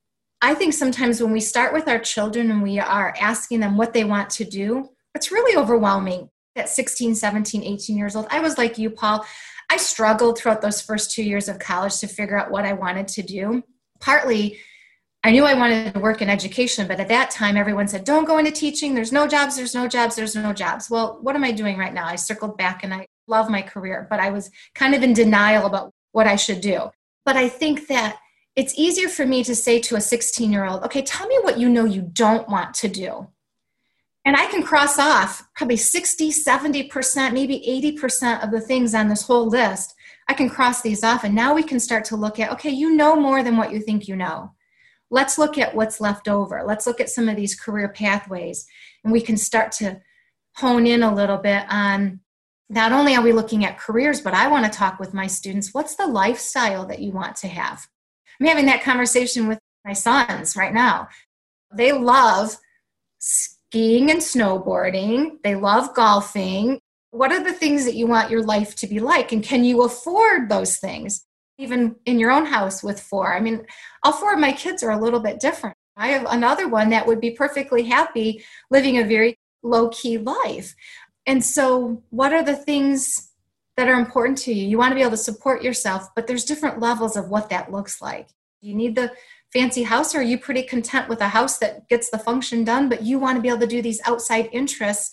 I 0.40 0.54
think 0.54 0.72
sometimes 0.72 1.22
when 1.22 1.32
we 1.32 1.40
start 1.40 1.72
with 1.72 1.88
our 1.88 1.98
children 1.98 2.50
and 2.50 2.62
we 2.62 2.78
are 2.78 3.14
asking 3.20 3.60
them 3.60 3.76
what 3.76 3.92
they 3.92 4.04
want 4.04 4.30
to 4.30 4.44
do, 4.44 4.88
it's 5.14 5.30
really 5.32 5.56
overwhelming 5.56 6.30
at 6.56 6.68
16, 6.68 7.16
17, 7.16 7.62
18 7.62 7.96
years 7.96 8.16
old. 8.16 8.26
I 8.30 8.40
was 8.40 8.56
like 8.56 8.78
you, 8.78 8.90
Paul. 8.90 9.26
I 9.70 9.76
struggled 9.76 10.38
throughout 10.38 10.62
those 10.62 10.80
first 10.80 11.10
two 11.10 11.22
years 11.22 11.48
of 11.48 11.58
college 11.58 11.98
to 11.98 12.06
figure 12.06 12.38
out 12.38 12.50
what 12.50 12.64
I 12.64 12.72
wanted 12.72 13.08
to 13.08 13.22
do. 13.22 13.62
Partly 14.00 14.58
I 15.24 15.32
knew 15.32 15.44
I 15.44 15.54
wanted 15.54 15.92
to 15.94 16.00
work 16.00 16.22
in 16.22 16.30
education, 16.30 16.86
but 16.86 17.00
at 17.00 17.08
that 17.08 17.30
time, 17.30 17.56
everyone 17.56 17.88
said, 17.88 18.04
don't 18.04 18.24
go 18.24 18.38
into 18.38 18.52
teaching. 18.52 18.94
There's 18.94 19.12
no 19.12 19.26
jobs, 19.26 19.56
there's 19.56 19.74
no 19.74 19.88
jobs, 19.88 20.14
there's 20.14 20.36
no 20.36 20.52
jobs. 20.52 20.88
Well, 20.88 21.18
what 21.22 21.34
am 21.34 21.42
I 21.42 21.50
doing 21.50 21.76
right 21.76 21.92
now? 21.92 22.06
I 22.06 22.14
circled 22.14 22.56
back 22.56 22.84
and 22.84 22.94
I 22.94 23.06
love 23.26 23.50
my 23.50 23.60
career, 23.60 24.06
but 24.08 24.20
I 24.20 24.30
was 24.30 24.50
kind 24.74 24.94
of 24.94 25.02
in 25.02 25.12
denial 25.12 25.66
about 25.66 25.92
what 26.12 26.28
I 26.28 26.36
should 26.36 26.60
do. 26.60 26.90
But 27.24 27.36
I 27.36 27.48
think 27.48 27.88
that 27.88 28.16
it's 28.54 28.78
easier 28.78 29.08
for 29.08 29.26
me 29.26 29.42
to 29.44 29.56
say 29.56 29.80
to 29.80 29.96
a 29.96 30.00
16 30.00 30.52
year 30.52 30.64
old, 30.64 30.84
okay, 30.84 31.02
tell 31.02 31.26
me 31.26 31.38
what 31.42 31.58
you 31.58 31.68
know 31.68 31.84
you 31.84 32.02
don't 32.02 32.48
want 32.48 32.74
to 32.74 32.88
do. 32.88 33.26
And 34.24 34.36
I 34.36 34.46
can 34.46 34.62
cross 34.62 34.98
off 34.98 35.42
probably 35.56 35.76
60, 35.76 36.30
70%, 36.30 37.32
maybe 37.32 37.96
80% 38.00 38.44
of 38.44 38.50
the 38.50 38.60
things 38.60 38.94
on 38.94 39.08
this 39.08 39.22
whole 39.22 39.48
list. 39.48 39.94
I 40.28 40.34
can 40.34 40.48
cross 40.48 40.80
these 40.80 41.02
off. 41.02 41.24
And 41.24 41.34
now 41.34 41.54
we 41.54 41.62
can 41.62 41.80
start 41.80 42.04
to 42.06 42.16
look 42.16 42.38
at, 42.38 42.52
okay, 42.52 42.70
you 42.70 42.94
know 42.94 43.16
more 43.16 43.42
than 43.42 43.56
what 43.56 43.72
you 43.72 43.80
think 43.80 44.06
you 44.06 44.14
know 44.14 44.52
let's 45.10 45.38
look 45.38 45.58
at 45.58 45.74
what's 45.74 46.00
left 46.00 46.28
over. 46.28 46.62
Let's 46.64 46.86
look 46.86 47.00
at 47.00 47.10
some 47.10 47.28
of 47.28 47.36
these 47.36 47.58
career 47.58 47.88
pathways. 47.88 48.66
And 49.04 49.12
we 49.12 49.20
can 49.20 49.36
start 49.36 49.72
to 49.72 50.00
hone 50.56 50.86
in 50.86 51.02
a 51.02 51.14
little 51.14 51.38
bit 51.38 51.64
on 51.68 52.20
not 52.68 52.92
only 52.92 53.16
are 53.16 53.22
we 53.22 53.32
looking 53.32 53.64
at 53.64 53.78
careers, 53.78 54.20
but 54.20 54.34
I 54.34 54.48
want 54.48 54.70
to 54.70 54.78
talk 54.78 54.98
with 55.00 55.14
my 55.14 55.26
students 55.26 55.72
what's 55.72 55.96
the 55.96 56.06
lifestyle 56.06 56.84
that 56.86 56.98
you 56.98 57.12
want 57.12 57.36
to 57.36 57.48
have? 57.48 57.86
I'm 58.40 58.46
having 58.46 58.66
that 58.66 58.82
conversation 58.82 59.48
with 59.48 59.58
my 59.84 59.94
sons 59.94 60.56
right 60.56 60.74
now. 60.74 61.08
They 61.72 61.92
love 61.92 62.56
skiing 63.18 64.10
and 64.10 64.20
snowboarding, 64.20 65.42
they 65.42 65.54
love 65.54 65.94
golfing. 65.94 66.80
What 67.10 67.32
are 67.32 67.42
the 67.42 67.54
things 67.54 67.86
that 67.86 67.94
you 67.94 68.06
want 68.06 68.30
your 68.30 68.42
life 68.42 68.76
to 68.76 68.86
be 68.86 69.00
like? 69.00 69.32
And 69.32 69.42
can 69.42 69.64
you 69.64 69.82
afford 69.82 70.50
those 70.50 70.76
things? 70.76 71.24
Even 71.58 71.96
in 72.06 72.18
your 72.18 72.30
own 72.30 72.46
house 72.46 72.82
with 72.82 73.00
four. 73.00 73.34
I 73.34 73.40
mean, 73.40 73.66
all 74.04 74.12
four 74.12 74.32
of 74.32 74.38
my 74.38 74.52
kids 74.52 74.82
are 74.82 74.92
a 74.92 74.98
little 74.98 75.20
bit 75.20 75.40
different. 75.40 75.76
I 75.96 76.08
have 76.08 76.26
another 76.30 76.68
one 76.68 76.90
that 76.90 77.06
would 77.06 77.20
be 77.20 77.32
perfectly 77.32 77.82
happy 77.82 78.44
living 78.70 78.98
a 78.98 79.04
very 79.04 79.36
low 79.62 79.88
key 79.88 80.16
life. 80.16 80.74
And 81.26 81.44
so, 81.44 82.02
what 82.10 82.32
are 82.32 82.44
the 82.44 82.56
things 82.56 83.32
that 83.76 83.88
are 83.88 83.98
important 83.98 84.38
to 84.38 84.52
you? 84.52 84.66
You 84.66 84.78
want 84.78 84.92
to 84.92 84.94
be 84.94 85.02
able 85.02 85.10
to 85.10 85.16
support 85.16 85.62
yourself, 85.62 86.08
but 86.14 86.26
there's 86.26 86.44
different 86.44 86.78
levels 86.78 87.16
of 87.16 87.28
what 87.28 87.50
that 87.50 87.72
looks 87.72 88.00
like. 88.00 88.28
Do 88.62 88.68
you 88.68 88.74
need 88.74 88.94
the 88.94 89.12
fancy 89.52 89.82
house, 89.82 90.14
or 90.14 90.18
are 90.18 90.22
you 90.22 90.38
pretty 90.38 90.62
content 90.62 91.08
with 91.08 91.20
a 91.20 91.28
house 91.28 91.58
that 91.58 91.88
gets 91.88 92.10
the 92.10 92.18
function 92.18 92.64
done, 92.64 92.88
but 92.88 93.02
you 93.02 93.18
want 93.18 93.36
to 93.36 93.42
be 93.42 93.48
able 93.48 93.60
to 93.60 93.66
do 93.66 93.82
these 93.82 94.00
outside 94.06 94.48
interests 94.52 95.10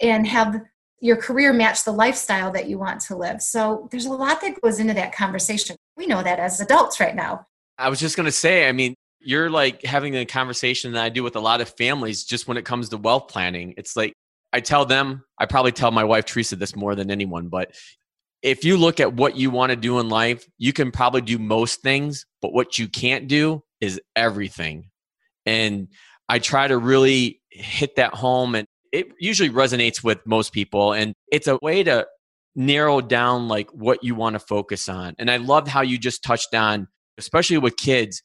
and 0.00 0.26
have 0.26 0.60
your 1.00 1.16
career 1.16 1.52
match 1.52 1.84
the 1.84 1.92
lifestyle 1.92 2.50
that 2.52 2.68
you 2.68 2.78
want 2.78 3.00
to 3.00 3.16
live. 3.16 3.42
So 3.42 3.88
there's 3.90 4.06
a 4.06 4.12
lot 4.12 4.40
that 4.40 4.60
goes 4.60 4.80
into 4.80 4.94
that 4.94 5.14
conversation. 5.14 5.76
We 5.96 6.06
know 6.06 6.22
that 6.22 6.38
as 6.38 6.60
adults 6.60 7.00
right 7.00 7.14
now. 7.14 7.46
I 7.78 7.88
was 7.88 8.00
just 8.00 8.16
going 8.16 8.26
to 8.26 8.32
say, 8.32 8.68
I 8.68 8.72
mean, 8.72 8.94
you're 9.20 9.50
like 9.50 9.82
having 9.84 10.16
a 10.16 10.24
conversation 10.24 10.92
that 10.92 11.04
I 11.04 11.08
do 11.08 11.22
with 11.22 11.36
a 11.36 11.40
lot 11.40 11.60
of 11.60 11.68
families 11.68 12.24
just 12.24 12.46
when 12.46 12.56
it 12.56 12.64
comes 12.64 12.88
to 12.90 12.96
wealth 12.96 13.28
planning. 13.28 13.74
It's 13.76 13.96
like 13.96 14.12
I 14.52 14.60
tell 14.60 14.84
them, 14.84 15.24
I 15.38 15.46
probably 15.46 15.72
tell 15.72 15.90
my 15.90 16.04
wife 16.04 16.26
Teresa 16.26 16.56
this 16.56 16.76
more 16.76 16.94
than 16.94 17.10
anyone, 17.10 17.48
but 17.48 17.74
if 18.42 18.62
you 18.62 18.76
look 18.76 19.00
at 19.00 19.14
what 19.14 19.36
you 19.36 19.50
want 19.50 19.70
to 19.70 19.76
do 19.76 19.98
in 19.98 20.10
life, 20.10 20.46
you 20.58 20.74
can 20.74 20.92
probably 20.92 21.22
do 21.22 21.38
most 21.38 21.80
things, 21.80 22.26
but 22.42 22.52
what 22.52 22.78
you 22.78 22.86
can't 22.88 23.26
do 23.26 23.64
is 23.80 24.00
everything. 24.14 24.90
And 25.46 25.88
I 26.28 26.38
try 26.38 26.68
to 26.68 26.76
really 26.76 27.40
hit 27.50 27.96
that 27.96 28.12
home 28.12 28.54
and 28.54 28.68
it 28.94 29.08
usually 29.18 29.50
resonates 29.50 30.04
with 30.04 30.24
most 30.24 30.52
people 30.52 30.92
and 30.92 31.14
it's 31.32 31.48
a 31.48 31.58
way 31.60 31.82
to 31.82 32.06
narrow 32.54 33.00
down 33.00 33.48
like 33.48 33.68
what 33.70 34.04
you 34.04 34.14
want 34.14 34.34
to 34.34 34.38
focus 34.38 34.88
on 34.88 35.14
and 35.18 35.30
i 35.30 35.36
loved 35.36 35.66
how 35.66 35.80
you 35.80 35.98
just 35.98 36.22
touched 36.22 36.54
on 36.54 36.86
especially 37.18 37.58
with 37.58 37.76
kids 37.76 38.22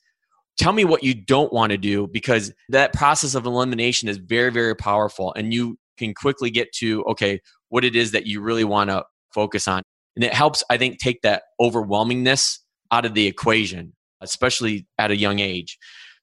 tell 0.57 0.71
me 0.71 0.85
what 0.85 1.03
you 1.03 1.15
don't 1.15 1.51
want 1.51 1.71
to 1.71 1.77
do 1.77 2.07
because 2.07 2.53
that 2.69 2.93
process 2.93 3.33
of 3.33 3.47
elimination 3.47 4.07
is 4.07 4.17
very 4.17 4.51
very 4.51 4.75
powerful 4.75 5.33
and 5.33 5.51
you 5.53 5.75
can 5.97 6.13
quickly 6.13 6.51
get 6.51 6.71
to 6.71 7.03
okay 7.05 7.41
what 7.69 7.83
it 7.83 7.95
is 7.95 8.11
that 8.11 8.27
you 8.27 8.39
really 8.39 8.63
want 8.63 8.91
to 8.91 9.03
focus 9.33 9.67
on 9.67 9.81
and 10.15 10.23
it 10.23 10.33
helps 10.33 10.63
i 10.69 10.77
think 10.77 10.99
take 10.99 11.19
that 11.23 11.43
overwhelmingness 11.59 12.59
out 12.91 13.05
of 13.05 13.15
the 13.15 13.25
equation 13.25 13.91
especially 14.21 14.85
at 14.97 15.11
a 15.11 15.15
young 15.15 15.39
age. 15.39 15.77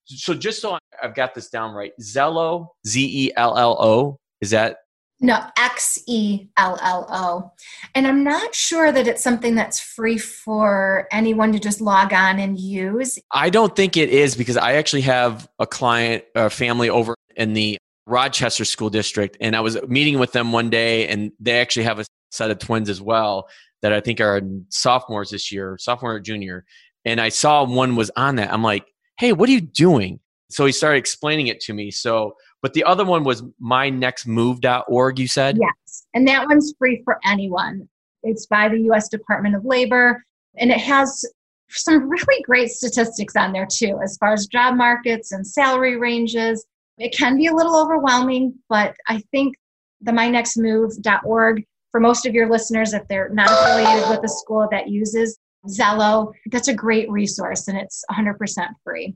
So 0.05 0.34
just 0.34 0.61
so 0.61 0.78
i've 1.03 1.16
got 1.16 1.34
this 1.34 1.49
down 1.49 1.74
right 1.74 1.90
zello 2.01 2.68
z-e-l-l-o 2.86 4.18
is 4.41 4.51
that? 4.51 4.78
No, 5.18 5.41
X 5.57 5.99
E 6.07 6.49
L 6.59 6.78
L 6.82 7.07
O. 7.11 7.53
And 7.95 8.07
I'm 8.07 8.22
not 8.22 8.55
sure 8.55 8.93
that 8.93 9.09
it's 9.09 9.22
something 9.22 9.55
that's 9.55 9.80
free 9.80 10.18
for 10.18 11.09
anyone 11.11 11.53
to 11.53 11.59
just 11.59 11.80
log 11.80 12.12
on 12.12 12.39
and 12.39 12.59
use. 12.59 13.18
I 13.32 13.49
don't 13.49 13.74
think 13.74 13.97
it 13.97 14.11
is 14.11 14.37
because 14.37 14.59
I 14.59 14.74
actually 14.74 15.03
have 15.03 15.49
a 15.59 15.66
client, 15.66 16.24
a 16.34 16.51
family 16.51 16.91
over 16.91 17.14
in 17.34 17.55
the 17.55 17.78
Rochester 18.07 18.64
School 18.64 18.91
District, 18.91 19.37
and 19.41 19.57
I 19.57 19.61
was 19.61 19.80
meeting 19.89 20.18
with 20.18 20.32
them 20.32 20.53
one 20.53 20.68
day, 20.68 21.09
and 21.09 21.32
they 21.41 21.61
actually 21.61 21.84
have 21.84 21.99
a 21.99 22.05
set 22.30 22.51
of 22.51 22.59
twins 22.59 22.91
as 22.91 23.01
well 23.01 23.49
that 23.82 23.93
I 23.93 24.01
think 24.01 24.20
are 24.20 24.43
sophomores 24.68 25.30
this 25.30 25.51
year, 25.51 25.76
sophomore 25.80 26.14
or 26.14 26.20
junior. 26.20 26.64
And 27.05 27.20
I 27.20 27.30
saw 27.30 27.64
one 27.64 27.97
was 27.97 28.11
on 28.16 28.37
that. 28.37 28.53
I'm 28.53 28.62
like, 28.62 28.87
hey, 29.18 29.32
what 29.32 29.49
are 29.49 29.53
you 29.53 29.61
doing? 29.61 30.20
So 30.51 30.66
he 30.66 30.72
started 30.72 30.99
explaining 30.99 31.47
it 31.49 31.61
to 31.61 31.72
me. 31.72 31.91
So 31.91 32.34
but 32.66 32.72
the 32.72 32.82
other 32.82 33.04
one 33.04 33.22
was 33.22 33.42
mynextmove.org, 33.62 35.20
you 35.20 35.28
said? 35.28 35.56
Yes. 35.56 36.04
And 36.14 36.26
that 36.26 36.48
one's 36.48 36.74
free 36.76 37.00
for 37.04 37.20
anyone. 37.24 37.88
It's 38.24 38.46
by 38.46 38.68
the 38.68 38.80
US 38.90 39.08
Department 39.08 39.54
of 39.54 39.64
Labor. 39.64 40.20
And 40.56 40.72
it 40.72 40.80
has 40.80 41.24
some 41.68 42.10
really 42.10 42.42
great 42.42 42.70
statistics 42.70 43.36
on 43.36 43.52
there 43.52 43.68
too, 43.72 44.00
as 44.02 44.16
far 44.16 44.32
as 44.32 44.48
job 44.48 44.74
markets 44.74 45.30
and 45.30 45.46
salary 45.46 45.96
ranges. 45.96 46.66
It 46.98 47.16
can 47.16 47.36
be 47.36 47.46
a 47.46 47.54
little 47.54 47.76
overwhelming, 47.76 48.52
but 48.68 48.96
I 49.06 49.22
think 49.30 49.54
the 50.00 50.10
mynextmove.org, 50.10 51.64
for 51.92 52.00
most 52.00 52.26
of 52.26 52.34
your 52.34 52.50
listeners, 52.50 52.94
if 52.94 53.06
they're 53.06 53.28
not 53.28 53.48
affiliated 53.48 54.10
with 54.10 54.24
a 54.24 54.28
school 54.28 54.66
that 54.72 54.88
uses 54.88 55.38
Xello, 55.68 56.32
that's 56.50 56.66
a 56.66 56.74
great 56.74 57.08
resource 57.12 57.68
and 57.68 57.78
it's 57.78 58.04
100% 58.10 58.34
free. 58.82 59.14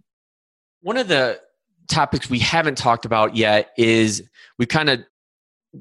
One 0.82 0.96
of 0.96 1.08
the 1.08 1.40
topics 1.90 2.30
we 2.30 2.38
haven't 2.38 2.78
talked 2.78 3.04
about 3.04 3.36
yet 3.36 3.70
is 3.76 4.22
we 4.58 4.66
kind 4.66 4.88
of 4.88 5.00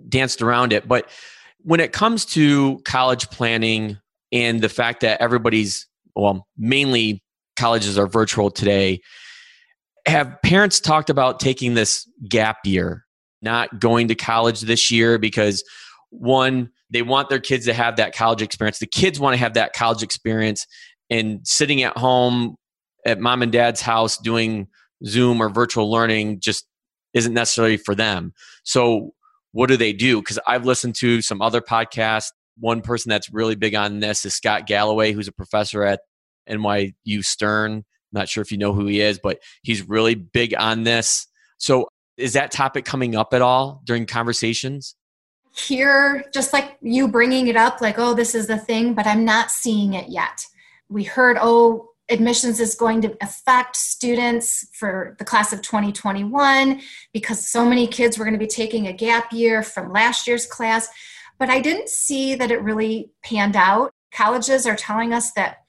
danced 0.08 0.42
around 0.42 0.74
it, 0.74 0.88
but 0.88 1.10
when 1.62 1.80
it 1.80 1.94
comes 1.94 2.26
to 2.26 2.80
college 2.86 3.30
planning 3.30 3.98
and 4.32 4.62
the 4.62 4.70
fact 4.70 5.02
that 5.02 5.22
everybody's, 5.22 5.88
well, 6.16 6.48
mainly 6.58 7.22
colleges 7.58 7.98
are 7.98 8.08
virtual 8.08 8.50
today, 8.52 9.02
have 10.06 10.42
parents 10.44 10.80
talked 10.80 11.10
about 11.10 11.40
taking 11.40 11.74
this 11.74 12.10
gap 12.28 12.58
year, 12.66 13.06
not 13.42 13.80
going 13.80 14.08
to 14.08 14.16
college 14.16 14.62
this 14.62 14.92
year 14.92 15.18
because 15.18 15.64
one, 16.10 16.70
they 16.90 17.02
want 17.02 17.30
their 17.30 17.40
kids 17.40 17.66
to 17.66 17.74
have 17.74 17.98
that 17.98 18.16
college 18.16 18.42
experience. 18.42 18.80
The 18.80 18.88
kids 18.88 19.20
want 19.20 19.34
to 19.34 19.38
have 19.38 19.54
that 19.54 19.74
college 19.74 20.02
experience 20.02 20.66
and 21.10 21.42
sitting 21.44 21.84
at 21.84 21.98
home 21.98 22.56
at 23.06 23.20
mom 23.20 23.42
and 23.42 23.52
dad's 23.52 23.82
house 23.82 24.18
doing 24.18 24.68
Zoom 25.06 25.42
or 25.42 25.50
virtual 25.50 25.92
learning 25.92 26.40
just 26.40 26.66
isn't 27.14 27.34
necessarily 27.34 27.78
for 27.78 27.96
them. 27.96 28.34
So, 28.64 29.14
what 29.52 29.68
do 29.68 29.78
they 29.78 29.94
do? 29.94 30.22
Because 30.22 30.40
I've 30.48 30.66
listened 30.66 30.96
to 30.96 31.22
some 31.22 31.42
other 31.42 31.62
podcasts. 31.62 32.32
One 32.60 32.82
person 32.82 33.10
that's 33.10 33.34
really 33.34 33.56
big 33.56 33.74
on 33.74 34.00
this 34.00 34.26
is 34.26 34.36
Scott 34.36 34.68
Galloway, 34.68 35.12
who's 35.12 35.28
a 35.28 35.32
professor 35.32 35.84
at 35.84 36.02
NYU 36.50 37.24
Stern. 37.24 37.74
I'm 37.74 37.84
not 38.12 38.30
sure 38.30 38.42
if 38.42 38.52
you 38.52 38.58
know 38.58 38.74
who 38.74 38.86
he 38.86 39.02
is, 39.02 39.20
but 39.22 39.40
he's 39.64 39.88
really 39.88 40.16
big 40.16 40.54
on 40.58 40.84
this. 40.84 41.28
So, 41.58 41.88
is 42.18 42.34
that 42.34 42.52
topic 42.52 42.86
coming 42.86 43.16
up 43.16 43.34
at 43.34 43.42
all 43.42 43.82
during 43.86 44.06
conversations? 44.06 44.96
Here, 45.56 46.24
just 46.34 46.54
like 46.54 46.78
you 46.82 47.08
bringing 47.08 47.48
it 47.48 47.56
up, 47.56 47.82
like, 47.82 47.98
oh, 47.98 48.14
this 48.14 48.36
is 48.36 48.48
the 48.48 48.58
thing, 48.58 48.94
but 48.94 49.08
I'm 49.08 49.26
not 49.26 49.52
seeing 49.52 49.94
it 49.94 50.10
yet. 50.10 50.46
We 50.90 51.04
heard, 51.04 51.38
oh, 51.42 51.89
admissions 52.10 52.60
is 52.60 52.76
going 52.76 53.02
to 53.02 53.16
affect 53.22 53.76
students 53.76 54.68
for 54.74 55.16
the 55.20 55.26
class 55.26 55.54
of 55.54 55.62
2021 55.62 56.82
because 57.14 57.46
so 57.46 57.66
many 57.66 57.88
kids 57.88 58.18
were 58.18 58.26
going 58.26 58.34
to 58.34 58.40
be 58.40 58.48
taking 58.48 58.88
a 58.88 58.94
gap 58.94 59.32
year 59.32 59.62
from 59.62 59.92
last 59.92 60.28
year's 60.28 60.46
class. 60.46 60.90
But 61.38 61.50
I 61.50 61.60
didn't 61.60 61.90
see 61.90 62.36
that 62.36 62.52
it 62.52 62.62
really 62.62 63.12
panned 63.24 63.56
out. 63.56 63.92
Colleges 64.14 64.66
are 64.66 64.76
telling 64.76 65.14
us 65.14 65.32
that 65.34 65.60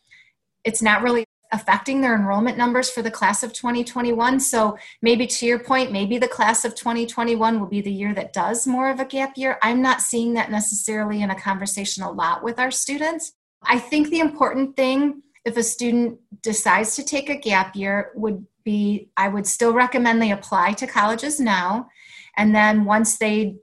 it's 0.64 0.82
not 0.82 1.02
really 1.02 1.24
affecting 1.52 2.00
their 2.00 2.14
enrollment 2.14 2.56
numbers 2.56 2.90
for 2.90 3.02
the 3.02 3.10
class 3.10 3.42
of 3.42 3.52
2021. 3.52 4.40
So 4.40 4.78
maybe 5.02 5.26
to 5.26 5.46
your 5.46 5.58
point, 5.58 5.92
maybe 5.92 6.16
the 6.16 6.28
class 6.28 6.64
of 6.64 6.74
2021 6.74 7.58
will 7.58 7.66
be 7.66 7.80
the 7.80 7.92
year 7.92 8.14
that 8.14 8.32
does 8.32 8.66
more 8.66 8.88
of 8.88 9.00
a 9.00 9.04
gap 9.04 9.36
year. 9.36 9.58
I'm 9.62 9.82
not 9.82 10.00
seeing 10.00 10.34
that 10.34 10.50
necessarily 10.50 11.22
in 11.22 11.30
a 11.30 11.40
conversation 11.40 12.04
a 12.04 12.10
lot 12.10 12.44
with 12.44 12.58
our 12.58 12.70
students. 12.70 13.32
I 13.62 13.78
think 13.78 14.08
the 14.08 14.20
important 14.20 14.76
thing 14.76 15.22
if 15.44 15.56
a 15.56 15.62
student 15.62 16.18
decides 16.42 16.96
to 16.96 17.04
take 17.04 17.30
a 17.30 17.36
gap 17.36 17.74
year 17.74 18.12
would 18.14 18.46
be 18.64 19.08
i 19.16 19.26
would 19.26 19.46
still 19.46 19.72
recommend 19.72 20.20
they 20.20 20.32
apply 20.32 20.72
to 20.72 20.86
colleges 20.86 21.40
now. 21.40 21.88
And 22.36 22.54
then 22.54 22.84
once 22.84 23.18
they 23.18 23.56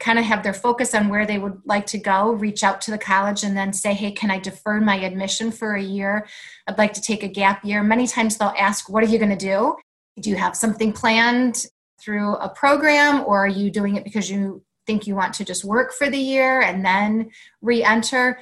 kind 0.00 0.18
of 0.18 0.24
have 0.24 0.42
their 0.42 0.52
focus 0.52 0.94
on 0.94 1.08
where 1.08 1.24
they 1.24 1.38
would 1.38 1.60
like 1.64 1.86
to 1.86 1.98
go 1.98 2.32
reach 2.32 2.64
out 2.64 2.80
to 2.80 2.90
the 2.90 2.98
college 2.98 3.44
and 3.44 3.56
then 3.56 3.72
say 3.72 3.94
hey 3.94 4.10
can 4.10 4.30
i 4.30 4.38
defer 4.40 4.80
my 4.80 4.96
admission 4.96 5.52
for 5.52 5.74
a 5.74 5.82
year? 5.82 6.26
I'd 6.66 6.78
like 6.78 6.92
to 6.94 7.00
take 7.00 7.22
a 7.22 7.28
gap 7.28 7.64
year. 7.64 7.82
Many 7.82 8.06
times 8.06 8.36
they'll 8.36 8.54
ask 8.58 8.88
what 8.88 9.04
are 9.04 9.08
you 9.08 9.18
going 9.18 9.36
to 9.36 9.36
do? 9.36 9.76
Do 10.20 10.30
you 10.30 10.36
have 10.36 10.56
something 10.56 10.92
planned 10.92 11.66
through 12.00 12.34
a 12.36 12.48
program, 12.48 13.24
or 13.24 13.44
are 13.44 13.48
you 13.48 13.70
doing 13.70 13.96
it 13.96 14.04
because 14.04 14.30
you 14.30 14.62
think 14.86 15.06
you 15.06 15.14
want 15.14 15.34
to 15.34 15.44
just 15.44 15.64
work 15.64 15.92
for 15.92 16.10
the 16.10 16.18
year 16.18 16.60
and 16.60 16.84
then 16.84 17.30
re 17.62 17.82
enter? 17.82 18.38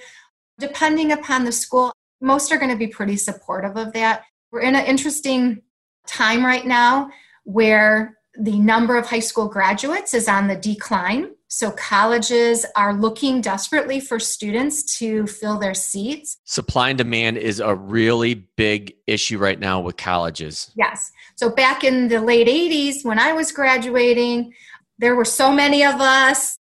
Depending 0.59 1.13
upon 1.13 1.45
the 1.45 1.53
school, 1.53 1.93
most 2.23 2.53
are 2.53 2.59
going 2.59 2.71
to 2.71 2.77
be 2.77 2.87
pretty 2.87 3.17
supportive 3.17 3.77
of 3.77 3.93
that. 3.93 4.23
We're 4.51 4.61
in 4.61 4.77
an 4.77 4.87
interesting 4.87 5.63
time 6.07 6.45
right 6.45 6.65
now 6.65 7.11
where 7.45 8.17
the 8.39 8.59
number 8.59 8.97
of 8.97 9.07
high 9.07 9.21
school 9.21 9.49
graduates 9.49 10.15
is 10.15 10.29
on 10.29 10.47
the 10.47 10.57
decline. 10.57 11.33
So 11.49 11.71
colleges 11.73 12.65
are 12.77 12.95
looking 12.95 13.43
desperately 13.43 14.01
for 14.01 14.19
students 14.19 14.99
to 14.99 15.27
fill 15.27 15.59
their 15.59 15.75
seats. 15.75 16.39
Supply 16.45 16.89
and 16.91 16.99
demand 16.99 17.37
is 17.37 17.61
a 17.61 17.75
really 17.75 18.47
big 18.57 18.95
issue 19.07 19.37
right 19.37 19.61
now 19.61 19.81
with 19.81 19.99
colleges. 19.99 20.71
Yes. 20.77 21.13
So 21.37 21.51
back 21.51 21.85
in 21.85 22.09
the 22.09 22.23
late 22.23 22.49
80s, 22.49 23.05
when 23.05 23.19
I 23.19 23.35
was 23.35 23.53
graduating, 23.53 24.55
there 24.99 25.15
were 25.15 25.27
so 25.27 25.53
many 25.53 25.85
of 25.85 26.01
us. 26.01 26.57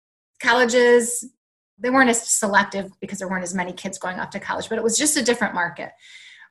Colleges, 0.41 1.25
they 1.79 1.91
weren't 1.91 2.11
as 2.11 2.27
selective 2.27 2.99
because 3.01 3.19
there 3.19 3.29
weren't 3.29 3.45
as 3.45 3.55
many 3.55 3.73
kids 3.73 3.99
going 3.99 4.19
off 4.19 4.31
to 4.31 4.41
college, 4.41 4.69
but 4.69 4.79
it 4.79 4.85
was 4.85 4.97
just 4.97 5.17
a 5.17 5.23
different 5.23 5.55
market. 5.55 5.91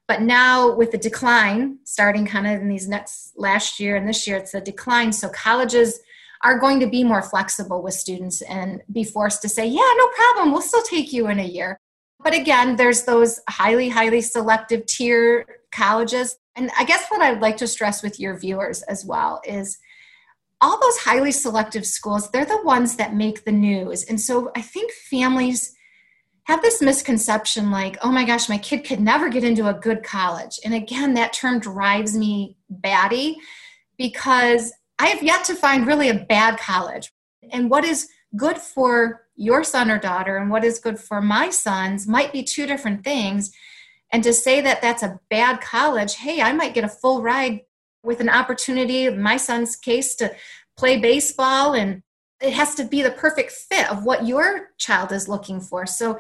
But 0.08 0.22
now 0.22 0.76
with 0.76 0.92
the 0.92 0.98
decline, 0.98 1.80
starting 1.84 2.26
kind 2.26 2.46
of 2.46 2.62
in 2.62 2.70
these 2.70 2.88
next 2.88 3.34
last 3.36 3.80
year 3.80 3.96
and 3.96 4.08
this 4.08 4.28
year, 4.28 4.38
it's 4.38 4.54
a 4.54 4.62
decline. 4.62 5.12
So 5.12 5.30
colleges 5.30 6.00
are 6.44 6.60
going 6.60 6.80
to 6.80 6.88
be 6.88 7.04
more 7.04 7.24
flexible 7.24 7.82
with 7.82 7.96
students 7.96 8.42
and 8.44 8.82
be 8.92 9.04
forced 9.04 9.42
to 9.42 9.50
say, 9.50 9.66
yeah, 9.66 9.90
no 9.98 10.08
problem, 10.10 10.52
we'll 10.52 10.62
still 10.62 10.84
take 10.84 11.12
you 11.12 11.28
in 11.28 11.40
a 11.40 11.44
year. 11.44 11.80
But 12.24 12.36
again, 12.36 12.76
there's 12.76 13.04
those 13.04 13.40
highly, 13.50 13.90
highly 13.90 14.22
selective 14.22 14.86
tier 14.86 15.46
colleges. 15.72 16.38
And 16.56 16.70
I 16.78 16.84
guess 16.86 17.08
what 17.10 17.22
I'd 17.22 17.42
like 17.42 17.58
to 17.58 17.68
stress 17.68 18.04
with 18.04 18.20
your 18.20 18.38
viewers 18.38 18.84
as 18.84 19.06
well 19.06 19.42
is 19.44 19.78
all 20.66 20.80
those 20.80 20.98
highly 20.98 21.32
selective 21.32 21.86
schools, 21.86 22.32
they're 22.32 22.44
the 22.44 22.64
ones 22.64 22.96
that 22.96 23.14
make 23.14 23.46
the 23.46 23.52
news. 23.52 24.04
And 24.06 24.20
so 24.20 24.52
I 24.56 24.62
think 24.62 24.92
families 24.92 25.76
have 26.46 26.64
this 26.64 26.82
misconception 26.82 27.70
like, 27.70 27.98
oh 28.02 28.12
my 28.12 28.26
gosh, 28.26 28.50
my 28.50 28.58
kid 28.58 28.84
could 28.84 29.00
never 29.00 29.30
get 29.30 29.44
into 29.44 29.68
a 29.68 29.76
good 29.76 30.02
college. 30.02 30.60
And 30.66 30.74
again, 30.74 31.14
that 31.14 31.34
term 31.34 31.60
drives 31.60 32.18
me 32.18 32.58
batty 32.68 33.38
because 33.96 34.74
I 34.98 35.08
have 35.08 35.22
yet 35.22 35.44
to 35.46 35.56
find 35.56 35.86
really 35.86 36.10
a 36.10 36.26
bad 36.26 36.58
college. 36.58 37.12
And 37.52 37.70
what 37.70 37.86
is 37.86 38.10
good 38.36 38.58
for 38.58 39.22
your 39.36 39.64
son 39.64 39.92
or 39.92 40.00
daughter 40.00 40.38
and 40.38 40.50
what 40.50 40.66
is 40.66 40.80
good 40.80 41.00
for 41.00 41.22
my 41.22 41.52
sons 41.52 42.08
might 42.08 42.34
be 42.34 42.44
two 42.44 42.66
different 42.66 43.04
things. 43.04 43.52
And 44.12 44.24
to 44.24 44.34
say 44.34 44.62
that 44.62 44.82
that's 44.82 45.04
a 45.04 45.20
bad 45.30 45.62
college, 45.62 46.16
hey, 46.16 46.42
I 46.42 46.54
might 46.54 46.74
get 46.74 46.84
a 46.84 46.90
full 46.90 47.22
ride 47.22 47.62
with 48.06 48.20
an 48.20 48.30
opportunity, 48.30 49.06
in 49.06 49.22
my 49.22 49.38
son's 49.38 49.76
case, 49.76 50.16
to 50.16 50.34
play 50.78 50.98
baseball. 50.98 51.74
And 51.74 52.02
it 52.42 52.54
has 52.54 52.76
to 52.76 52.86
be 52.86 53.02
the 53.02 53.12
perfect 53.12 53.52
fit 53.52 53.90
of 53.92 54.06
what 54.06 54.28
your 54.28 54.70
child 54.78 55.12
is 55.12 55.28
looking 55.28 55.60
for. 55.60 55.86
So 55.86 56.20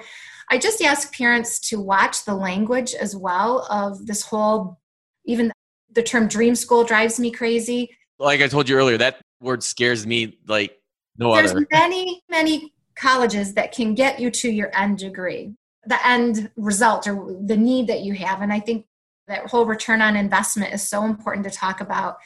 I 0.50 0.58
just 0.58 0.82
ask 0.82 1.16
parents 1.16 1.60
to 1.70 1.80
watch 1.80 2.26
the 2.26 2.36
language 2.36 2.94
as 2.94 3.16
well 3.16 3.68
of 3.70 4.06
this 4.06 4.22
whole, 4.24 4.80
even 5.26 5.52
the 5.92 6.04
term 6.04 6.28
dream 6.28 6.56
school 6.56 6.84
drives 6.84 7.20
me 7.20 7.32
crazy 7.32 7.90
like 8.20 8.42
I 8.42 8.48
told 8.48 8.70
you 8.70 8.76
earlier, 8.76 8.98
that 8.98 9.22
word 9.42 9.64
scares 9.64 10.06
me 10.06 10.38
like 10.48 10.80
no 11.18 11.32
other. 11.32 11.42
There's 11.42 11.52
other. 11.52 11.68
many, 11.72 12.22
many 12.30 12.74
colleges 12.96 13.54
that 13.56 13.74
can 13.74 13.94
get 13.94 14.20
you 14.20 14.32
to 14.32 14.50
your 14.50 14.72
end 14.76 15.00
degree, 15.00 15.54
the 15.86 16.06
end 16.08 16.50
result 16.56 17.08
or 17.08 17.36
the 17.42 17.58
need 17.58 17.88
that 17.88 18.02
you 18.02 18.14
have. 18.14 18.42
And 18.42 18.54
I 18.54 18.60
think 18.60 18.86
that 19.28 19.48
whole 19.48 19.66
return 19.66 20.02
on 20.02 20.16
investment 20.16 20.74
is 20.74 20.88
so 20.88 21.04
important 21.04 21.46
to 21.46 21.52
talk 21.52 21.82
about. 21.82 22.18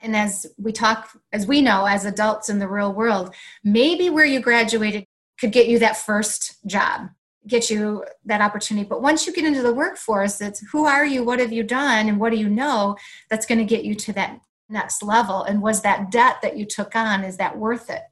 And 0.00 0.14
as 0.14 0.46
we 0.58 0.72
talk, 0.72 1.18
as 1.32 1.46
we 1.46 1.62
know, 1.62 1.86
as 1.86 2.04
adults 2.04 2.48
in 2.48 2.58
the 2.58 2.68
real 2.68 2.92
world, 2.92 3.34
maybe 3.64 4.10
where 4.10 4.26
you 4.26 4.40
graduated 4.40 5.06
could 5.40 5.52
get 5.52 5.68
you 5.68 5.78
that 5.78 5.96
first 5.96 6.56
job, 6.66 7.08
get 7.46 7.70
you 7.70 8.04
that 8.24 8.40
opportunity. 8.40 8.86
But 8.86 9.02
once 9.02 9.26
you 9.26 9.32
get 9.32 9.44
into 9.44 9.62
the 9.62 9.74
workforce, 9.74 10.40
it's 10.40 10.60
who 10.72 10.86
are 10.86 11.04
you, 11.04 11.24
what 11.24 11.40
have 11.40 11.52
you 11.52 11.62
done, 11.62 12.08
and 12.08 12.18
what 12.18 12.32
do 12.32 12.38
you 12.38 12.48
know 12.48 12.96
that's 13.30 13.46
going 13.46 13.58
to 13.58 13.64
get 13.64 13.84
you 13.84 13.94
to 13.94 14.12
that 14.14 14.40
next 14.68 15.02
level 15.02 15.42
and 15.42 15.62
was 15.62 15.82
that 15.82 16.10
debt 16.10 16.36
that 16.42 16.56
you 16.56 16.64
took 16.64 16.96
on 16.96 17.24
is 17.24 17.36
that 17.36 17.56
worth 17.56 17.90
it 17.90 18.02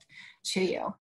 to 0.45 0.61
you 0.61 0.95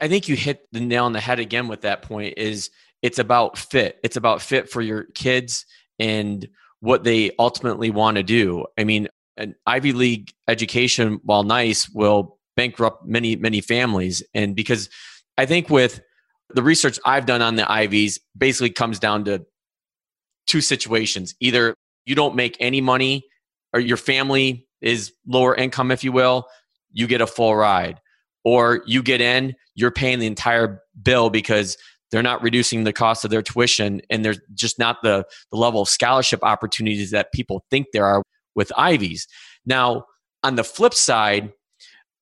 i 0.00 0.08
think 0.08 0.28
you 0.28 0.36
hit 0.36 0.66
the 0.72 0.80
nail 0.80 1.04
on 1.04 1.12
the 1.12 1.20
head 1.20 1.38
again 1.38 1.68
with 1.68 1.82
that 1.82 2.02
point 2.02 2.34
is 2.36 2.70
it's 3.02 3.18
about 3.18 3.58
fit 3.58 3.98
it's 4.02 4.16
about 4.16 4.40
fit 4.40 4.70
for 4.70 4.80
your 4.80 5.04
kids 5.14 5.66
and 5.98 6.48
what 6.80 7.04
they 7.04 7.32
ultimately 7.38 7.90
want 7.90 8.16
to 8.16 8.22
do. 8.22 8.66
I 8.78 8.84
mean 8.84 9.08
an 9.36 9.54
ivy 9.66 9.92
league 9.92 10.32
education 10.48 11.20
while 11.22 11.44
nice 11.44 11.88
will 11.88 12.38
bankrupt 12.56 13.06
many 13.06 13.36
many 13.36 13.60
families. 13.60 14.22
And 14.34 14.54
because 14.56 14.88
i 15.36 15.46
think 15.46 15.70
with 15.70 16.00
the 16.54 16.62
research 16.62 16.98
i've 17.04 17.26
done 17.26 17.42
on 17.42 17.56
the 17.56 17.70
ivies 17.70 18.18
basically 18.36 18.70
comes 18.70 18.98
down 18.98 19.24
to 19.24 19.44
two 20.48 20.60
situations. 20.60 21.34
Either 21.40 21.74
you 22.06 22.14
don't 22.14 22.34
make 22.34 22.56
any 22.58 22.80
money 22.80 23.22
or 23.72 23.80
your 23.80 23.96
family 23.96 24.66
is 24.80 25.12
lower 25.26 25.54
income, 25.54 25.90
if 25.90 26.02
you 26.02 26.10
will, 26.10 26.48
you 26.90 27.06
get 27.06 27.20
a 27.20 27.26
full 27.26 27.54
ride. 27.54 28.00
Or 28.44 28.82
you 28.86 29.02
get 29.02 29.20
in, 29.20 29.54
you're 29.74 29.90
paying 29.90 30.18
the 30.18 30.26
entire 30.26 30.80
bill 31.00 31.28
because 31.28 31.76
they're 32.10 32.22
not 32.22 32.42
reducing 32.42 32.84
the 32.84 32.92
cost 32.92 33.24
of 33.24 33.30
their 33.30 33.42
tuition 33.42 34.00
and 34.10 34.24
there's 34.24 34.40
just 34.54 34.78
not 34.78 34.98
the, 35.02 35.24
the 35.50 35.58
level 35.58 35.82
of 35.82 35.88
scholarship 35.88 36.40
opportunities 36.42 37.10
that 37.10 37.32
people 37.32 37.64
think 37.70 37.88
there 37.92 38.06
are 38.06 38.22
with 38.54 38.72
Ivies. 38.76 39.26
Now, 39.66 40.04
on 40.42 40.56
the 40.56 40.64
flip 40.64 40.94
side, 40.94 41.52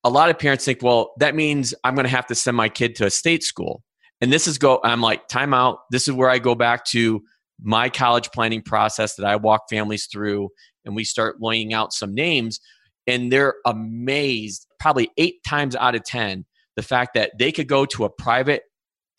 a 0.04 0.10
lot 0.10 0.30
of 0.30 0.38
parents 0.38 0.64
think, 0.64 0.82
well, 0.82 1.12
that 1.18 1.34
means 1.34 1.74
I'm 1.84 1.94
going 1.94 2.04
to 2.04 2.10
have 2.10 2.26
to 2.26 2.34
send 2.34 2.56
my 2.56 2.68
kid 2.68 2.94
to 2.96 3.06
a 3.06 3.10
state 3.10 3.42
school. 3.42 3.82
And 4.20 4.32
this 4.32 4.46
is 4.46 4.58
go, 4.58 4.80
I'm 4.82 5.00
like, 5.00 5.28
time 5.28 5.52
out. 5.52 5.78
This 5.90 6.08
is 6.08 6.14
where 6.14 6.30
I 6.30 6.38
go 6.38 6.54
back 6.54 6.84
to 6.86 7.22
my 7.62 7.88
college 7.88 8.30
planning 8.32 8.62
process 8.62 9.16
that 9.16 9.26
I 9.26 9.36
walk 9.36 9.62
families 9.70 10.06
through 10.06 10.50
and 10.84 10.94
we 10.94 11.04
start 11.04 11.36
laying 11.40 11.74
out 11.74 11.92
some 11.92 12.14
names 12.14 12.60
and 13.06 13.32
they're 13.32 13.54
amazed 13.64 14.66
probably 14.78 15.10
eight 15.16 15.42
times 15.46 15.74
out 15.76 15.94
of 15.94 16.04
ten 16.04 16.44
the 16.76 16.82
fact 16.82 17.14
that 17.14 17.32
they 17.38 17.50
could 17.50 17.68
go 17.68 17.86
to 17.86 18.04
a 18.04 18.10
private 18.10 18.62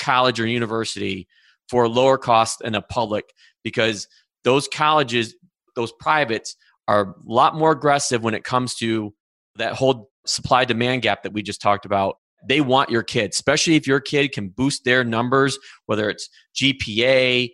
college 0.07 0.39
or 0.39 0.47
university 0.47 1.27
for 1.69 1.83
a 1.83 1.89
lower 1.89 2.17
cost 2.17 2.59
than 2.59 2.75
a 2.75 2.81
public 2.81 3.25
because 3.63 4.07
those 4.43 4.67
colleges 4.67 5.35
those 5.75 5.91
privates 5.99 6.55
are 6.87 7.09
a 7.09 7.13
lot 7.25 7.55
more 7.55 7.71
aggressive 7.71 8.23
when 8.23 8.33
it 8.33 8.43
comes 8.43 8.75
to 8.75 9.13
that 9.55 9.73
whole 9.73 10.09
supply 10.25 10.65
demand 10.65 11.01
gap 11.01 11.23
that 11.23 11.33
we 11.33 11.41
just 11.41 11.61
talked 11.61 11.85
about 11.85 12.17
they 12.47 12.61
want 12.61 12.89
your 12.89 13.03
kid 13.03 13.31
especially 13.31 13.75
if 13.75 13.87
your 13.87 13.99
kid 13.99 14.31
can 14.31 14.49
boost 14.49 14.83
their 14.83 15.03
numbers 15.03 15.57
whether 15.87 16.09
it's 16.09 16.29
gpa 16.59 17.49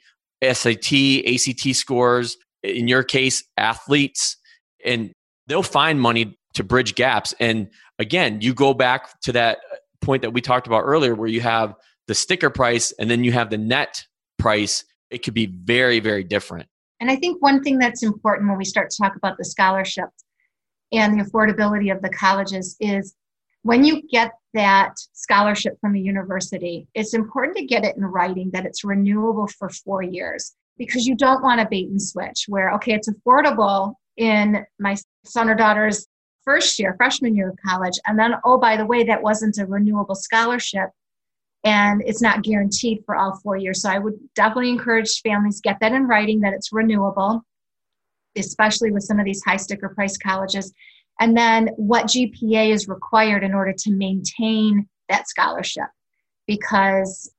sat 0.53 0.91
act 0.91 1.75
scores 1.75 2.37
in 2.63 2.87
your 2.87 3.03
case, 3.03 3.43
athletes, 3.57 4.37
and 4.83 5.11
they'll 5.47 5.61
find 5.63 5.99
money 5.99 6.37
to 6.53 6.63
bridge 6.63 6.95
gaps. 6.95 7.33
And 7.39 7.69
again, 7.99 8.41
you 8.41 8.53
go 8.53 8.73
back 8.73 9.19
to 9.21 9.33
that 9.33 9.59
point 10.01 10.21
that 10.21 10.31
we 10.31 10.41
talked 10.41 10.67
about 10.67 10.81
earlier 10.81 11.13
where 11.13 11.27
you 11.27 11.41
have 11.41 11.75
the 12.07 12.15
sticker 12.15 12.49
price 12.49 12.91
and 12.93 13.09
then 13.09 13.23
you 13.23 13.31
have 13.31 13.49
the 13.49 13.57
net 13.57 14.05
price. 14.37 14.83
It 15.09 15.23
could 15.23 15.33
be 15.33 15.45
very, 15.45 15.99
very 15.99 16.23
different. 16.23 16.67
And 16.99 17.11
I 17.11 17.15
think 17.15 17.41
one 17.41 17.63
thing 17.63 17.79
that's 17.79 18.03
important 18.03 18.49
when 18.49 18.57
we 18.57 18.65
start 18.65 18.89
to 18.89 18.97
talk 19.01 19.15
about 19.15 19.37
the 19.37 19.45
scholarships 19.45 20.23
and 20.91 21.19
the 21.19 21.23
affordability 21.23 21.93
of 21.93 22.01
the 22.01 22.09
colleges 22.09 22.75
is 22.79 23.15
when 23.63 23.83
you 23.83 24.01
get 24.09 24.33
that 24.53 24.93
scholarship 25.13 25.77
from 25.81 25.95
a 25.95 25.99
university, 25.99 26.87
it's 26.93 27.13
important 27.13 27.57
to 27.57 27.65
get 27.65 27.83
it 27.83 27.97
in 27.97 28.03
writing 28.03 28.51
that 28.51 28.65
it's 28.65 28.83
renewable 28.83 29.47
for 29.47 29.69
four 29.69 30.03
years 30.03 30.53
because 30.77 31.05
you 31.05 31.15
don't 31.15 31.43
want 31.43 31.61
a 31.61 31.67
bait 31.69 31.89
and 31.89 32.01
switch 32.01 32.45
where, 32.47 32.71
okay, 32.73 32.93
it's 32.93 33.09
affordable 33.09 33.93
in 34.17 34.65
my 34.79 34.95
son 35.25 35.49
or 35.49 35.55
daughter's 35.55 36.07
first 36.43 36.77
year, 36.77 36.93
freshman 36.97 37.35
year 37.35 37.49
of 37.49 37.57
college. 37.65 37.99
And 38.05 38.19
then, 38.19 38.33
oh, 38.43 38.57
by 38.57 38.75
the 38.77 38.85
way, 38.85 39.03
that 39.03 39.23
wasn't 39.23 39.57
a 39.57 39.65
renewable 39.65 40.15
scholarship 40.15 40.89
and 41.63 42.01
it's 42.05 42.21
not 42.21 42.43
guaranteed 42.43 43.03
for 43.05 43.15
all 43.15 43.39
four 43.41 43.55
years. 43.55 43.81
So 43.81 43.89
I 43.89 43.99
would 43.99 44.15
definitely 44.35 44.69
encourage 44.69 45.21
families 45.21 45.61
get 45.61 45.77
that 45.79 45.93
in 45.93 46.07
writing 46.07 46.41
that 46.41 46.53
it's 46.53 46.73
renewable, 46.73 47.41
especially 48.35 48.91
with 48.91 49.03
some 49.03 49.19
of 49.19 49.25
these 49.25 49.41
high 49.45 49.57
sticker 49.57 49.89
price 49.89 50.17
colleges. 50.17 50.73
And 51.19 51.37
then 51.37 51.69
what 51.77 52.07
GPA 52.07 52.69
is 52.69 52.87
required 52.87 53.43
in 53.43 53.53
order 53.53 53.73
to 53.77 53.91
maintain 53.91 54.87
that 55.09 55.29
scholarship. 55.29 55.87
Because 56.47 57.31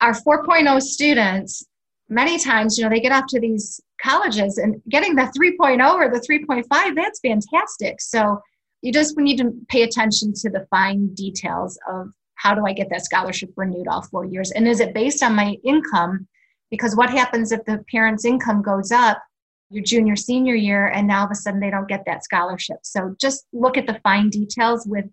our 0.00 0.12
4.0 0.12 0.80
students 0.82 1.64
many 2.08 2.38
times, 2.38 2.76
you 2.76 2.82
know, 2.82 2.90
they 2.90 3.00
get 3.00 3.12
off 3.12 3.26
to 3.28 3.38
these 3.38 3.80
colleges 4.02 4.58
and 4.58 4.82
getting 4.88 5.14
the 5.14 5.30
3.0 5.38 5.94
or 5.94 6.10
the 6.10 6.18
3.5, 6.18 6.96
that's 6.96 7.20
fantastic. 7.20 8.00
So 8.00 8.40
you 8.82 8.92
just 8.92 9.16
need 9.16 9.36
to 9.38 9.52
pay 9.68 9.82
attention 9.82 10.32
to 10.34 10.50
the 10.50 10.66
fine 10.70 11.14
details 11.14 11.78
of 11.88 12.08
how 12.40 12.54
do 12.54 12.66
I 12.66 12.72
get 12.72 12.88
that 12.90 13.04
scholarship 13.04 13.50
renewed 13.56 13.86
all 13.86 14.02
four 14.02 14.24
years? 14.24 14.50
And 14.50 14.66
is 14.66 14.80
it 14.80 14.94
based 14.94 15.22
on 15.22 15.34
my 15.34 15.56
income? 15.64 16.26
Because 16.70 16.96
what 16.96 17.10
happens 17.10 17.52
if 17.52 17.64
the 17.66 17.84
parent's 17.90 18.24
income 18.24 18.62
goes 18.62 18.90
up 18.90 19.22
your 19.68 19.84
junior, 19.84 20.16
senior 20.16 20.54
year, 20.54 20.88
and 20.88 21.06
now 21.06 21.20
all 21.20 21.26
of 21.26 21.30
a 21.30 21.34
sudden 21.34 21.60
they 21.60 21.70
don't 21.70 21.88
get 21.88 22.04
that 22.06 22.24
scholarship. 22.24 22.78
So 22.82 23.14
just 23.20 23.46
look 23.52 23.76
at 23.76 23.86
the 23.86 24.00
fine 24.02 24.30
details 24.30 24.86
with 24.86 25.04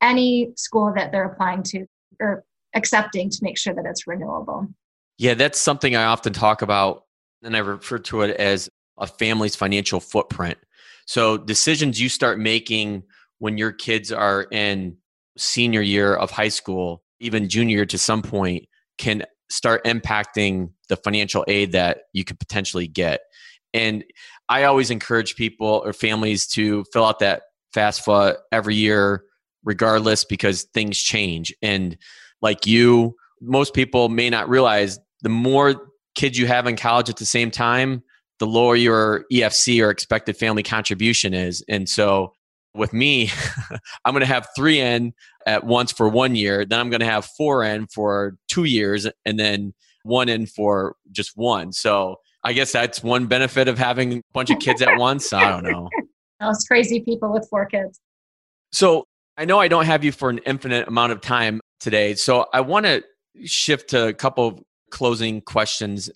any 0.00 0.52
school 0.56 0.92
that 0.96 1.12
they're 1.12 1.26
applying 1.26 1.62
to 1.64 1.86
or 2.18 2.44
accepting 2.74 3.30
to 3.30 3.38
make 3.42 3.58
sure 3.58 3.74
that 3.74 3.84
it's 3.86 4.06
renewable. 4.06 4.66
Yeah, 5.18 5.34
that's 5.34 5.60
something 5.60 5.94
I 5.94 6.04
often 6.04 6.32
talk 6.32 6.62
about, 6.62 7.04
and 7.42 7.54
I 7.54 7.60
refer 7.60 7.98
to 7.98 8.22
it 8.22 8.36
as 8.36 8.70
a 8.98 9.06
family's 9.06 9.54
financial 9.54 10.00
footprint. 10.00 10.58
So 11.06 11.36
decisions 11.36 12.00
you 12.00 12.08
start 12.08 12.38
making 12.38 13.02
when 13.38 13.58
your 13.58 13.72
kids 13.72 14.10
are 14.12 14.46
in 14.50 14.96
senior 15.36 15.82
year 15.82 16.14
of 16.14 16.30
high 16.30 16.48
school, 16.48 17.02
even 17.20 17.48
junior 17.48 17.84
to 17.86 17.98
some 17.98 18.22
point, 18.22 18.66
can 18.98 19.24
start 19.50 19.84
impacting 19.84 20.70
the 20.88 20.96
financial 20.96 21.44
aid 21.48 21.72
that 21.72 22.02
you 22.12 22.24
could 22.24 22.38
potentially 22.38 22.86
get. 22.86 23.20
And 23.72 24.04
I 24.48 24.64
always 24.64 24.90
encourage 24.90 25.36
people 25.36 25.82
or 25.84 25.92
families 25.92 26.46
to 26.48 26.84
fill 26.92 27.04
out 27.04 27.20
that 27.20 27.42
FAFSA 27.74 28.36
every 28.50 28.74
year, 28.74 29.24
regardless, 29.64 30.24
because 30.24 30.64
things 30.74 30.98
change. 30.98 31.54
And 31.62 31.96
like 32.42 32.66
you, 32.66 33.14
most 33.40 33.74
people 33.74 34.08
may 34.08 34.30
not 34.30 34.48
realize 34.48 34.98
the 35.22 35.28
more 35.28 35.90
kids 36.14 36.38
you 36.38 36.46
have 36.46 36.66
in 36.66 36.76
college 36.76 37.08
at 37.08 37.16
the 37.16 37.26
same 37.26 37.50
time, 37.50 38.02
the 38.38 38.46
lower 38.46 38.74
your 38.74 39.24
EFC 39.32 39.84
or 39.84 39.90
expected 39.90 40.36
family 40.36 40.62
contribution 40.62 41.34
is. 41.34 41.62
And 41.68 41.88
so 41.88 42.32
with 42.74 42.92
me, 42.92 43.30
I'm 44.04 44.12
going 44.12 44.20
to 44.20 44.26
have 44.26 44.48
three 44.56 44.80
in 44.80 45.12
at 45.46 45.64
once 45.64 45.92
for 45.92 46.08
one 46.08 46.34
year. 46.34 46.64
Then 46.64 46.80
I'm 46.80 46.90
going 46.90 47.00
to 47.00 47.06
have 47.06 47.26
four 47.36 47.64
in 47.64 47.86
for 47.86 48.36
two 48.48 48.64
years 48.64 49.06
and 49.24 49.38
then 49.38 49.74
one 50.02 50.28
in 50.28 50.46
for 50.46 50.96
just 51.10 51.36
one. 51.36 51.72
So 51.72 52.16
I 52.42 52.52
guess 52.52 52.72
that's 52.72 53.02
one 53.02 53.26
benefit 53.26 53.68
of 53.68 53.78
having 53.78 54.18
a 54.18 54.22
bunch 54.32 54.50
of 54.50 54.58
kids 54.58 54.80
at 54.82 54.98
once. 54.98 55.32
I 55.32 55.50
don't 55.50 55.64
know. 55.64 55.88
Those 56.40 56.64
crazy 56.64 57.00
people 57.00 57.32
with 57.32 57.46
four 57.50 57.66
kids. 57.66 58.00
So 58.72 59.04
I 59.36 59.44
know 59.44 59.58
I 59.58 59.68
don't 59.68 59.84
have 59.84 60.04
you 60.04 60.12
for 60.12 60.30
an 60.30 60.38
infinite 60.46 60.88
amount 60.88 61.12
of 61.12 61.20
time 61.20 61.60
today. 61.80 62.14
So 62.14 62.46
I 62.52 62.60
want 62.60 62.86
to 62.86 63.02
shift 63.44 63.90
to 63.90 64.08
a 64.08 64.14
couple 64.14 64.46
of 64.46 64.62
closing 64.90 65.40
questions. 65.42 66.10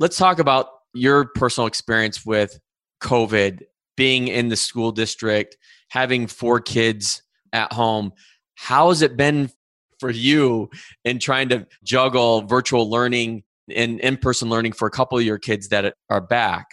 Let's 0.00 0.16
talk 0.16 0.38
about 0.38 0.66
your 0.94 1.26
personal 1.26 1.66
experience 1.66 2.24
with 2.26 2.58
COVID, 3.02 3.62
being 3.98 4.28
in 4.28 4.48
the 4.48 4.56
school 4.56 4.92
district, 4.92 5.56
having 5.88 6.28
four 6.28 6.60
kids 6.60 7.20
at 7.52 7.72
home. 7.72 8.12
How 8.54 8.90
has 8.90 9.02
it 9.02 9.16
been 9.16 9.50
for 9.98 10.08
you 10.08 10.70
in 11.04 11.18
trying 11.18 11.48
to 11.48 11.66
juggle 11.82 12.42
virtual 12.42 12.88
learning 12.88 13.42
and 13.74 13.98
in 13.98 14.16
person 14.16 14.48
learning 14.48 14.72
for 14.72 14.86
a 14.86 14.90
couple 14.90 15.18
of 15.18 15.24
your 15.24 15.36
kids 15.36 15.68
that 15.70 15.94
are 16.08 16.20
back? 16.20 16.68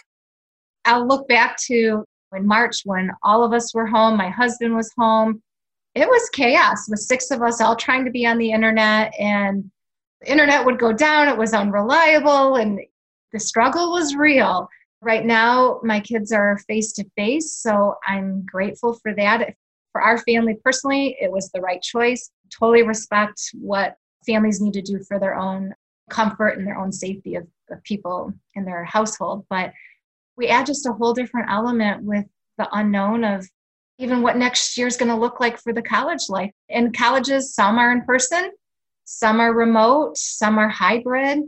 I'll 0.84 1.06
look 1.06 1.26
back 1.26 1.58
to 1.66 2.04
in 2.32 2.46
March 2.46 2.82
when 2.84 3.10
all 3.24 3.42
of 3.42 3.52
us 3.52 3.74
were 3.74 3.86
home, 3.86 4.16
my 4.16 4.28
husband 4.28 4.76
was 4.76 4.92
home. 4.96 5.42
It 5.96 6.06
was 6.06 6.28
chaos 6.30 6.88
with 6.88 7.00
six 7.00 7.32
of 7.32 7.42
us 7.42 7.60
all 7.60 7.74
trying 7.74 8.04
to 8.04 8.10
be 8.10 8.24
on 8.24 8.38
the 8.38 8.52
internet, 8.52 9.12
and 9.18 9.68
the 10.20 10.30
internet 10.30 10.64
would 10.64 10.78
go 10.78 10.92
down. 10.92 11.28
It 11.28 11.38
was 11.38 11.54
unreliable, 11.54 12.56
and 12.56 12.78
the 13.32 13.40
struggle 13.40 13.90
was 13.90 14.14
real. 14.14 14.68
Right 15.06 15.24
now, 15.24 15.78
my 15.84 16.00
kids 16.00 16.32
are 16.32 16.58
face 16.66 16.92
to 16.94 17.04
face, 17.16 17.58
so 17.58 17.94
I'm 18.04 18.44
grateful 18.44 18.94
for 18.94 19.14
that. 19.14 19.54
For 19.92 20.00
our 20.00 20.18
family 20.18 20.58
personally, 20.64 21.16
it 21.20 21.30
was 21.30 21.48
the 21.50 21.60
right 21.60 21.80
choice. 21.80 22.28
Totally 22.50 22.82
respect 22.82 23.40
what 23.54 23.94
families 24.26 24.60
need 24.60 24.72
to 24.72 24.82
do 24.82 24.98
for 25.06 25.20
their 25.20 25.36
own 25.36 25.72
comfort 26.10 26.58
and 26.58 26.66
their 26.66 26.76
own 26.76 26.90
safety 26.90 27.36
of, 27.36 27.46
of 27.70 27.80
people 27.84 28.32
in 28.56 28.64
their 28.64 28.82
household. 28.82 29.46
But 29.48 29.72
we 30.36 30.48
add 30.48 30.66
just 30.66 30.86
a 30.86 30.92
whole 30.92 31.14
different 31.14 31.52
element 31.52 32.02
with 32.02 32.24
the 32.58 32.68
unknown 32.72 33.22
of 33.22 33.48
even 33.98 34.22
what 34.22 34.36
next 34.36 34.76
year 34.76 34.88
is 34.88 34.96
going 34.96 35.12
to 35.12 35.16
look 35.16 35.38
like 35.38 35.62
for 35.62 35.72
the 35.72 35.82
college 35.82 36.28
life. 36.28 36.50
In 36.68 36.92
colleges, 36.92 37.54
some 37.54 37.78
are 37.78 37.92
in 37.92 38.02
person, 38.02 38.50
some 39.04 39.38
are 39.38 39.54
remote, 39.54 40.16
some 40.16 40.58
are 40.58 40.68
hybrid. 40.68 41.44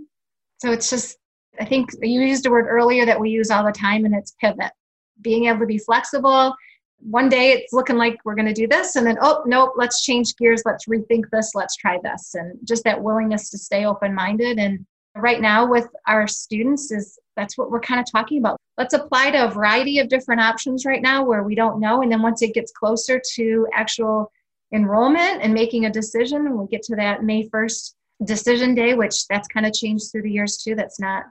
So 0.59 0.71
it's 0.71 0.91
just, 0.91 1.17
I 1.61 1.65
think 1.65 1.91
you 2.01 2.21
used 2.21 2.47
a 2.47 2.51
word 2.51 2.67
earlier 2.69 3.05
that 3.07 3.19
we 3.19 3.31
use 3.31 3.51
all 3.51 3.65
the 3.65 3.73
time, 3.73 4.05
and 4.05 4.15
it's 4.15 4.35
pivot. 4.41 4.73
Being 5.21 5.47
able 5.47 5.61
to 5.61 5.67
be 5.67 5.79
flexible. 5.79 6.55
One 7.01 7.29
day 7.29 7.53
it's 7.53 7.73
looking 7.73 7.97
like 7.97 8.19
we're 8.25 8.35
going 8.35 8.47
to 8.47 8.53
do 8.53 8.67
this, 8.67 8.97
and 8.97 9.07
then, 9.07 9.19
oh, 9.21 9.43
nope, 9.47 9.75
let's 9.77 10.05
change 10.05 10.37
gears, 10.37 10.63
let's 10.65 10.87
rethink 10.87 11.25
this, 11.31 11.53
let's 11.55 11.77
try 11.77 11.99
this. 12.03 12.35
And 12.35 12.59
just 12.65 12.85
that 12.85 13.03
willingness 13.03 13.51
to 13.51 13.59
stay 13.59 13.85
open 13.85 14.15
minded. 14.15 14.59
And 14.59 14.85
right 15.15 15.41
now, 15.41 15.67
with 15.67 15.87
our 16.07 16.27
students, 16.27 16.91
is 16.91 17.19
that's 17.37 17.57
what 17.57 17.71
we're 17.71 17.81
kind 17.81 18.01
of 18.01 18.07
talking 18.11 18.39
about. 18.39 18.57
Let's 18.77 18.95
apply 18.95 19.31
to 19.33 19.47
a 19.47 19.51
variety 19.51 20.01
of 20.01 20.09
different 20.09 20.41
options 20.41 20.85
right 20.85 21.03
now 21.03 21.25
where 21.25 21.43
we 21.43 21.55
don't 21.55 21.81
know. 21.81 22.03
And 22.03 22.11
then 22.11 22.23
once 22.23 22.43
it 22.43 22.55
gets 22.55 22.73
closer 22.73 23.21
to 23.35 23.67
actual 23.73 24.31
enrollment 24.73 25.43
and 25.43 25.55
making 25.55 25.87
a 25.87 25.91
decision, 25.91 26.47
and 26.47 26.59
we 26.59 26.67
get 26.67 26.83
to 26.83 26.97
that 26.97 27.23
May 27.23 27.49
1st 27.49 27.95
decision 28.25 28.75
day, 28.75 28.95
which 28.95 29.27
that's 29.29 29.49
kind 29.49 29.67
of 29.67 29.73
changed 29.73 30.11
through 30.11 30.23
the 30.23 30.31
years 30.31 30.57
too. 30.59 30.75
That's 30.75 30.99
not 30.99 31.25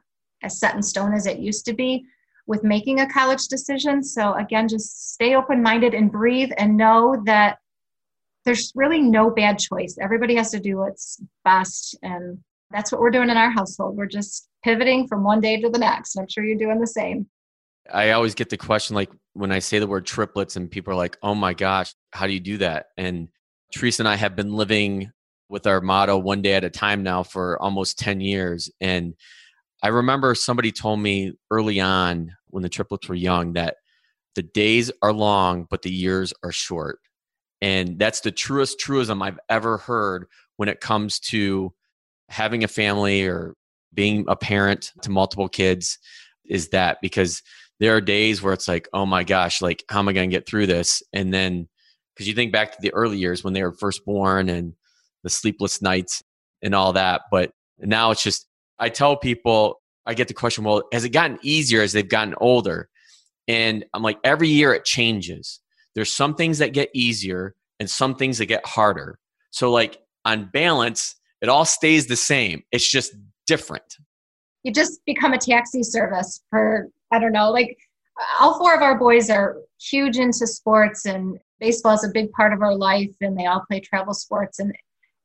as 0.44 0.60
set 0.60 0.76
in 0.76 0.82
stone 0.82 1.14
as 1.14 1.26
it 1.26 1.40
used 1.40 1.66
to 1.66 1.74
be 1.74 2.06
with 2.46 2.64
making 2.64 3.00
a 3.00 3.10
college 3.10 3.48
decision. 3.48 4.04
So 4.04 4.34
again, 4.34 4.68
just 4.68 5.14
stay 5.14 5.36
open 5.36 5.62
minded 5.62 5.94
and 5.94 6.12
breathe 6.12 6.52
and 6.58 6.78
know 6.78 7.22
that 7.26 7.58
there's 8.46 8.72
really 8.76 9.02
no 9.02 9.30
bad 9.30 9.60
choice. 9.60 9.98
Everybody 10.02 10.36
has 10.36 10.52
to 10.52 10.60
do 10.60 10.78
what's 10.78 11.22
best. 11.44 11.98
And 12.02 12.40
that's 12.72 12.92
what 12.92 13.02
we're 13.02 13.12
doing 13.12 13.30
in 13.30 13.38
our 13.38 13.52
household. 13.52 13.98
We're 13.98 14.06
just 14.06 14.48
pivoting 14.64 15.08
from 15.08 15.24
one 15.24 15.42
day 15.42 15.60
to 15.60 15.70
the 15.70 15.80
next. 15.80 16.18
I'm 16.18 16.28
sure 16.30 16.46
you're 16.46 16.58
doing 16.58 16.80
the 16.80 16.88
same. 16.88 17.28
I 17.94 18.12
always 18.12 18.36
get 18.36 18.50
the 18.50 18.58
question 18.58 18.96
like 18.96 19.12
when 19.34 19.52
I 19.52 19.60
say 19.60 19.80
the 19.80 19.88
word 19.88 20.06
triplets, 20.06 20.56
and 20.56 20.70
people 20.70 20.94
are 20.94 20.98
like, 20.98 21.18
oh 21.22 21.36
my 21.36 21.54
gosh, 21.54 21.94
how 22.12 22.28
do 22.28 22.34
you 22.34 22.40
do 22.40 22.58
that? 22.58 22.88
And 22.98 23.30
Teresa 23.74 24.02
and 24.02 24.10
I 24.10 24.16
have 24.16 24.36
been 24.36 24.54
living 24.54 25.12
with 25.50 25.68
our 25.68 25.80
motto 25.80 26.18
one 26.18 26.42
day 26.42 26.54
at 26.54 26.64
a 26.64 26.70
time 26.70 27.04
now 27.04 27.24
for 27.24 27.62
almost 27.62 28.00
10 28.00 28.20
years. 28.20 28.70
And 28.82 29.14
I 29.84 29.90
remember 29.90 30.34
somebody 30.36 30.72
told 30.72 31.00
me 31.00 31.34
early 31.52 31.80
on 31.80 32.36
when 32.48 32.64
the 32.64 32.70
triplets 32.70 33.08
were 33.08 33.16
young 33.16 33.54
that 33.54 33.78
the 34.36 34.44
days 34.44 34.92
are 35.02 35.14
long, 35.14 35.68
but 35.70 35.82
the 35.82 35.92
years 35.92 36.34
are 36.44 36.52
short. 36.52 37.00
And 37.62 37.98
that's 37.98 38.22
the 38.22 38.32
truest 38.32 38.80
truism 38.80 39.22
I've 39.22 39.40
ever 39.50 39.78
heard 39.78 40.28
when 40.58 40.70
it 40.70 40.80
comes 40.80 41.20
to 41.20 41.74
having 42.30 42.64
a 42.64 42.68
family 42.68 43.26
or 43.26 43.56
being 43.94 44.26
a 44.28 44.36
parent 44.36 44.92
to 45.02 45.10
multiple 45.10 45.50
kids 45.50 45.98
is 46.46 46.70
that 46.70 46.98
because 47.02 47.42
there 47.80 47.96
are 47.96 48.02
days 48.02 48.42
where 48.42 48.54
it's 48.54 48.68
like, 48.68 48.88
oh 48.94 49.06
my 49.06 49.24
gosh, 49.24 49.62
like 49.62 49.84
how 49.90 50.00
am 50.00 50.08
I 50.08 50.14
going 50.14 50.30
to 50.30 50.36
get 50.36 50.48
through 50.48 50.68
this? 50.68 51.02
And 51.14 51.34
then 51.34 51.68
because 52.16 52.28
you 52.28 52.34
think 52.34 52.52
back 52.52 52.72
to 52.72 52.78
the 52.82 52.94
early 52.94 53.18
years 53.18 53.44
when 53.44 53.54
they 53.54 53.64
were 53.64 53.74
first 53.74 54.04
born 54.06 54.50
and 54.50 54.74
the 55.24 55.30
sleepless 55.30 55.82
nights 55.82 56.24
and 56.64 56.74
all 56.74 56.94
that. 56.94 57.22
But 57.32 57.52
now 57.80 58.12
it's 58.12 58.24
just, 58.24 58.47
I 58.80 58.90
tell 58.90 59.18
people, 59.18 59.82
I 60.06 60.14
get 60.14 60.28
the 60.28 60.34
question, 60.34 60.64
well, 60.64 60.84
has 60.92 61.04
it 61.04 61.10
gotten 61.10 61.40
easier 61.42 61.82
as 61.82 61.94
they've 61.94 62.08
gotten 62.08 62.36
older? 62.40 62.90
And 63.48 63.86
I'm 63.94 64.04
like, 64.04 64.20
every 64.24 64.50
year 64.50 64.74
it 64.74 64.86
changes. 64.86 65.60
There's 65.96 66.14
some 66.14 66.36
things 66.36 66.60
that 66.60 66.74
get 66.74 66.90
easier 66.94 67.56
and 67.80 67.90
some 67.90 68.16
things 68.16 68.38
that 68.38 68.46
get 68.46 68.66
harder. 68.66 69.20
So, 69.52 69.72
like, 69.72 70.00
on 70.26 70.50
balance, 70.52 71.16
it 71.42 71.50
all 71.50 71.66
stays 71.66 72.08
the 72.08 72.16
same. 72.16 72.64
It's 72.72 72.90
just 72.90 73.16
different. 73.46 73.96
You 74.64 74.74
just 74.74 75.00
become 75.06 75.34
a 75.34 75.38
taxi 75.38 75.84
service 75.84 76.44
for, 76.50 76.90
I 77.12 77.20
don't 77.20 77.32
know, 77.32 77.52
like 77.52 77.78
all 78.40 78.58
four 78.58 78.76
of 78.76 78.82
our 78.82 78.98
boys 78.98 79.30
are 79.30 79.58
huge 79.80 80.18
into 80.18 80.48
sports 80.48 81.06
and 81.06 81.40
baseball 81.60 81.96
is 81.96 82.04
a 82.04 82.10
big 82.14 82.32
part 82.32 82.54
of 82.54 82.62
our 82.62 82.76
life 82.76 83.16
and 83.22 83.38
they 83.38 83.46
all 83.46 83.64
play 83.68 83.80
travel 83.80 84.14
sports 84.14 84.60
and 84.60 84.76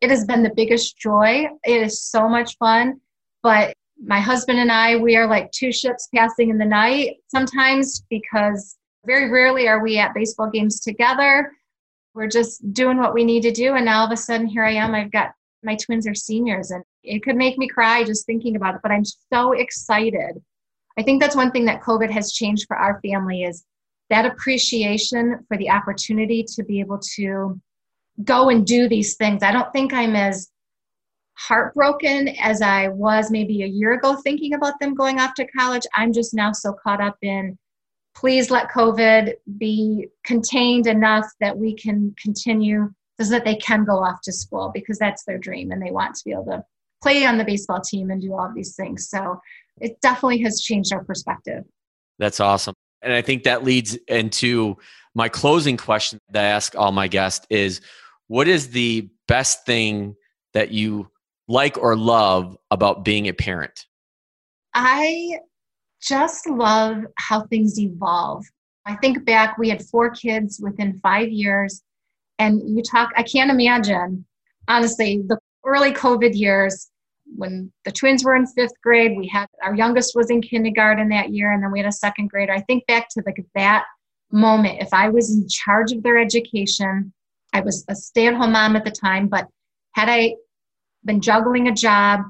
it 0.01 0.11
has 0.11 0.25
been 0.25 0.43
the 0.43 0.53
biggest 0.55 0.99
joy. 0.99 1.47
It 1.65 1.83
is 1.83 2.03
so 2.03 2.29
much 2.29 2.57
fun. 2.59 3.01
But 3.43 3.75
my 4.05 4.21
husband 4.21 4.59
and 4.59 4.71
I, 4.71 4.97
we 4.97 5.17
are 5.17 5.27
like 5.27 5.51
two 5.53 5.73
ships 5.73 6.09
passing 6.15 6.51
in 6.51 6.59
the 6.59 6.65
night 6.65 7.17
sometimes 7.29 8.05
because 8.11 8.77
very 9.07 9.31
rarely 9.31 9.69
are 9.69 9.83
we 9.83 9.99
at 9.99 10.15
baseball 10.15 10.51
games 10.51 10.81
together. 10.81 11.53
We're 12.15 12.29
just 12.29 12.73
doing 12.73 12.99
what 12.99 13.15
we 13.15 13.25
need 13.25 13.43
to 13.43 13.53
do. 13.53 13.75
And 13.75 13.85
now 13.85 14.01
all 14.01 14.07
of 14.07 14.13
a 14.13 14.17
sudden, 14.17 14.47
here 14.47 14.65
I 14.65 14.73
am. 14.73 14.95
I've 14.95 15.11
got 15.11 15.33
my 15.63 15.77
twins 15.77 16.07
are 16.07 16.15
seniors 16.15 16.71
and 16.71 16.83
it 17.03 17.23
could 17.23 17.37
make 17.37 17.59
me 17.59 17.69
cry 17.69 18.05
just 18.05 18.27
thinking 18.27 18.57
about 18.57 18.75
it 18.75 18.81
but 18.83 18.93
i'm 18.93 19.05
so 19.05 19.53
excited 19.53 20.41
i 20.99 21.03
think 21.03 21.21
that's 21.21 21.37
one 21.37 21.51
thing 21.51 21.65
that 21.65 21.83
covid 21.83 22.11
has 22.11 22.33
changed 22.33 22.67
for 22.67 22.77
our 22.77 23.01
family 23.01 23.45
is 23.45 23.65
that 24.11 24.27
appreciation 24.27 25.45
for 25.49 25.57
the 25.57 25.71
opportunity 25.71 26.45
to 26.45 26.63
be 26.65 26.81
able 26.81 26.99
to 26.99 27.59
go 28.25 28.49
and 28.49 28.67
do 28.67 28.89
these 28.89 29.17
things 29.17 29.43
i 29.43 29.53
don't 29.53 29.73
think 29.73 29.93
i'm 29.93 30.17
as 30.17 30.51
heartbroken 31.49 32.29
as 32.41 32.63
i 32.63 32.89
was 32.89 33.31
maybe 33.31 33.63
a 33.63 33.67
year 33.67 33.93
ago 33.93 34.17
thinking 34.17 34.55
about 34.55 34.79
them 34.81 34.95
going 34.95 35.21
off 35.21 35.35
to 35.35 35.47
college 35.49 35.83
i'm 35.95 36.13
just 36.13 36.35
now 36.35 36.53
so 36.53 36.73
caught 36.73 37.01
up 37.01 37.17
in 37.23 37.57
please 38.15 38.51
let 38.51 38.71
covid 38.71 39.33
be 39.59 40.07
contained 40.25 40.87
enough 40.87 41.27
that 41.41 41.57
we 41.57 41.75
can 41.75 42.15
continue 42.23 42.89
so 43.21 43.31
that 43.31 43.45
they 43.45 43.57
can 43.57 43.85
go 43.85 44.03
off 44.03 44.21
to 44.23 44.33
school 44.33 44.71
because 44.73 44.99
that's 44.99 45.25
their 45.25 45.39
dream 45.39 45.71
and 45.71 45.83
they 45.83 45.91
want 45.91 46.15
to 46.15 46.25
be 46.25 46.33
able 46.33 46.45
to 46.45 46.65
play 47.03 47.27
on 47.27 47.39
the 47.39 47.45
baseball 47.45 47.81
team 47.81 48.11
and 48.11 48.23
do 48.23 48.33
all 48.33 48.51
these 48.55 48.75
things. 48.77 49.09
So 49.09 49.41
it 49.81 50.01
definitely 50.01 50.39
has 50.43 50.61
changed 50.61 50.93
our 50.93 51.05
perspective. 51.05 51.65
That's 52.19 52.41
awesome. 52.41 52.75
And 53.03 53.13
I 53.13 53.23
think 53.23 53.43
that 53.43 53.65
leads 53.65 53.97
into 54.09 54.77
my 55.15 55.29
closing 55.29 55.77
question 55.77 56.19
that 56.31 56.45
I 56.45 56.49
ask 56.49 56.77
all 56.77 56.93
my 56.93 57.09
guests 57.09 57.47
is 57.51 57.81
what 58.29 58.49
is 58.49 58.71
the 58.71 59.11
best 59.27 59.67
thing 59.67 60.15
that 60.55 60.71
you 60.71 61.11
like 61.49 61.79
or 61.79 61.97
love 61.97 62.57
about 62.71 63.05
being 63.05 63.29
a 63.29 63.33
parent? 63.33 63.87
I 64.75 65.39
just 66.01 66.49
love 66.49 67.05
how 67.17 67.47
things 67.47 67.79
evolve. 67.79 68.45
I 68.87 68.97
think 68.97 69.25
back, 69.25 69.59
we 69.59 69.69
had 69.69 69.85
four 69.85 70.11
kids 70.11 70.61
within 70.61 70.99
five 71.01 71.31
years. 71.31 71.83
And 72.39 72.77
you 72.77 72.83
talk, 72.83 73.11
I 73.17 73.23
can't 73.23 73.51
imagine, 73.51 74.25
honestly, 74.67 75.23
the 75.27 75.39
early 75.65 75.93
COVID 75.93 76.37
years 76.37 76.91
when 77.37 77.73
the 77.85 77.93
twins 77.93 78.25
were 78.25 78.35
in 78.35 78.47
fifth 78.47 78.81
grade, 78.83 79.17
we 79.17 79.27
had 79.29 79.47
our 79.63 79.75
youngest 79.75 80.15
was 80.15 80.31
in 80.31 80.43
kindergarten 80.43 81.09
that 81.11 81.31
year, 81.31 81.53
and 81.53 81.63
then 81.63 81.73
we 81.73 81.79
had 81.79 81.89
a 81.89 81.93
second 81.93 82.29
grader. 82.29 82.53
I 82.53 82.61
think 82.63 82.87
back 82.87 83.09
to 83.11 83.23
like 83.25 83.45
that 83.55 83.85
moment. 84.31 84.83
If 84.83 84.93
I 84.93 85.09
was 85.09 85.35
in 85.35 85.47
charge 85.49 85.93
of 85.93 86.03
their 86.03 86.19
education, 86.19 87.13
I 87.53 87.61
was 87.61 87.85
a 87.89 87.95
stay 87.95 88.27
at 88.27 88.35
home 88.35 88.53
mom 88.53 88.77
at 88.77 88.85
the 88.85 88.91
time, 88.91 89.29
but 89.29 89.47
had 89.93 90.09
I 90.09 90.35
been 91.05 91.21
juggling 91.21 91.69
a 91.69 91.73
job, 91.73 92.21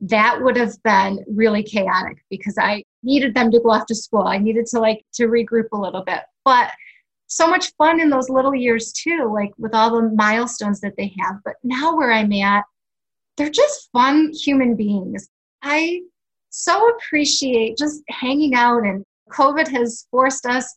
that 0.00 0.42
would 0.42 0.56
have 0.56 0.74
been 0.82 1.24
really 1.28 1.62
chaotic 1.62 2.24
because 2.28 2.58
I 2.58 2.82
needed 3.02 3.34
them 3.34 3.50
to 3.52 3.60
go 3.60 3.70
off 3.70 3.86
to 3.86 3.94
school. 3.94 4.26
I 4.26 4.38
needed 4.38 4.66
to 4.66 4.80
like 4.80 5.04
to 5.14 5.28
regroup 5.28 5.68
a 5.72 5.78
little 5.78 6.04
bit. 6.04 6.20
But 6.44 6.70
so 7.28 7.48
much 7.48 7.72
fun 7.78 8.00
in 8.00 8.10
those 8.10 8.28
little 8.28 8.54
years 8.54 8.92
too, 8.92 9.30
like 9.32 9.52
with 9.58 9.74
all 9.74 9.94
the 9.94 10.10
milestones 10.14 10.80
that 10.80 10.96
they 10.96 11.14
have. 11.20 11.36
But 11.44 11.54
now 11.62 11.96
where 11.96 12.12
I'm 12.12 12.32
at, 12.32 12.64
they're 13.36 13.48
just 13.48 13.90
fun 13.92 14.32
human 14.32 14.76
beings. 14.76 15.28
I 15.62 16.02
so 16.50 16.90
appreciate 16.90 17.78
just 17.78 18.02
hanging 18.08 18.54
out 18.54 18.84
and 18.84 19.04
COVID 19.30 19.68
has 19.68 20.06
forced 20.10 20.44
us, 20.46 20.76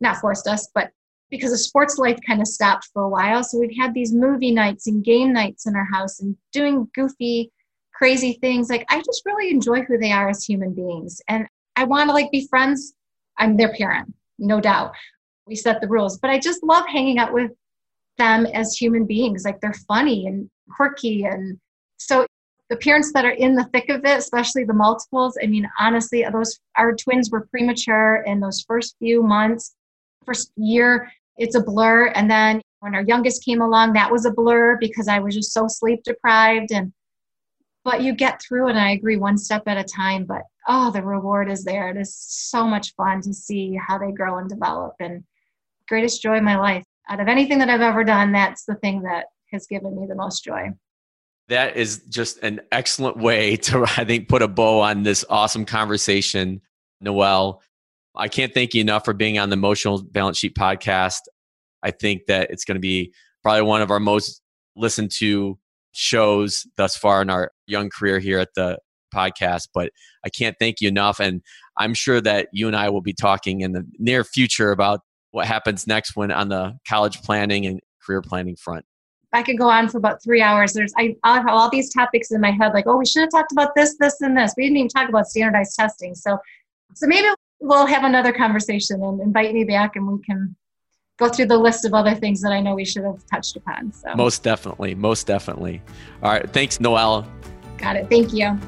not 0.00 0.18
forced 0.18 0.46
us, 0.46 0.68
but 0.74 0.90
because 1.34 1.50
the 1.50 1.58
sports 1.58 1.98
life 1.98 2.16
kind 2.24 2.40
of 2.40 2.46
stopped 2.46 2.88
for 2.92 3.02
a 3.02 3.08
while. 3.08 3.42
So 3.42 3.58
we've 3.58 3.76
had 3.76 3.92
these 3.92 4.12
movie 4.12 4.52
nights 4.52 4.86
and 4.86 5.02
game 5.02 5.32
nights 5.32 5.66
in 5.66 5.74
our 5.74 5.88
house 5.92 6.20
and 6.20 6.36
doing 6.52 6.88
goofy, 6.94 7.50
crazy 7.92 8.34
things. 8.34 8.70
Like 8.70 8.84
I 8.88 8.98
just 8.98 9.22
really 9.26 9.50
enjoy 9.50 9.82
who 9.82 9.98
they 9.98 10.12
are 10.12 10.28
as 10.28 10.44
human 10.44 10.72
beings. 10.74 11.20
And 11.26 11.48
I 11.74 11.82
want 11.84 12.08
to 12.08 12.14
like 12.14 12.30
be 12.30 12.46
friends. 12.46 12.94
I'm 13.36 13.56
their 13.56 13.74
parent, 13.74 14.14
no 14.38 14.60
doubt. 14.60 14.92
We 15.46 15.56
set 15.56 15.80
the 15.80 15.88
rules, 15.88 16.18
but 16.18 16.30
I 16.30 16.38
just 16.38 16.62
love 16.62 16.86
hanging 16.86 17.18
out 17.18 17.32
with 17.32 17.50
them 18.16 18.46
as 18.46 18.76
human 18.76 19.04
beings. 19.04 19.44
Like 19.44 19.60
they're 19.60 19.74
funny 19.88 20.28
and 20.28 20.48
quirky. 20.70 21.24
And 21.24 21.58
so 21.96 22.28
the 22.70 22.76
parents 22.76 23.12
that 23.12 23.24
are 23.24 23.32
in 23.32 23.56
the 23.56 23.64
thick 23.72 23.88
of 23.88 24.04
it, 24.04 24.18
especially 24.18 24.62
the 24.62 24.72
multiples, 24.72 25.36
I 25.42 25.46
mean, 25.46 25.68
honestly, 25.80 26.24
those 26.32 26.60
our 26.76 26.94
twins 26.94 27.28
were 27.30 27.48
premature 27.50 28.22
in 28.24 28.38
those 28.38 28.64
first 28.68 28.94
few 29.00 29.24
months, 29.24 29.74
first 30.24 30.52
year, 30.56 31.10
it's 31.36 31.54
a 31.54 31.62
blur. 31.62 32.06
And 32.08 32.30
then 32.30 32.60
when 32.80 32.94
our 32.94 33.02
youngest 33.02 33.44
came 33.44 33.60
along, 33.60 33.92
that 33.94 34.10
was 34.10 34.24
a 34.24 34.30
blur 34.30 34.76
because 34.80 35.08
I 35.08 35.18
was 35.18 35.34
just 35.34 35.52
so 35.52 35.66
sleep 35.68 36.02
deprived. 36.04 36.72
And 36.72 36.92
but 37.84 38.02
you 38.02 38.14
get 38.14 38.40
through 38.40 38.68
it. 38.68 38.70
And 38.70 38.80
I 38.80 38.92
agree, 38.92 39.16
one 39.16 39.36
step 39.36 39.62
at 39.66 39.76
a 39.76 39.84
time. 39.84 40.24
But 40.24 40.42
oh, 40.68 40.90
the 40.90 41.02
reward 41.02 41.50
is 41.50 41.64
there. 41.64 41.90
It 41.90 41.96
is 41.96 42.14
so 42.16 42.66
much 42.66 42.94
fun 42.94 43.20
to 43.22 43.34
see 43.34 43.78
how 43.86 43.98
they 43.98 44.12
grow 44.12 44.38
and 44.38 44.48
develop. 44.48 44.94
And 45.00 45.24
greatest 45.88 46.22
joy 46.22 46.36
in 46.36 46.44
my 46.44 46.58
life. 46.58 46.84
Out 47.08 47.20
of 47.20 47.28
anything 47.28 47.58
that 47.58 47.68
I've 47.68 47.82
ever 47.82 48.04
done, 48.04 48.32
that's 48.32 48.64
the 48.64 48.76
thing 48.76 49.02
that 49.02 49.26
has 49.52 49.66
given 49.66 49.94
me 49.94 50.06
the 50.06 50.14
most 50.14 50.42
joy. 50.42 50.70
That 51.48 51.76
is 51.76 52.02
just 52.08 52.38
an 52.38 52.62
excellent 52.72 53.18
way 53.18 53.56
to, 53.56 53.84
I 53.96 54.04
think, 54.04 54.28
put 54.28 54.42
a 54.42 54.48
bow 54.48 54.80
on 54.80 55.02
this 55.02 55.24
awesome 55.28 55.64
conversation, 55.64 56.62
Noelle. 57.00 57.62
I 58.16 58.28
can't 58.28 58.54
thank 58.54 58.74
you 58.74 58.80
enough 58.80 59.04
for 59.04 59.12
being 59.12 59.38
on 59.38 59.50
the 59.50 59.54
Emotional 59.54 60.02
Balance 60.02 60.38
Sheet 60.38 60.54
podcast. 60.54 61.20
I 61.82 61.90
think 61.90 62.26
that 62.28 62.50
it's 62.50 62.64
going 62.64 62.76
to 62.76 62.80
be 62.80 63.12
probably 63.42 63.62
one 63.62 63.82
of 63.82 63.90
our 63.90 64.00
most 64.00 64.40
listened 64.76 65.10
to 65.18 65.58
shows 65.92 66.66
thus 66.76 66.96
far 66.96 67.22
in 67.22 67.30
our 67.30 67.50
young 67.66 67.90
career 67.90 68.18
here 68.18 68.38
at 68.38 68.48
the 68.54 68.78
podcast, 69.14 69.68
but 69.72 69.90
I 70.24 70.28
can't 70.28 70.56
thank 70.58 70.80
you 70.80 70.88
enough. 70.88 71.20
And 71.20 71.42
I'm 71.78 71.94
sure 71.94 72.20
that 72.20 72.48
you 72.52 72.66
and 72.66 72.76
I 72.76 72.88
will 72.90 73.00
be 73.00 73.12
talking 73.12 73.60
in 73.60 73.72
the 73.72 73.84
near 73.98 74.24
future 74.24 74.70
about 74.70 75.00
what 75.30 75.46
happens 75.46 75.86
next 75.86 76.16
when 76.16 76.30
on 76.30 76.48
the 76.48 76.76
college 76.88 77.20
planning 77.22 77.66
and 77.66 77.80
career 78.04 78.22
planning 78.22 78.56
front. 78.56 78.84
I 79.32 79.42
could 79.42 79.58
go 79.58 79.68
on 79.68 79.88
for 79.88 79.98
about 79.98 80.22
three 80.22 80.40
hours. 80.40 80.72
There's 80.72 80.92
I, 80.96 81.16
I 81.24 81.38
have 81.38 81.48
all 81.48 81.68
these 81.68 81.92
topics 81.92 82.30
in 82.30 82.40
my 82.40 82.52
head, 82.52 82.72
like, 82.72 82.86
oh, 82.86 82.96
we 82.96 83.06
should 83.06 83.22
have 83.22 83.30
talked 83.30 83.50
about 83.50 83.74
this, 83.74 83.96
this, 83.98 84.20
and 84.20 84.36
this. 84.36 84.54
We 84.56 84.64
didn't 84.64 84.76
even 84.76 84.88
talk 84.88 85.08
about 85.08 85.26
standardized 85.26 85.74
testing. 85.74 86.14
So, 86.14 86.38
so 86.94 87.08
maybe 87.08 87.28
we'll 87.64 87.86
have 87.86 88.04
another 88.04 88.32
conversation 88.32 89.02
and 89.02 89.20
invite 89.20 89.52
me 89.52 89.64
back, 89.64 89.96
and 89.96 90.06
we 90.06 90.22
can 90.22 90.54
go 91.18 91.28
through 91.28 91.46
the 91.46 91.56
list 91.56 91.84
of 91.84 91.94
other 91.94 92.14
things 92.14 92.40
that 92.42 92.52
I 92.52 92.60
know 92.60 92.74
we 92.74 92.84
should 92.84 93.04
have 93.04 93.24
touched 93.32 93.56
upon. 93.56 93.92
So 93.92 94.14
most 94.14 94.42
definitely, 94.42 94.94
most 94.94 95.26
definitely. 95.26 95.82
All 96.22 96.32
right, 96.32 96.48
thanks, 96.50 96.80
Noelle. 96.80 97.26
Got 97.78 97.96
it. 97.96 98.08
Thank 98.08 98.32
you. 98.32 98.58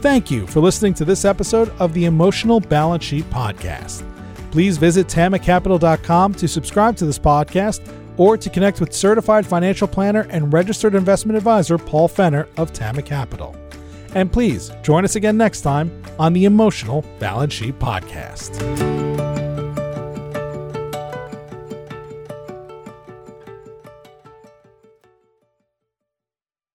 Thank 0.00 0.30
you 0.30 0.46
for 0.46 0.60
listening 0.60 0.92
to 0.94 1.04
this 1.04 1.24
episode 1.24 1.70
of 1.78 1.94
the 1.94 2.04
Emotional 2.04 2.60
Balance 2.60 3.04
Sheet 3.04 3.24
Podcast. 3.30 4.04
Please 4.50 4.76
visit 4.76 5.06
tamacapital.com 5.06 6.34
to 6.34 6.46
subscribe 6.46 6.96
to 6.96 7.06
this 7.06 7.18
podcast 7.18 7.80
or 8.16 8.36
to 8.36 8.50
connect 8.50 8.80
with 8.80 8.92
certified 8.92 9.46
financial 9.46 9.88
planner 9.88 10.26
and 10.30 10.52
registered 10.52 10.94
investment 10.94 11.36
advisor 11.36 11.78
Paul 11.78 12.08
Fenner 12.08 12.48
of 12.56 12.72
Tama 12.72 13.02
Capital. 13.02 13.56
And 14.14 14.32
please 14.32 14.70
join 14.82 15.04
us 15.04 15.16
again 15.16 15.36
next 15.36 15.62
time 15.62 15.90
on 16.18 16.32
the 16.32 16.44
Emotional 16.44 17.04
Balance 17.18 17.54
Sheet 17.54 17.78
Podcast. 17.78 19.03